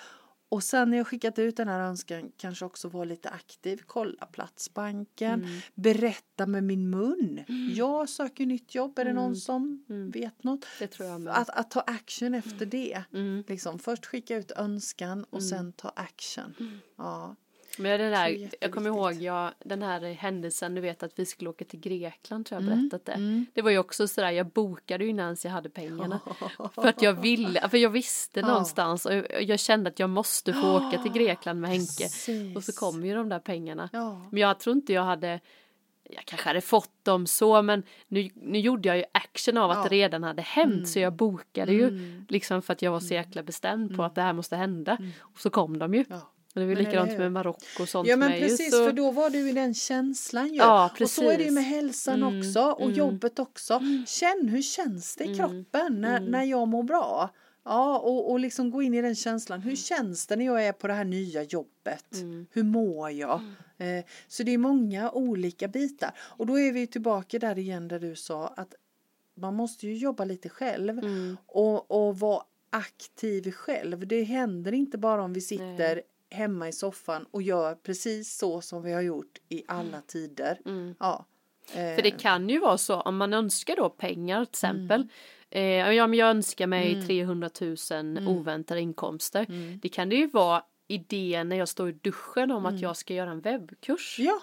Och 0.57 0.63
sen 0.65 0.91
när 0.91 0.97
jag 0.97 1.07
skickat 1.07 1.39
ut 1.39 1.57
den 1.57 1.69
här 1.69 1.81
önskan 1.81 2.33
kanske 2.37 2.65
också 2.65 2.89
vara 2.89 3.05
lite 3.05 3.31
aktiv, 3.31 3.81
kolla 3.87 4.27
Platsbanken, 4.27 5.41
Mm. 5.45 5.61
berätta 5.75 6.47
med 6.47 6.65
min 6.65 6.91
mun. 6.91 7.45
Jag 7.77 8.09
söker 8.09 8.47
nytt 8.47 8.75
jobb, 8.75 8.99
är 8.99 9.05
det 9.05 9.13
någon 9.13 9.25
Mm. 9.25 9.37
som 9.37 9.85
Mm. 9.89 10.11
vet 10.11 10.45
något? 10.45 10.67
Det. 11.25 11.33
Att, 11.33 11.51
att 11.51 11.71
ta 11.71 11.81
action 11.81 12.35
efter 12.35 12.67
det. 12.67 13.03
Mm. 13.13 13.45
Liksom, 13.49 13.79
först 13.79 14.07
skicka 14.07 14.37
ut 14.37 14.51
önskan 14.57 15.25
och 15.31 15.43
sen 15.43 15.73
ta 15.73 15.89
action. 15.97 16.55
Ja. 16.97 17.37
Men 17.79 18.01
det 18.01 18.11
där, 18.11 18.49
jag 18.61 18.73
kommer 18.73 18.89
ihåg 18.91 19.13
jag, 19.13 19.51
den 19.65 19.83
här 19.83 20.01
händelsen, 20.13 20.75
du 20.75 20.81
vet 20.81 21.03
att 21.03 21.19
vi 21.19 21.27
skulle 21.27 21.51
åka 21.51 21.65
till 21.65 21.81
Grekland 21.81 22.47
tror 22.47 22.61
jag 22.63 22.67
Mm, 22.73 22.89
berättat 22.89 23.07
det. 23.07 23.45
Det 23.55 23.63
var 23.63 23.71
ju 23.71 23.79
också 23.79 24.09
sådär, 24.09 24.31
jag 24.31 24.47
bokade 24.47 25.05
ju 25.05 25.11
innan 25.11 25.37
jag 25.45 25.51
hade 25.51 25.71
pengarna. 25.71 26.21
För 26.75 26.87
att 26.89 27.03
jag 27.03 27.13
ville, 27.13 27.69
för 27.69 27.77
jag 27.79 27.91
visste 27.91 28.41
Ja. 28.41 28.47
någonstans 28.47 29.07
och 29.07 29.13
jag, 29.41 29.59
kände 29.61 29.91
att 29.91 29.99
jag 29.99 30.11
måste 30.11 30.53
få 30.53 30.77
åka 30.77 31.03
till 31.03 31.13
Grekland 31.13 31.61
med 31.61 31.71
Henke. 31.71 32.03
Precis. 32.05 32.57
Och 32.57 32.65
så 32.65 32.73
kom 32.73 33.05
ju 33.05 33.15
de 33.15 33.29
där 33.29 33.39
pengarna. 33.39 33.89
Men 34.31 34.41
jag 34.41 34.59
tror 34.61 34.77
inte 34.77 34.93
jag 34.93 35.03
hade 35.05 35.41
jag 36.11 36.25
kanske 36.25 36.49
hade 36.49 36.61
fått 36.61 37.05
dem 37.05 37.27
så 37.27 37.63
men 37.63 37.83
nu, 38.09 38.31
nu 38.35 38.59
gjorde 38.59 38.89
jag 38.89 38.97
ju 38.99 39.05
action 39.13 39.57
av 39.57 39.71
att 39.71 39.77
Ja. 39.77 39.83
det 39.83 39.89
redan 39.89 40.23
hade 40.23 40.43
hänt 40.43 40.89
så 40.89 40.99
jag 40.99 41.13
bokade 41.13 41.73
ju 41.73 41.89
Mm. 41.89 42.27
liksom 42.29 42.63
för 42.63 42.73
att 42.73 42.83
jag 42.83 42.91
var 42.91 43.01
så 43.01 43.15
jäkla 43.15 43.43
bestämd 43.43 43.97
på 43.97 44.03
att 44.03 44.15
det 44.15 44.23
här 44.23 44.33
måste 44.33 44.57
hända. 44.57 44.99
Och 45.21 45.39
så 45.41 45.51
kom 45.51 45.79
de 45.79 45.95
ju. 45.95 46.05
Ja. 46.09 46.33
Och 46.57 46.61
det 46.61 46.67
var 46.67 46.71
ju 46.71 46.75
Men 46.77 46.85
likadant 46.85 47.19
med 47.19 47.33
Marocko 47.33 47.83
och 47.83 47.89
sånt 47.89 48.09
Ja 48.09 48.17
men 48.17 48.33
precis 48.33 48.71
så- 48.71 48.85
för 48.85 48.93
då 48.93 49.11
var 49.11 49.31
du 49.31 49.49
i 49.51 49.53
den 49.53 49.75
känslan 49.75 50.49
ju. 50.49 50.55
Ja, 50.57 50.91
Och 51.01 51.11
så 51.11 51.31
är 51.31 51.39
det 51.39 51.45
ju 51.45 51.51
med 51.51 51.65
hälsan 51.65 52.23
Mm, 52.23 52.39
också 52.39 52.61
och 52.63 52.83
mm. 52.83 52.95
jobbet 52.95 53.39
också. 53.39 53.81
Känn 54.07 54.49
hur 54.49 54.63
känns 54.63 55.17
det 55.17 55.25
i 55.25 55.27
Mm, 55.27 55.39
kroppen 55.39 56.01
när, 56.01 56.21
när 56.21 56.45
jag 56.45 56.69
mår 56.69 56.83
bra. 56.83 57.31
Ja 57.65 57.99
och, 57.99 58.31
och 58.31 58.41
liksom 58.41 58.71
gå 58.71 58.83
in 58.83 58.95
i 58.95 59.03
den 59.03 59.15
känslan. 59.15 59.61
Hur 59.61 59.77
känns 59.77 60.27
det 60.27 60.37
när 60.37 60.45
jag 60.45 60.67
är 60.67 60.73
på 60.73 60.87
det 60.87 60.93
här 60.95 61.05
nya 61.05 61.43
jobbet? 61.43 62.15
Mm. 62.15 62.47
Hur 62.53 62.63
mår 62.63 63.11
jag? 63.11 63.41
Eh, 63.79 64.05
så 64.29 64.43
det 64.43 64.53
är 64.55 64.59
många 64.59 65.11
olika 65.11 65.69
bitar. 65.69 66.11
Och 66.19 66.47
då 66.47 66.59
är 66.61 66.73
vi 66.73 66.87
tillbaka 66.87 67.39
där 67.39 67.59
igen 67.59 67.89
där 67.89 67.99
du 68.01 68.17
sa 68.17 68.47
att 68.57 68.75
man 69.35 69.55
måste 69.55 69.87
ju 69.87 69.97
jobba 69.97 70.25
lite 70.25 70.49
själv 70.49 70.99
Mm. 70.99 71.37
och, 71.47 71.91
och 71.91 72.19
vara 72.19 72.43
aktiv 72.71 73.51
själv. 73.53 74.07
Det 74.07 74.23
händer 74.23 74.73
inte 74.73 74.99
bara 74.99 75.23
om 75.23 75.33
vi 75.33 75.41
sitter 75.41 76.03
hemma 76.31 76.69
i 76.69 76.73
soffan 76.73 77.27
och 77.31 77.43
gör 77.43 77.75
precis 77.75 78.37
så 78.39 78.61
som 78.61 78.83
vi 78.83 78.93
har 78.93 79.03
gjort 79.03 79.39
i 79.49 79.63
alla 79.69 80.01
tider. 80.01 80.61
Mm. 80.67 80.95
Ja. 80.99 81.27
Eh, 81.75 81.95
För 81.95 82.03
det 82.03 82.11
kan 82.11 82.49
ju 82.49 82.59
vara 82.59 82.79
så 82.79 83.01
om 83.01 83.17
man 83.17 83.35
önskar 83.35 83.77
då 83.77 83.89
pengar 83.91 84.45
till 84.45 84.51
exempel. 84.51 85.09
Eh, 85.51 85.63
ja, 85.63 86.07
men 86.07 86.19
jag 86.19 86.29
önskar 86.29 86.67
mig 86.67 86.93
Mm. 86.93 87.07
300 87.07 87.51
000 87.61 87.77
Mm. 87.91 88.29
oväntade 88.29 88.81
inkomster. 88.81 89.47
Mm. 89.49 89.79
Det 89.83 89.89
kan 89.89 90.09
det 90.09 90.17
ju 90.17 90.27
vara 90.27 90.63
idén 90.89 91.49
när 91.49 91.57
jag 91.57 91.69
står 91.69 91.89
i 91.89 91.93
duschen 91.93 92.51
om 92.51 92.67
att 92.67 92.81
jag 92.81 92.97
ska 92.97 93.15
göra 93.15 93.31
en 93.31 93.41
webbkurs. 93.41 94.17
Ja, 94.19 94.41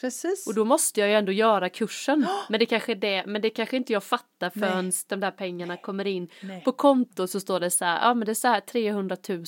precis. 0.00 0.46
Och 0.46 0.54
då 0.54 0.64
måste 0.64 1.00
jag 1.00 1.08
ju 1.08 1.14
ändå 1.14 1.32
göra 1.32 1.68
kursen. 1.68 2.26
Men 2.48 2.60
det 2.60 2.66
kanske 2.66 2.92
är 2.92 2.96
det, 2.96 3.26
men 3.26 3.42
det 3.42 3.50
kanske 3.50 3.76
inte 3.76 3.92
jag 3.92 4.04
fattar 4.04 4.52
Nej. 4.54 4.68
förrän 4.70 4.92
de 5.08 5.20
där 5.20 5.30
pengarna 5.30 5.76
kommer 5.76 6.06
in. 6.06 6.28
Nej. 6.42 6.62
På 6.64 6.72
kontot 6.72 7.30
så 7.30 7.40
står 7.40 7.60
det 7.60 7.70
så 7.70 7.84
här, 7.84 8.08
ja 8.08 8.14
men 8.14 8.26
det 8.26 8.32
är 8.32 8.34
så 8.34 8.48
här 8.48 8.60
300 8.60 9.16
000. 9.28 9.44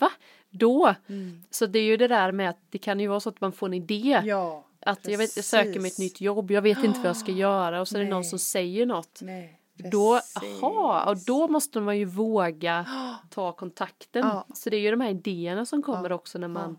Va? 0.00 0.10
Då? 0.50 0.94
Mm. 1.08 1.42
Så 1.50 1.66
det 1.66 1.78
är 1.78 1.82
ju 1.82 1.96
det 1.96 2.08
där 2.08 2.32
med 2.32 2.50
att 2.50 2.58
det 2.70 2.78
kan 2.78 3.00
ju 3.00 3.06
vara 3.06 3.20
så 3.20 3.28
att 3.28 3.40
man 3.40 3.52
får 3.52 3.66
en 3.66 3.74
idé. 3.74 4.20
Ja, 4.24 4.64
Att 4.86 5.08
jag, 5.08 5.18
vet, 5.18 5.36
jag 5.36 5.44
söker 5.44 5.66
mig 5.66 5.76
ett 5.76 5.82
precis. 5.82 5.98
nytt 5.98 6.20
jobb, 6.20 6.50
jag 6.50 6.62
vet 6.62 6.84
inte 6.84 6.98
vad 6.98 7.08
jag 7.08 7.16
ska 7.16 7.32
göra 7.32 7.80
och 7.80 7.88
så 7.88 7.96
är 7.98 8.02
det 8.02 8.08
någon 8.08 8.24
som 8.24 8.38
säger 8.38 8.86
något. 8.86 9.18
Nej, 9.22 9.58
Då, 9.92 10.14
precis. 10.16 10.62
aha, 10.62 11.04
och 11.10 11.16
då 11.16 11.48
måste 11.48 11.80
man 11.80 11.98
ju 11.98 12.04
våga 12.04 12.86
ta 13.30 13.52
kontakten. 13.52 14.26
Ja. 14.26 14.46
Så 14.54 14.70
det 14.70 14.76
är 14.76 14.80
ju 14.80 14.90
de 14.90 15.00
här 15.00 15.10
idéerna 15.10 15.66
som 15.66 15.82
kommer 15.82 16.08
Ja. 16.10 16.14
också 16.14 16.38
när 16.38 16.48
man 16.48 16.78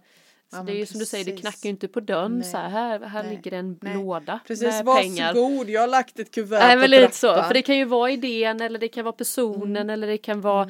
Ja, 0.54 0.58
Så 0.58 0.58
men 0.58 0.66
det 0.66 0.72
är 0.72 0.76
ju 0.80 0.86
som 0.86 1.00
du 1.00 1.06
säger, 1.06 1.26
det 1.26 1.32
precis. 1.32 1.42
knackar 1.42 1.64
ju 1.64 1.70
inte 1.70 1.88
på 1.88 2.00
dörren 2.00 2.32
Nej. 2.40 2.52
så 2.52 2.58
här, 2.58 2.70
här, 2.70 3.00
här 3.00 3.24
Nej. 3.24 3.36
ligger 3.36 3.54
en 3.54 3.78
Nej. 3.82 3.96
låda 3.96 4.40
Precis, 4.48 4.66
med 4.84 4.86
pengar. 4.86 5.34
varsågod, 5.34 5.70
jag 5.70 5.82
har 5.82 5.88
lagt 5.88 6.20
ett 6.20 6.32
kuvert 6.32 6.60
Nej 6.60 6.76
på 6.76 6.80
men 6.80 6.90
lite 6.90 7.16
så, 7.16 7.44
för 7.44 7.54
det 7.54 7.62
kan 7.62 7.78
ju 7.78 7.86
vara 7.86 8.12
idén 8.12 8.62
eller 8.62 8.80
det 8.80 8.88
kan 8.88 9.04
vara 9.06 9.14
personen 9.14 9.76
Mm. 9.78 9.90
eller 9.90 10.08
det 10.08 10.18
kan 10.18 10.42
vara 10.42 10.70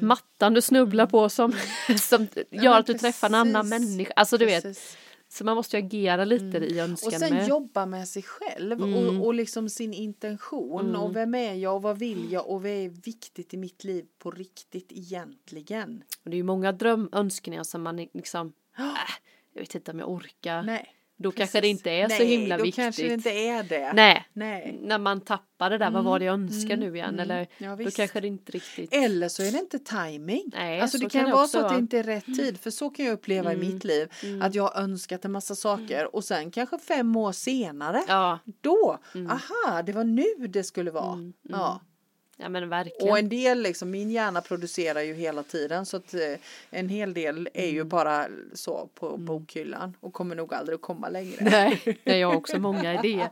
mattan 0.00 0.54
du 0.54 0.62
snubblar 0.62 1.06
på 1.06 1.28
som, 1.28 1.52
som 2.00 2.20
Mm. 2.22 2.44
Ja, 2.50 2.62
gör 2.62 2.78
att 2.78 2.86
du 2.86 2.94
träffar 2.94 3.26
en 3.28 3.34
annan 3.34 3.68
människa. 3.68 4.12
Alltså 4.16 4.38
du 4.38 4.44
vet, 4.44 4.64
så 5.28 5.44
man 5.44 5.56
måste 5.56 5.76
ju 5.78 5.84
agera 5.86 6.24
lite 6.24 6.58
i 6.58 6.80
Och 6.80 6.84
önskan 6.84 7.12
sen 7.20 7.34
med. 7.34 7.48
jobba 7.48 7.86
med 7.86 8.08
sig 8.08 8.22
själv 8.22 8.82
Mm. 8.82 8.94
och, 9.20 9.26
och 9.26 9.34
liksom 9.34 9.68
sin 9.68 9.92
intention 9.94 10.96
och 10.96 11.16
vem 11.16 11.34
är 11.34 11.54
jag 11.54 11.74
och 11.76 11.82
vad 11.82 11.98
vill 11.98 12.32
jag 12.32 12.48
och 12.48 12.62
vad 12.62 12.70
är 12.70 12.88
viktigt 12.88 13.54
i 13.54 13.56
mitt 13.56 13.84
liv 13.84 14.04
på 14.18 14.30
riktigt 14.30 14.92
egentligen. 14.92 16.02
Och 16.24 16.30
det 16.30 16.34
är 16.34 16.38
ju 16.38 16.42
många 16.42 16.72
drömönskningar 16.72 17.62
som 17.62 17.82
man 17.82 17.96
liksom, 18.14 18.46
äh, 18.78 18.84
jag 19.52 19.60
vet 19.60 19.74
inte 19.74 19.90
om 19.90 19.98
jag 19.98 20.10
orkar. 20.10 20.62
Nej. 20.62 20.86
Då 21.16 21.30
precis. 21.30 21.38
kanske 21.38 21.60
det 21.60 21.68
inte 21.68 21.90
är 21.90 22.08
så 22.08 22.18
Nej, 22.18 22.26
himla 22.26 22.56
då 22.56 22.62
viktigt. 22.64 22.84
kanske 22.84 23.02
det 23.08 23.14
inte 23.14 23.30
är 23.30 23.62
det. 23.62 23.92
Nej, 23.92 24.26
Nej. 24.32 24.78
när 24.82 24.98
man 24.98 25.20
tappar 25.20 25.70
det 25.70 25.78
där, 25.78 25.90
vad 25.90 26.04
var 26.04 26.18
det 26.18 26.24
jag 26.24 26.32
önskar 26.32 26.74
Mm, 26.74 26.80
nu 26.90 26.96
igen? 26.96 27.08
mm. 27.08 27.20
Eller 27.20 27.46
Ja, 27.58 27.76
då 27.76 27.90
kanske 27.90 28.20
det 28.20 28.26
inte 28.28 28.52
riktigt. 28.52 28.94
Eller 28.94 29.28
så 29.28 29.42
är 29.42 29.52
det 29.52 29.58
inte 29.58 29.78
timing. 29.78 30.44
Nej, 30.52 30.80
alltså 30.80 30.98
så 30.98 31.04
det 31.04 31.10
kan 31.10 31.20
kan 31.20 31.30
det 31.30 31.36
vara 31.36 31.46
så 31.46 31.58
att 31.66 31.72
det 31.72 31.78
inte 31.78 31.98
är 31.98 32.02
rätt 32.02 32.24
tid. 32.24 32.60
För 32.60 32.70
så 32.70 32.90
kan 32.90 33.04
jag 33.06 33.12
uppleva 33.12 33.52
i 33.52 33.54
Mm. 33.54 33.68
mitt 33.74 33.84
liv. 33.84 34.08
Mm. 34.22 34.42
Att 34.42 34.54
jag 34.54 34.62
har 34.62 34.82
önskat 34.82 35.24
en 35.24 35.32
massa 35.32 35.54
saker 35.54 36.14
och 36.16 36.24
sen 36.24 36.50
kanske 36.50 36.78
fem 36.78 37.16
år 37.16 37.32
senare. 37.32 38.02
Ja, 38.08 38.38
Då, 38.60 38.98
Mm. 39.14 39.30
aha, 39.30 39.82
det 39.82 39.92
var 39.92 40.04
nu 40.04 40.46
det 40.48 40.64
skulle 40.64 40.90
vara. 40.90 41.12
Mm, 41.12 41.20
mm. 41.20 41.32
Ja. 41.44 41.80
Ja 42.36 42.48
men 42.48 42.68
verkligen. 42.68 43.10
Och 43.10 43.18
en 43.18 43.28
del, 43.28 43.62
liksom, 43.62 43.90
min 43.90 44.10
hjärna 44.10 44.40
producerar 44.40 45.00
ju 45.00 45.14
hela 45.14 45.42
tiden 45.42 45.86
så 45.86 45.96
att 45.96 46.14
eh, 46.14 46.20
en 46.70 46.88
hel 46.88 47.14
del 47.14 47.48
är 47.54 47.62
Mm. 47.64 47.74
ju 47.74 47.84
bara 47.84 48.26
så 48.54 48.88
på 48.94 49.16
bokhyllan 49.16 49.96
och 50.00 50.12
kommer 50.12 50.34
nog 50.36 50.54
aldrig 50.54 50.74
att 50.74 50.80
komma 50.82 51.08
längre. 51.08 51.36
Nej, 51.40 51.98
nej, 52.04 52.18
jag 52.20 52.28
har 52.28 52.36
också 52.36 52.58
många 52.68 52.94
idéer. 53.04 53.30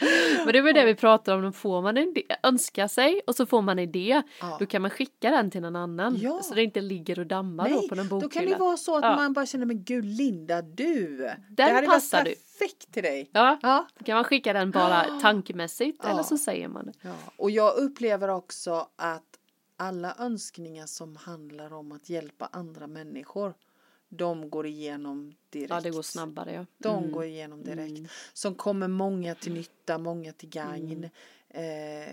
Men 0.44 0.52
det 0.52 0.60
var 0.60 0.72
det 0.72 0.84
vi 0.84 0.94
pratade 0.94 1.36
om, 1.36 1.42
då 1.42 1.52
får 1.52 1.82
man 1.82 1.96
en 1.96 2.14
önska 2.42 2.88
sig 2.88 3.20
och 3.26 3.34
så 3.34 3.46
får 3.46 3.62
man 3.62 3.78
en 3.78 3.82
idé. 3.84 4.22
Ja. 4.40 4.56
Då 4.58 4.66
kan 4.66 4.82
man 4.82 4.90
skicka 4.90 5.30
den 5.30 5.50
till 5.50 5.60
någon 5.60 5.76
annan. 5.76 6.16
Ja. 6.20 6.40
Så 6.42 6.54
det 6.54 6.62
inte 6.62 6.80
ligger 6.80 7.18
och 7.18 7.26
dammar 7.26 7.68
då 7.68 7.74
Nej, 7.74 7.88
på 7.88 7.94
någon 7.94 8.08
då 8.08 8.20
bokhylla. 8.20 8.42
kan 8.42 8.52
det 8.52 8.58
vara 8.64 8.76
så 8.76 8.96
att 8.96 9.04
Ja. 9.04 9.16
man 9.16 9.32
bara 9.32 9.46
känner, 9.46 9.66
men 9.66 9.84
gud 9.84 10.04
Linda, 10.04 10.62
du. 10.62 11.30
det 11.50 11.62
hade 11.62 11.86
passar 11.86 12.18
varit 12.18 12.28
du. 12.28 12.58
perfekt 12.58 12.92
till 12.92 13.02
dig. 13.02 13.30
Ja, 13.32 13.58
Ja. 13.62 13.86
då 13.98 14.04
kan 14.04 14.14
man 14.14 14.24
skicka 14.24 14.52
den 14.52 14.70
bara 14.70 15.04
tankemässigt 15.22 16.04
eller 16.04 16.22
så 16.22 16.38
säger 16.38 16.68
man 16.68 16.86
det. 16.86 16.92
ja. 17.02 17.14
Och 17.36 17.50
jag 17.50 17.76
upplever 17.76 18.28
också 18.28 18.86
att 18.96 19.22
alla 19.76 20.14
önskningar 20.18 20.86
som 20.86 21.16
handlar 21.16 21.72
om 21.72 21.92
att 21.92 22.10
hjälpa 22.10 22.48
andra 22.52 22.86
människor, 22.86 23.54
de 24.16 24.50
går 24.50 24.66
igenom 24.66 25.34
direkt. 25.50 25.70
Ja, 25.70 25.80
det 25.80 25.90
går 25.90 26.02
snabbare 26.02 26.52
ja. 26.52 26.66
De 26.78 26.98
Mm. 26.98 27.12
går 27.12 27.24
igenom 27.24 27.62
direkt. 27.64 27.98
Mm. 27.98 28.08
Som 28.32 28.54
kommer 28.54 28.88
många 28.88 29.34
till 29.34 29.52
nytta, 29.52 29.98
många 29.98 30.32
till 30.32 30.48
gagn. 30.48 31.04
Eh, 31.48 32.12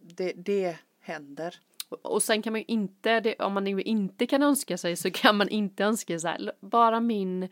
det, 0.00 0.32
det 0.36 0.76
händer. 1.00 1.54
Och- 2.02 2.22
sen 2.22 2.42
kan 2.42 2.52
man 2.52 2.60
ju 2.60 2.64
inte, 2.68 3.20
det, 3.20 3.34
om 3.38 3.52
man 3.52 3.66
inte 3.66 4.26
kan 4.26 4.42
önska 4.42 4.78
sig 4.78 4.96
så 4.96 5.10
kan 5.10 5.36
man 5.36 5.48
inte 5.48 5.84
önska 5.84 6.18
sig 6.18 6.50
bara 6.60 7.00
min, 7.00 7.48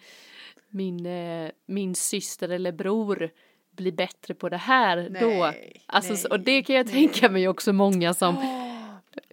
min, 0.68 1.06
eh, 1.06 1.50
min 1.66 1.94
syster 1.94 2.48
eller 2.48 2.72
bror 2.72 3.30
blir 3.70 3.92
bättre 3.92 4.34
på 4.34 4.48
det 4.48 4.56
här 4.56 4.96
då. 5.20 5.26
Nej, 5.26 5.82
Alltså, 5.86 6.12
nej, 6.12 6.24
och 6.30 6.40
det 6.40 6.62
kan 6.62 6.76
jag 6.76 6.86
nej. 6.86 6.94
tänka 6.94 7.28
mig 7.28 7.48
också 7.48 7.72
många 7.72 8.14
som 8.14 8.36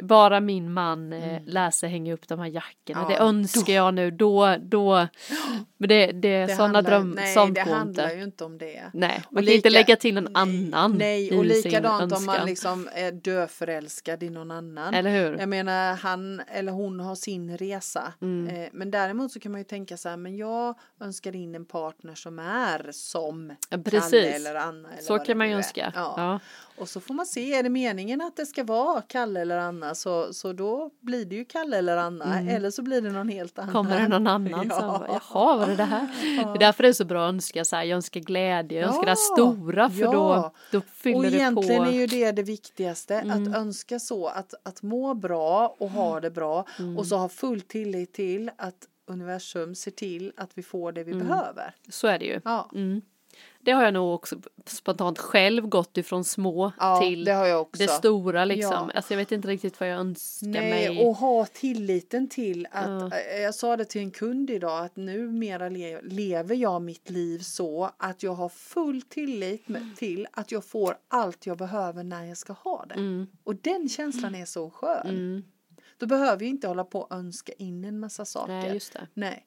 bara 0.03 0.39
min 0.39 0.73
man 0.73 1.13
eh, 1.13 1.27
Mm. 1.29 1.43
lär 1.45 1.71
sig 1.71 1.89
hänga 1.89 2.13
upp 2.13 2.27
de 2.27 2.39
här 2.39 2.47
jackorna. 2.47 3.01
Ja, 3.01 3.07
det 3.09 3.17
önskar 3.17 3.73
jag 3.73 3.93
nu 3.93 4.11
då, 4.11 4.55
då. 4.61 5.07
Men 5.77 5.89
det, 5.89 6.11
det 6.11 6.27
är 6.29 6.47
sådana 6.47 6.63
handlar- 6.63 6.81
dröm, 6.83 7.11
Nej, 7.11 7.35
det 7.53 7.61
handlar 7.61 8.03
inte. 8.03 8.15
ju 8.17 8.23
inte 8.23 8.43
om 8.45 8.57
det. 8.57 8.83
Nej, 8.93 9.21
Och 9.27 9.33
man 9.33 9.45
kan 9.45 9.53
inte 9.53 9.69
lägga 9.69 9.95
till 9.95 10.13
nej, 10.13 10.25
annan 10.33 10.91
Nej, 10.97 11.37
och 11.37 11.45
likadant 11.45 12.13
om 12.13 12.25
man 12.25 12.45
liksom 12.45 12.89
är 12.93 13.11
döförälskad 13.11 14.23
i 14.23 14.29
någon 14.29 14.51
annan. 14.51 14.93
Eller 14.93 15.09
hur? 15.11 15.37
Jag 15.39 15.49
menar, 15.49 15.95
han 15.95 16.39
eller 16.47 16.71
hon 16.71 16.99
har 16.99 17.15
sin 17.15 17.57
resa. 17.57 18.13
Mm. 18.21 18.55
Eh, 18.55 18.69
men 18.73 18.91
däremot 18.91 19.31
så 19.31 19.39
kan 19.39 19.51
man 19.51 19.61
ju 19.61 19.65
tänka 19.65 19.97
så 19.97 20.09
här, 20.09 20.17
men 20.17 20.35
jag 20.37 20.75
önskar 21.01 21.35
in 21.35 21.55
en 21.55 21.65
partner 21.65 22.15
som 22.15 22.39
är 22.39 22.89
som 22.91 23.49
Ja, 23.49 23.55
Kalle 23.69 23.83
precis. 23.83 24.35
eller 24.35 24.55
Anna. 24.55 24.89
Eller 24.91 25.01
Så 25.01 25.19
kan 25.19 25.37
man 25.37 25.49
ju 25.49 25.55
önska. 25.55 25.91
Ja. 25.95 26.13
Ja. 26.17 26.39
Och 26.81 26.89
så 26.89 26.99
får 26.99 27.13
man 27.13 27.25
se, 27.25 27.53
är 27.53 27.63
det 27.63 27.69
meningen 27.69 28.21
att 28.21 28.35
det 28.35 28.45
ska 28.45 28.63
vara 28.63 29.01
Kalle 29.01 29.41
eller 29.41 29.57
Anna 29.57 29.66
så, 29.95 30.33
så 30.33 30.53
då 30.53 30.89
blir 31.01 31.25
det 31.25 31.35
ju 31.35 31.45
Kalle 31.45 31.77
eller 31.77 31.97
Anna. 31.97 32.39
Eller 32.41 32.69
så 32.71 32.81
blir 32.81 33.01
det 33.01 33.09
någon 33.11 33.29
helt 33.29 33.59
annan. 33.59 33.69
Mm. 33.69 33.83
Kommer 33.85 34.01
det 34.01 34.07
någon 34.07 34.27
annan 34.27 34.67
Ja. 34.69 34.81
bara, 34.81 35.07
jaha 35.07 35.57
var 35.57 35.67
det 35.67 35.75
det 35.75 35.83
här? 35.83 36.07
Det 36.53 36.57
är 36.57 36.59
därför 36.59 36.83
det 36.83 36.89
är 36.89 36.93
så 36.93 37.05
bra 37.05 37.25
att 37.25 37.29
önska 37.33 37.65
så 37.65 37.75
här, 37.75 37.83
jag 37.83 37.95
önskar 37.95 38.19
glädje, 38.19 38.79
jag 38.79 38.87
önskar 38.87 39.05
det 39.05 39.09
Ja, 39.09 39.15
stora 39.15 39.89
för 39.89 40.01
ja. 40.01 40.11
då, 40.11 40.51
då 40.71 40.77
Och 40.77 40.83
fyller 40.85 41.21
det 41.31 41.37
egentligen 41.37 41.83
på. 41.83 41.89
är 41.89 41.93
ju 41.93 42.07
det 42.07 42.31
det 42.31 42.43
viktigaste, 42.43 43.15
Mm. 43.15 43.47
att 43.53 43.55
önska 43.59 43.99
så, 43.99 44.27
att, 44.27 44.53
att 44.63 44.81
må 44.81 45.13
bra 45.13 45.75
och 45.79 45.89
ha 45.89 46.19
det 46.19 46.31
bra 46.31 46.65
Mm. 46.79 46.97
och 46.97 47.07
så 47.07 47.17
ha 47.17 47.29
full 47.29 47.61
tillit 47.61 48.13
till 48.13 48.51
att 48.57 48.87
universum 49.07 49.75
ser 49.75 49.91
till 49.91 50.31
att 50.37 50.49
vi 50.53 50.63
får 50.63 50.91
det 50.91 51.03
vi 51.03 51.11
Mm. 51.11 51.27
behöver. 51.27 51.75
Så 51.89 52.07
är 52.07 52.19
det 52.19 52.25
ju. 52.25 52.41
Ja, 52.45 52.69
Mm. 52.75 53.01
Det 53.67 53.73
har 53.73 53.83
jag 53.83 53.93
nog 53.93 54.13
också 54.15 54.35
spontant 54.65 55.19
själv 55.19 55.67
gått 55.67 55.97
ifrån 55.97 56.23
små 56.23 56.71
ja 56.79 56.99
till 57.01 57.25
det 57.25 57.31
jag 57.31 57.67
det 57.77 57.87
stora 57.87 58.45
liksom. 58.45 58.71
Ja. 58.71 58.91
Alltså 58.95 59.13
jag 59.13 59.17
vet 59.17 59.31
inte 59.31 59.47
riktigt 59.47 59.79
vad 59.79 59.89
jag 59.89 59.99
önskar 59.99 60.47
Nej, 60.47 60.89
mig. 60.89 61.05
och 61.05 61.15
ha 61.15 61.45
tilliten 61.45 62.29
till 62.29 62.67
att, 62.71 63.11
Ja. 63.11 63.17
eh, 63.17 63.41
jag 63.41 63.55
sa 63.55 63.77
det 63.77 63.85
till 63.85 64.01
en 64.01 64.11
kund 64.11 64.49
idag, 64.49 64.85
att 64.85 64.95
numera 64.95 65.69
le, 65.69 66.01
lever 66.01 66.55
jag 66.55 66.81
mitt 66.81 67.09
liv 67.09 67.39
så 67.39 67.91
att 67.97 68.23
jag 68.23 68.33
har 68.33 68.49
full 68.49 69.01
tillit 69.01 69.67
med, 69.67 69.95
till 69.97 70.27
att 70.31 70.51
jag 70.51 70.65
får 70.65 70.97
allt 71.07 71.45
jag 71.45 71.57
behöver 71.57 72.03
när 72.03 72.25
jag 72.25 72.37
ska 72.37 72.53
ha 72.53 72.85
det. 72.89 72.95
Mm. 72.95 73.27
Och 73.43 73.55
den 73.55 73.89
känslan 73.89 74.35
är 74.35 74.45
så 74.45 74.69
skön. 74.69 75.07
Mm. 75.07 75.43
Då 75.97 76.05
behöver 76.05 76.37
vi 76.37 76.45
inte 76.45 76.67
hålla 76.67 76.83
på 76.83 76.99
och 76.99 77.11
önska 77.15 77.53
in 77.53 77.85
en 77.85 77.99
massa 77.99 78.25
saker. 78.25 78.53
Nej 78.53 78.73
just 78.73 78.93
det. 78.93 79.07
Nej. 79.13 79.45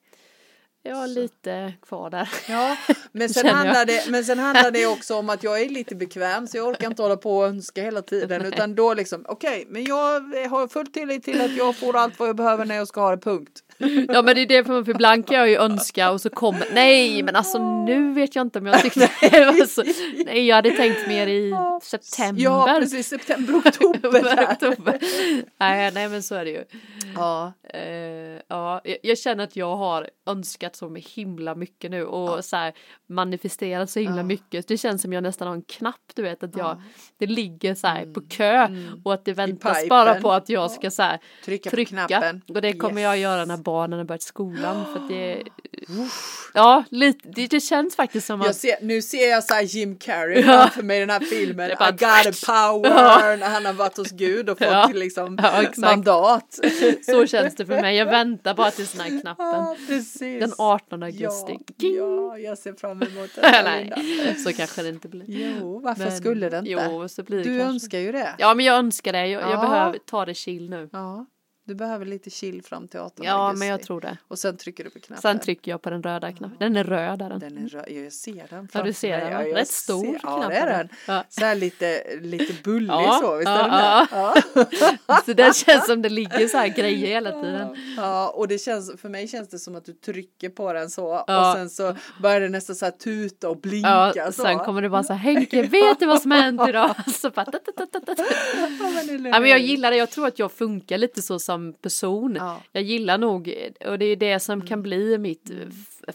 Jag 0.82 0.96
har 0.96 1.06
lite 1.08 1.72
kvar 1.82 2.10
där. 2.10 2.30
Ja, 2.48 2.76
men 3.12 3.28
sen, 3.28 3.46
handlar 3.46 3.86
det, 3.86 4.10
men 4.10 4.24
sen 4.24 4.38
handlar 4.38 4.70
det 4.70 4.86
också 4.96 5.14
om 5.14 5.30
att 5.30 5.42
jag 5.42 5.60
är 5.60 5.68
lite 5.68 5.94
bekväm 5.94 6.46
så 6.46 6.56
jag 6.56 6.68
orkar 6.68 6.86
inte 6.86 7.02
hålla 7.02 7.16
på 7.16 7.38
och 7.38 7.46
önska 7.46 7.82
hela 7.82 8.02
tiden 8.02 8.44
utan 8.44 8.74
då 8.74 8.94
liksom 8.94 9.24
okej, 9.28 9.66
men 9.68 9.84
jag 9.84 10.20
har 10.48 10.68
fullt 10.68 10.94
tillit 10.94 11.24
till 11.24 11.40
att 11.40 11.56
jag 11.56 11.76
får 11.76 11.96
allt 11.96 12.18
vad 12.18 12.28
jag 12.28 12.36
behöver 12.36 12.64
när 12.64 12.74
jag 12.74 12.88
ska 12.88 13.00
ha 13.00 13.10
det, 13.16 13.22
punkt. 13.22 13.60
Ja 14.08 14.22
men 14.22 14.34
det 14.34 14.40
är 14.42 14.46
det 14.46 14.64
för, 14.64 14.84
för 14.84 14.90
ibland 14.90 15.26
kan 15.26 15.38
jag 15.38 15.48
ju 15.48 15.56
önska 15.56 16.10
och 16.10 16.20
så 16.20 16.30
kommer, 16.30 16.66
nej 16.72 17.22
men 17.22 17.36
alltså 17.36 17.84
nu 17.84 18.12
vet 18.12 18.36
jag 18.36 18.46
inte 18.46 18.58
om 18.58 18.66
jag 18.66 18.82
tyckte 18.82 19.00
det 19.20 19.44
var 19.44 19.66
så, 19.66 19.82
nej 20.24 20.46
jag 20.46 20.56
hade 20.56 20.70
tänkt 20.70 21.08
mer 21.08 21.26
i 21.26 21.54
september. 21.82 22.42
Ja, 22.42 22.76
precis, 22.80 23.08
september, 23.08 23.54
oktober. 23.58 24.48
Oktober. 24.52 24.98
nej, 25.58 25.90
nej 25.94 26.08
men 26.08 26.22
så 26.22 26.34
är 26.34 26.44
det 26.44 26.50
ju. 26.50 26.64
Ja, 27.16 27.52
Eh, 27.74 28.40
ja, 28.48 28.80
jag, 28.84 28.98
jag 29.02 29.18
känner 29.18 29.44
att 29.44 29.56
jag 29.56 29.76
har 29.76 30.10
önskat 30.26 30.76
så 30.76 30.94
himla 30.94 31.54
mycket 31.54 31.90
nu 31.90 32.04
och 32.04 32.44
så 32.44 32.56
här 32.56 32.74
manifesterat 33.10 33.90
så 33.90 34.00
himla 34.00 34.16
Ja. 34.16 34.22
mycket. 34.22 34.68
Det 34.68 34.76
känns 34.78 35.02
som 35.02 35.12
jag 35.12 35.22
nästan 35.22 35.48
har 35.48 35.54
en 35.54 35.62
knapp, 35.62 35.94
du 36.14 36.22
vet 36.22 36.42
att 36.42 36.56
jag, 36.56 36.66
Ja. 36.66 36.70
Mm. 36.72 36.84
det 37.18 37.26
ligger 37.26 37.74
så 37.74 37.86
här 37.86 38.06
på 38.06 38.20
kö 38.20 38.68
och 39.04 39.14
att 39.14 39.24
det 39.24 39.32
väntas 39.32 39.88
bara 39.88 40.14
på 40.20 40.32
att 40.32 40.48
jag 40.48 40.70
ska 40.70 40.90
så 40.90 41.02
här 41.02 41.18
trycka, 41.44 41.70
trycka. 41.70 42.34
Och 42.48 42.62
det 42.62 42.72
kommer 42.72 43.00
Yes. 43.00 43.04
jag 43.04 43.18
göra 43.18 43.44
när 43.44 43.56
barnen 43.56 43.98
har 43.98 44.06
börjat 44.06 44.22
skolan 44.22 44.84
för 44.92 45.08
det 45.14 45.42
Ja, 46.54 46.84
lite, 46.90 47.28
det, 47.28 47.46
det 47.46 47.60
känns 47.60 47.96
faktiskt 47.96 48.26
som 48.26 48.40
att 48.42 48.56
ser, 48.56 48.74
nu 48.82 49.02
ser 49.02 49.30
jag 49.30 49.44
så 49.44 49.54
här 49.54 49.62
Jim 49.62 49.96
Carrey 49.96 50.42
framför 50.42 50.82
mig 50.82 50.96
i 50.96 51.00
den 51.00 51.10
här 51.10 51.20
filmen. 51.20 51.68
Det 51.68 51.72
I 51.72 51.76
bara- 51.76 51.90
got 51.90 52.26
a 52.26 52.32
power. 52.46 53.36
När 53.36 53.48
han 53.50 53.66
har 53.66 53.72
varit 53.72 53.96
hos 53.96 54.10
Gud 54.10 54.48
och 54.48 54.58
fått 54.58 54.94
liksom 54.94 55.38
mandat. 55.76 56.58
så 57.06 57.26
känns 57.26 57.54
det 57.56 57.66
för 57.66 57.80
mig. 57.80 57.96
Jag 57.96 58.06
väntar 58.06 58.54
bara 58.54 58.70
tills 58.70 58.92
den 58.92 59.00
här 59.00 59.20
knappen. 59.20 59.76
Den 60.40 60.52
18 60.58 61.02
augusti. 61.02 61.58
Ja, 61.76 61.88
ja, 61.88 62.38
jag 62.38 62.58
ser 62.58 62.72
fram 62.72 62.99
emot 63.06 63.30
det. 63.34 63.62
Nej, 63.64 63.92
Linda. 63.96 64.34
så 64.34 64.52
kanske 64.52 64.82
det 64.82 64.88
inte 64.88 65.08
blir. 65.08 65.24
Jo, 65.60 65.78
varför 65.80 66.04
Men- 66.04 66.16
skulle 66.16 66.48
det 66.48 66.58
inte? 66.58 66.70
Jo, 66.70 67.08
så 67.08 67.22
blir 67.22 67.36
det 67.38 67.42
du 67.44 67.58
kanske. 67.58 67.74
önskar 67.74 67.98
ju 67.98 68.12
det. 68.12 68.34
Ja, 68.38 68.54
men 68.54 68.64
jag 68.66 68.76
önskar 68.78 69.12
det. 69.12 69.26
Jag, 69.26 69.42
jag 69.42 69.50
Ja. 69.52 69.60
behöver 69.60 69.98
ta 69.98 70.24
det 70.26 70.34
chill 70.34 70.70
nu. 70.70 70.88
Ja, 70.92 71.26
du 71.70 71.74
behöver 71.74 72.06
lite 72.06 72.30
chill 72.30 72.62
fram 72.62 72.88
till 72.88 73.00
18 73.00 73.26
Ja, 73.26 73.32
augusti. 73.32 73.58
men 73.58 73.68
jag 73.68 73.82
tror 73.82 74.00
det. 74.00 74.16
Och 74.28 74.38
sen 74.38 74.56
trycker 74.56 74.84
du 74.84 74.90
på 74.90 75.00
knappen. 75.00 75.22
Sen 75.22 75.38
trycker 75.38 75.70
jag 75.70 75.82
på 75.82 75.90
den 75.90 76.02
röda 76.02 76.32
knappen. 76.32 76.56
Den 76.58 76.76
är 76.76 76.84
röd 76.84 77.18
där 77.18 77.28
den. 77.28 77.38
Den 77.38 77.58
är 77.64 77.68
röd, 77.68 77.84
jag 77.88 78.12
ser 78.12 78.46
den 78.50 78.68
Ja, 78.72 78.82
du 78.82 78.92
ser 78.92 79.20
den. 79.20 79.32
Ja, 79.48 79.56
Rätt 79.60 79.68
stor 79.68 80.04
ser- 80.04 80.20
Ja, 80.22 80.36
knapp. 80.38 80.50
det 80.50 80.56
är 80.56 80.66
är 80.66 80.78
den. 80.78 80.88
Ja. 81.06 81.24
Så 81.28 81.44
här 81.44 81.54
lite, 81.54 82.02
lite 82.20 82.52
bullig 82.64 82.90
Ja, 82.90 83.18
så, 83.22 83.36
visst 83.36 83.48
är 83.48 83.52
ja, 83.58 83.62
den 83.62 84.36
det? 84.54 84.66
Ja. 85.06 85.16
Så 85.26 85.32
det 85.32 85.56
känns 85.56 85.86
som 85.86 86.02
det 86.02 86.08
ligger 86.08 86.48
så 86.48 86.56
här 86.58 86.68
grejer 86.68 87.06
hela 87.06 87.42
tiden. 87.42 87.76
Ja, 87.96 88.28
och 88.28 88.48
det 88.48 88.58
känns, 88.58 89.00
för 89.00 89.08
mig 89.08 89.28
känns 89.28 89.48
det 89.48 89.58
som 89.58 89.74
att 89.76 89.84
du 89.84 89.92
trycker 89.92 90.48
på 90.48 90.72
den 90.72 90.90
så 90.90 91.24
Ja. 91.26 91.50
och 91.50 91.56
sen 91.56 91.70
så 91.70 91.96
börjar 92.22 92.40
det 92.40 92.48
nästan 92.48 92.76
så 92.76 92.84
här 92.84 92.92
tuta 92.92 93.48
och 93.48 93.56
blinka 93.60 94.12
Ja, 94.16 94.32
så. 94.32 94.42
sen 94.42 94.58
kommer 94.58 94.82
det 94.82 94.88
bara 94.88 95.02
så 95.02 95.12
här, 95.12 95.20
Henke, 95.34 95.62
vet 95.62 96.00
du 96.00 96.06
vad 96.06 96.22
som 96.22 96.30
har 96.30 96.38
hänt 96.38 96.60
idag? 96.68 96.94
Så 97.14 97.30
bara. 97.30 97.46
Ja, 97.48 99.20
men, 99.20 99.32
Ja, 99.32 99.46
jag 99.46 99.58
gillar 99.58 99.90
det, 99.90 99.96
jag 99.96 100.10
tror 100.10 100.26
att 100.26 100.38
jag 100.38 100.52
funkar 100.52 100.98
lite 100.98 101.22
så 101.22 101.38
som 101.38 101.59
person. 101.82 102.34
Ja. 102.38 102.50
Mm. 102.50 102.62
Jag 102.72 102.82
gillar 102.82 103.18
nog, 103.18 103.54
och 103.86 103.98
det 103.98 104.04
är 104.04 104.16
det 104.16 104.40
som 104.40 104.62
kan 104.66 104.82
bli 104.82 105.18
mitt 105.18 105.50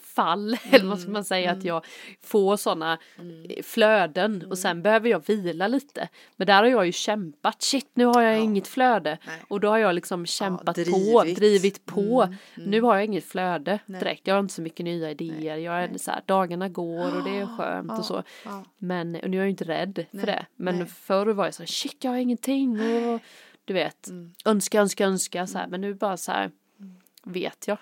fall, 0.03 0.57
eller 0.71 0.85
vad 0.85 0.99
ska 0.99 1.11
man 1.11 1.23
säga, 1.25 1.51
att 1.51 1.63
jag 1.63 1.85
får 2.23 2.57
sådana 2.57 2.97
Mm. 3.19 3.63
flöden 3.63 4.45
och 4.49 4.57
sen 4.57 4.81
behöver 4.81 5.09
jag 5.09 5.27
vila 5.27 5.67
lite. 5.67 6.09
Men 6.35 6.47
där 6.47 6.53
har 6.63 6.65
jag 6.69 6.85
ju 6.85 6.91
kämpat, 6.91 7.61
shit 7.61 7.89
nu 7.93 8.05
har 8.05 8.21
jag 8.21 8.39
inget 8.39 8.67
flöde. 8.67 9.17
Nej. 9.27 9.35
Och 9.47 9.59
då 9.59 9.67
har 9.69 9.77
jag 9.77 9.95
liksom 9.95 10.25
kämpat 10.25 10.75
på, 10.75 11.23
drivit. 11.35 11.85
på. 11.85 12.21
Mm, 12.23 12.69
Nu 12.69 12.81
har 12.81 12.95
jag 12.95 13.05
inget 13.05 13.25
flöde 13.25 13.79
Nej. 13.85 13.99
direkt, 13.99 14.27
jag 14.27 14.35
har 14.35 14.39
inte 14.39 14.53
så 14.53 14.61
mycket 14.61 14.83
nya 14.83 15.11
idéer, 15.11 15.57
jag 15.57 15.83
är 15.83 15.97
så 15.97 16.11
här, 16.11 16.21
dagarna 16.25 16.69
går 16.69 17.17
och 17.17 17.23
det 17.23 17.37
är 17.37 17.57
skönt 17.57 17.87
Ja, 17.91 17.97
och 17.97 18.05
så. 18.05 18.23
ja. 18.45 18.63
Men 18.77 19.15
och 19.15 19.29
nu 19.29 19.37
är 19.37 19.41
jag 19.41 19.45
ju 19.45 19.49
inte 19.51 19.63
rädd 19.63 20.05
för 20.11 20.25
det. 20.25 20.45
Men 20.55 20.87
förr 20.87 21.25
var 21.27 21.45
jag 21.45 21.53
så 21.53 21.61
här, 21.61 21.67
shit 21.67 22.03
jag 22.03 22.11
har 22.11 22.17
ingenting 22.17 22.79
och 22.79 23.21
du 23.65 23.73
vet, 23.73 24.07
Mm. 24.07 24.33
önska, 24.45 24.81
önska, 24.81 25.05
önska 25.05 25.47
så 25.47 25.57
här. 25.57 25.67
Men 25.67 25.81
nu 25.81 25.93
bara 25.93 26.17
så 26.17 26.31
här, 26.31 26.51
vet 27.23 27.67
jag. 27.67 27.77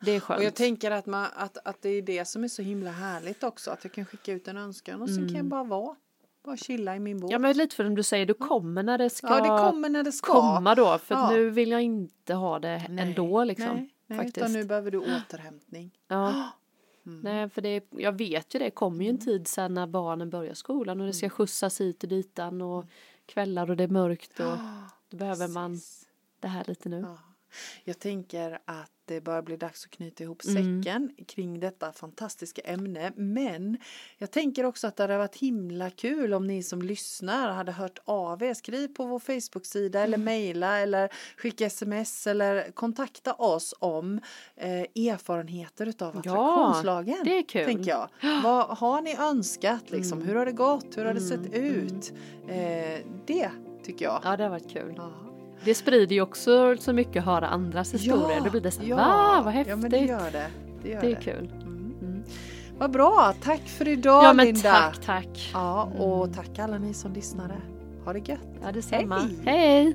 Det 0.00 0.10
är 0.12 0.20
skönt. 0.20 0.38
Och 0.38 0.44
jag 0.44 0.54
tänker 0.54 0.90
att, 0.90 1.06
man, 1.06 1.26
att, 1.36 1.58
att 1.64 1.82
det 1.82 1.88
är 1.88 2.02
det 2.02 2.24
som 2.28 2.44
är 2.44 2.48
så 2.48 2.62
himla 2.62 2.90
härligt 2.90 3.42
också. 3.42 3.70
Att 3.70 3.84
jag 3.84 3.92
kan 3.92 4.04
skicka 4.06 4.32
ut 4.32 4.48
en 4.48 4.56
önskan 4.56 5.02
och 5.02 5.08
sen 5.10 5.26
kan 5.28 5.36
jag 5.36 5.44
bara 5.46 5.64
vara. 5.64 5.96
Bara 6.44 6.56
chilla 6.56 6.96
i 6.96 7.00
min 7.00 7.16
båt. 7.20 7.22
Mm. 7.30 7.32
ja 7.32 7.38
men 7.48 7.56
lite 7.56 7.76
för 7.76 7.84
som 7.84 7.94
du 7.94 8.02
säger, 8.02 8.26
du 8.26 8.34
kommer 8.34 8.82
när 8.82 8.98
det 8.98 9.10
ska 9.10 9.26
Ja, 9.28 9.40
det 9.40 9.70
kommer 9.70 9.88
när 9.88 10.02
det 10.02 10.12
ska. 10.12 10.32
komma 10.32 10.74
då. 10.74 10.98
För 10.98 11.14
Ja. 11.14 11.30
nu 11.30 11.50
vill 11.50 11.70
jag 11.70 11.82
inte 11.82 12.34
ha 12.34 12.58
det 12.58 12.86
Nej, 12.88 13.08
ändå 13.08 13.44
liksom. 13.44 13.66
Nej, 13.76 13.90
nej 14.06 14.18
faktiskt. 14.18 14.36
utan 14.36 14.52
nu 14.52 14.64
behöver 14.64 14.90
du 14.90 14.98
återhämtning. 14.98 15.90
Ja. 16.08 16.50
Mm. 17.06 17.20
Nej, 17.20 17.48
för 17.48 17.62
det, 17.62 17.84
jag 17.90 18.18
vet 18.18 18.54
ju 18.54 18.58
det, 18.58 18.70
kommer 18.70 19.04
ju 19.04 19.10
en 19.10 19.18
tid 19.18 19.48
sen 19.48 19.74
när 19.74 19.86
barnen 19.86 20.30
börjar 20.30 20.54
skolan 20.54 21.00
och 21.00 21.04
det 21.06 21.10
Mm. 21.10 21.12
ska 21.12 21.28
skjutsas 21.28 21.80
hit 21.80 22.02
och 22.02 22.08
ditan 22.08 22.62
och 22.62 22.84
kvällar 23.26 23.70
och 23.70 23.76
det 23.76 23.84
är 23.84 23.88
mörkt 23.88 24.40
och 24.40 24.46
då 25.14 25.18
behöver 25.18 25.48
man 25.48 25.72
Precis. 25.72 26.06
det 26.40 26.48
här 26.48 26.64
lite 26.66 26.88
nu. 26.88 27.00
Ja. 27.00 27.18
Jag 27.84 27.98
tänker 27.98 28.58
att 28.64 28.90
det 29.06 29.20
börjar 29.20 29.42
bli 29.42 29.56
dags 29.56 29.84
att 29.84 29.90
knyta 29.90 30.24
ihop 30.24 30.42
Mm. 30.48 30.82
säcken 30.82 31.12
kring 31.28 31.60
detta 31.60 31.92
fantastiska 31.92 32.62
ämne. 32.62 33.12
Men 33.16 33.78
jag 34.18 34.30
tänker 34.30 34.64
också 34.64 34.86
att 34.86 34.96
det 34.96 35.02
hade 35.02 35.18
varit 35.18 35.36
himla 35.36 35.90
kul 35.90 36.34
om 36.34 36.46
ni 36.46 36.62
som 36.62 36.82
lyssnar 36.82 37.50
hade 37.52 37.72
hört 37.72 37.98
av 38.04 38.42
er. 38.42 38.54
Skriv 38.54 38.88
på 38.88 39.04
vår 39.06 39.18
Facebook-sida 39.18 40.00
eller 40.00 40.14
Mm. 40.18 40.24
mejla 40.24 40.78
eller 40.78 41.08
skicka 41.36 41.66
sms 41.66 42.26
eller 42.26 42.70
kontakta 42.70 43.34
oss 43.34 43.74
om 43.78 44.20
eh, 44.56 44.80
erfarenheter 44.80 45.86
utav 45.86 46.14
Ja, 46.14 46.20
attraktionslagen. 46.20 47.18
det 47.24 47.38
är 47.38 47.42
kul. 47.48 47.64
Tänker 47.64 47.90
jag. 47.90 48.08
Vad 48.42 48.78
har 48.78 49.00
ni 49.00 49.16
önskat 49.16 49.90
liksom? 49.90 50.18
Mm. 50.18 50.28
Hur 50.28 50.36
har 50.36 50.46
det 50.46 50.52
gått? 50.52 50.96
Hur 50.96 51.04
har 51.04 51.14
det 51.14 51.20
Mm, 51.32 51.44
sett 51.44 51.54
ut? 51.54 52.12
Eh, 52.48 53.06
det 53.26 53.50
tycker 53.84 54.04
jag. 54.04 54.20
Ja, 54.24 54.36
det 54.36 54.42
har 54.42 54.50
varit 54.50 54.70
kul. 54.72 54.94
Ja. 54.96 55.10
Det 55.64 55.74
sprider 55.74 56.16
ju 56.16 56.22
också 56.22 56.76
så 56.76 56.92
mycket 56.92 57.16
att 57.16 57.24
höra 57.24 57.46
andras 57.48 57.94
historier. 57.94 58.36
Ja, 58.36 58.44
Då 58.44 58.50
blir 58.50 58.60
det 58.60 58.70
så 58.70 58.82
ja. 58.84 58.96
va, 58.96 59.42
vad 59.44 59.52
häftigt. 59.52 59.70
Ja, 59.70 59.76
men 59.76 59.90
det 59.90 59.98
gör 59.98 60.30
det. 60.30 60.46
Det, 60.82 60.88
gör 60.88 61.00
det 61.00 61.06
är 61.06 61.14
det. 61.14 61.20
kul. 61.20 61.52
Mm. 61.62 61.94
Mm. 62.00 62.24
Vad 62.78 62.90
bra, 62.90 63.34
tack 63.42 63.60
för 63.60 63.88
idag 63.88 64.24
ja, 64.24 64.32
men 64.32 64.46
Linda. 64.46 64.72
Tack, 64.72 65.00
tack. 65.04 65.50
Ja, 65.52 65.92
och 65.98 66.24
mm. 66.24 66.36
tack 66.36 66.58
alla 66.58 66.78
ni 66.78 66.94
som 66.94 67.12
lyssnade. 67.12 67.54
Ha 68.04 68.12
det 68.12 68.28
gött. 68.28 68.38
Ja, 68.62 68.72
detsamma. 68.72 69.18
Hej. 69.18 69.36
Hej. 69.44 69.94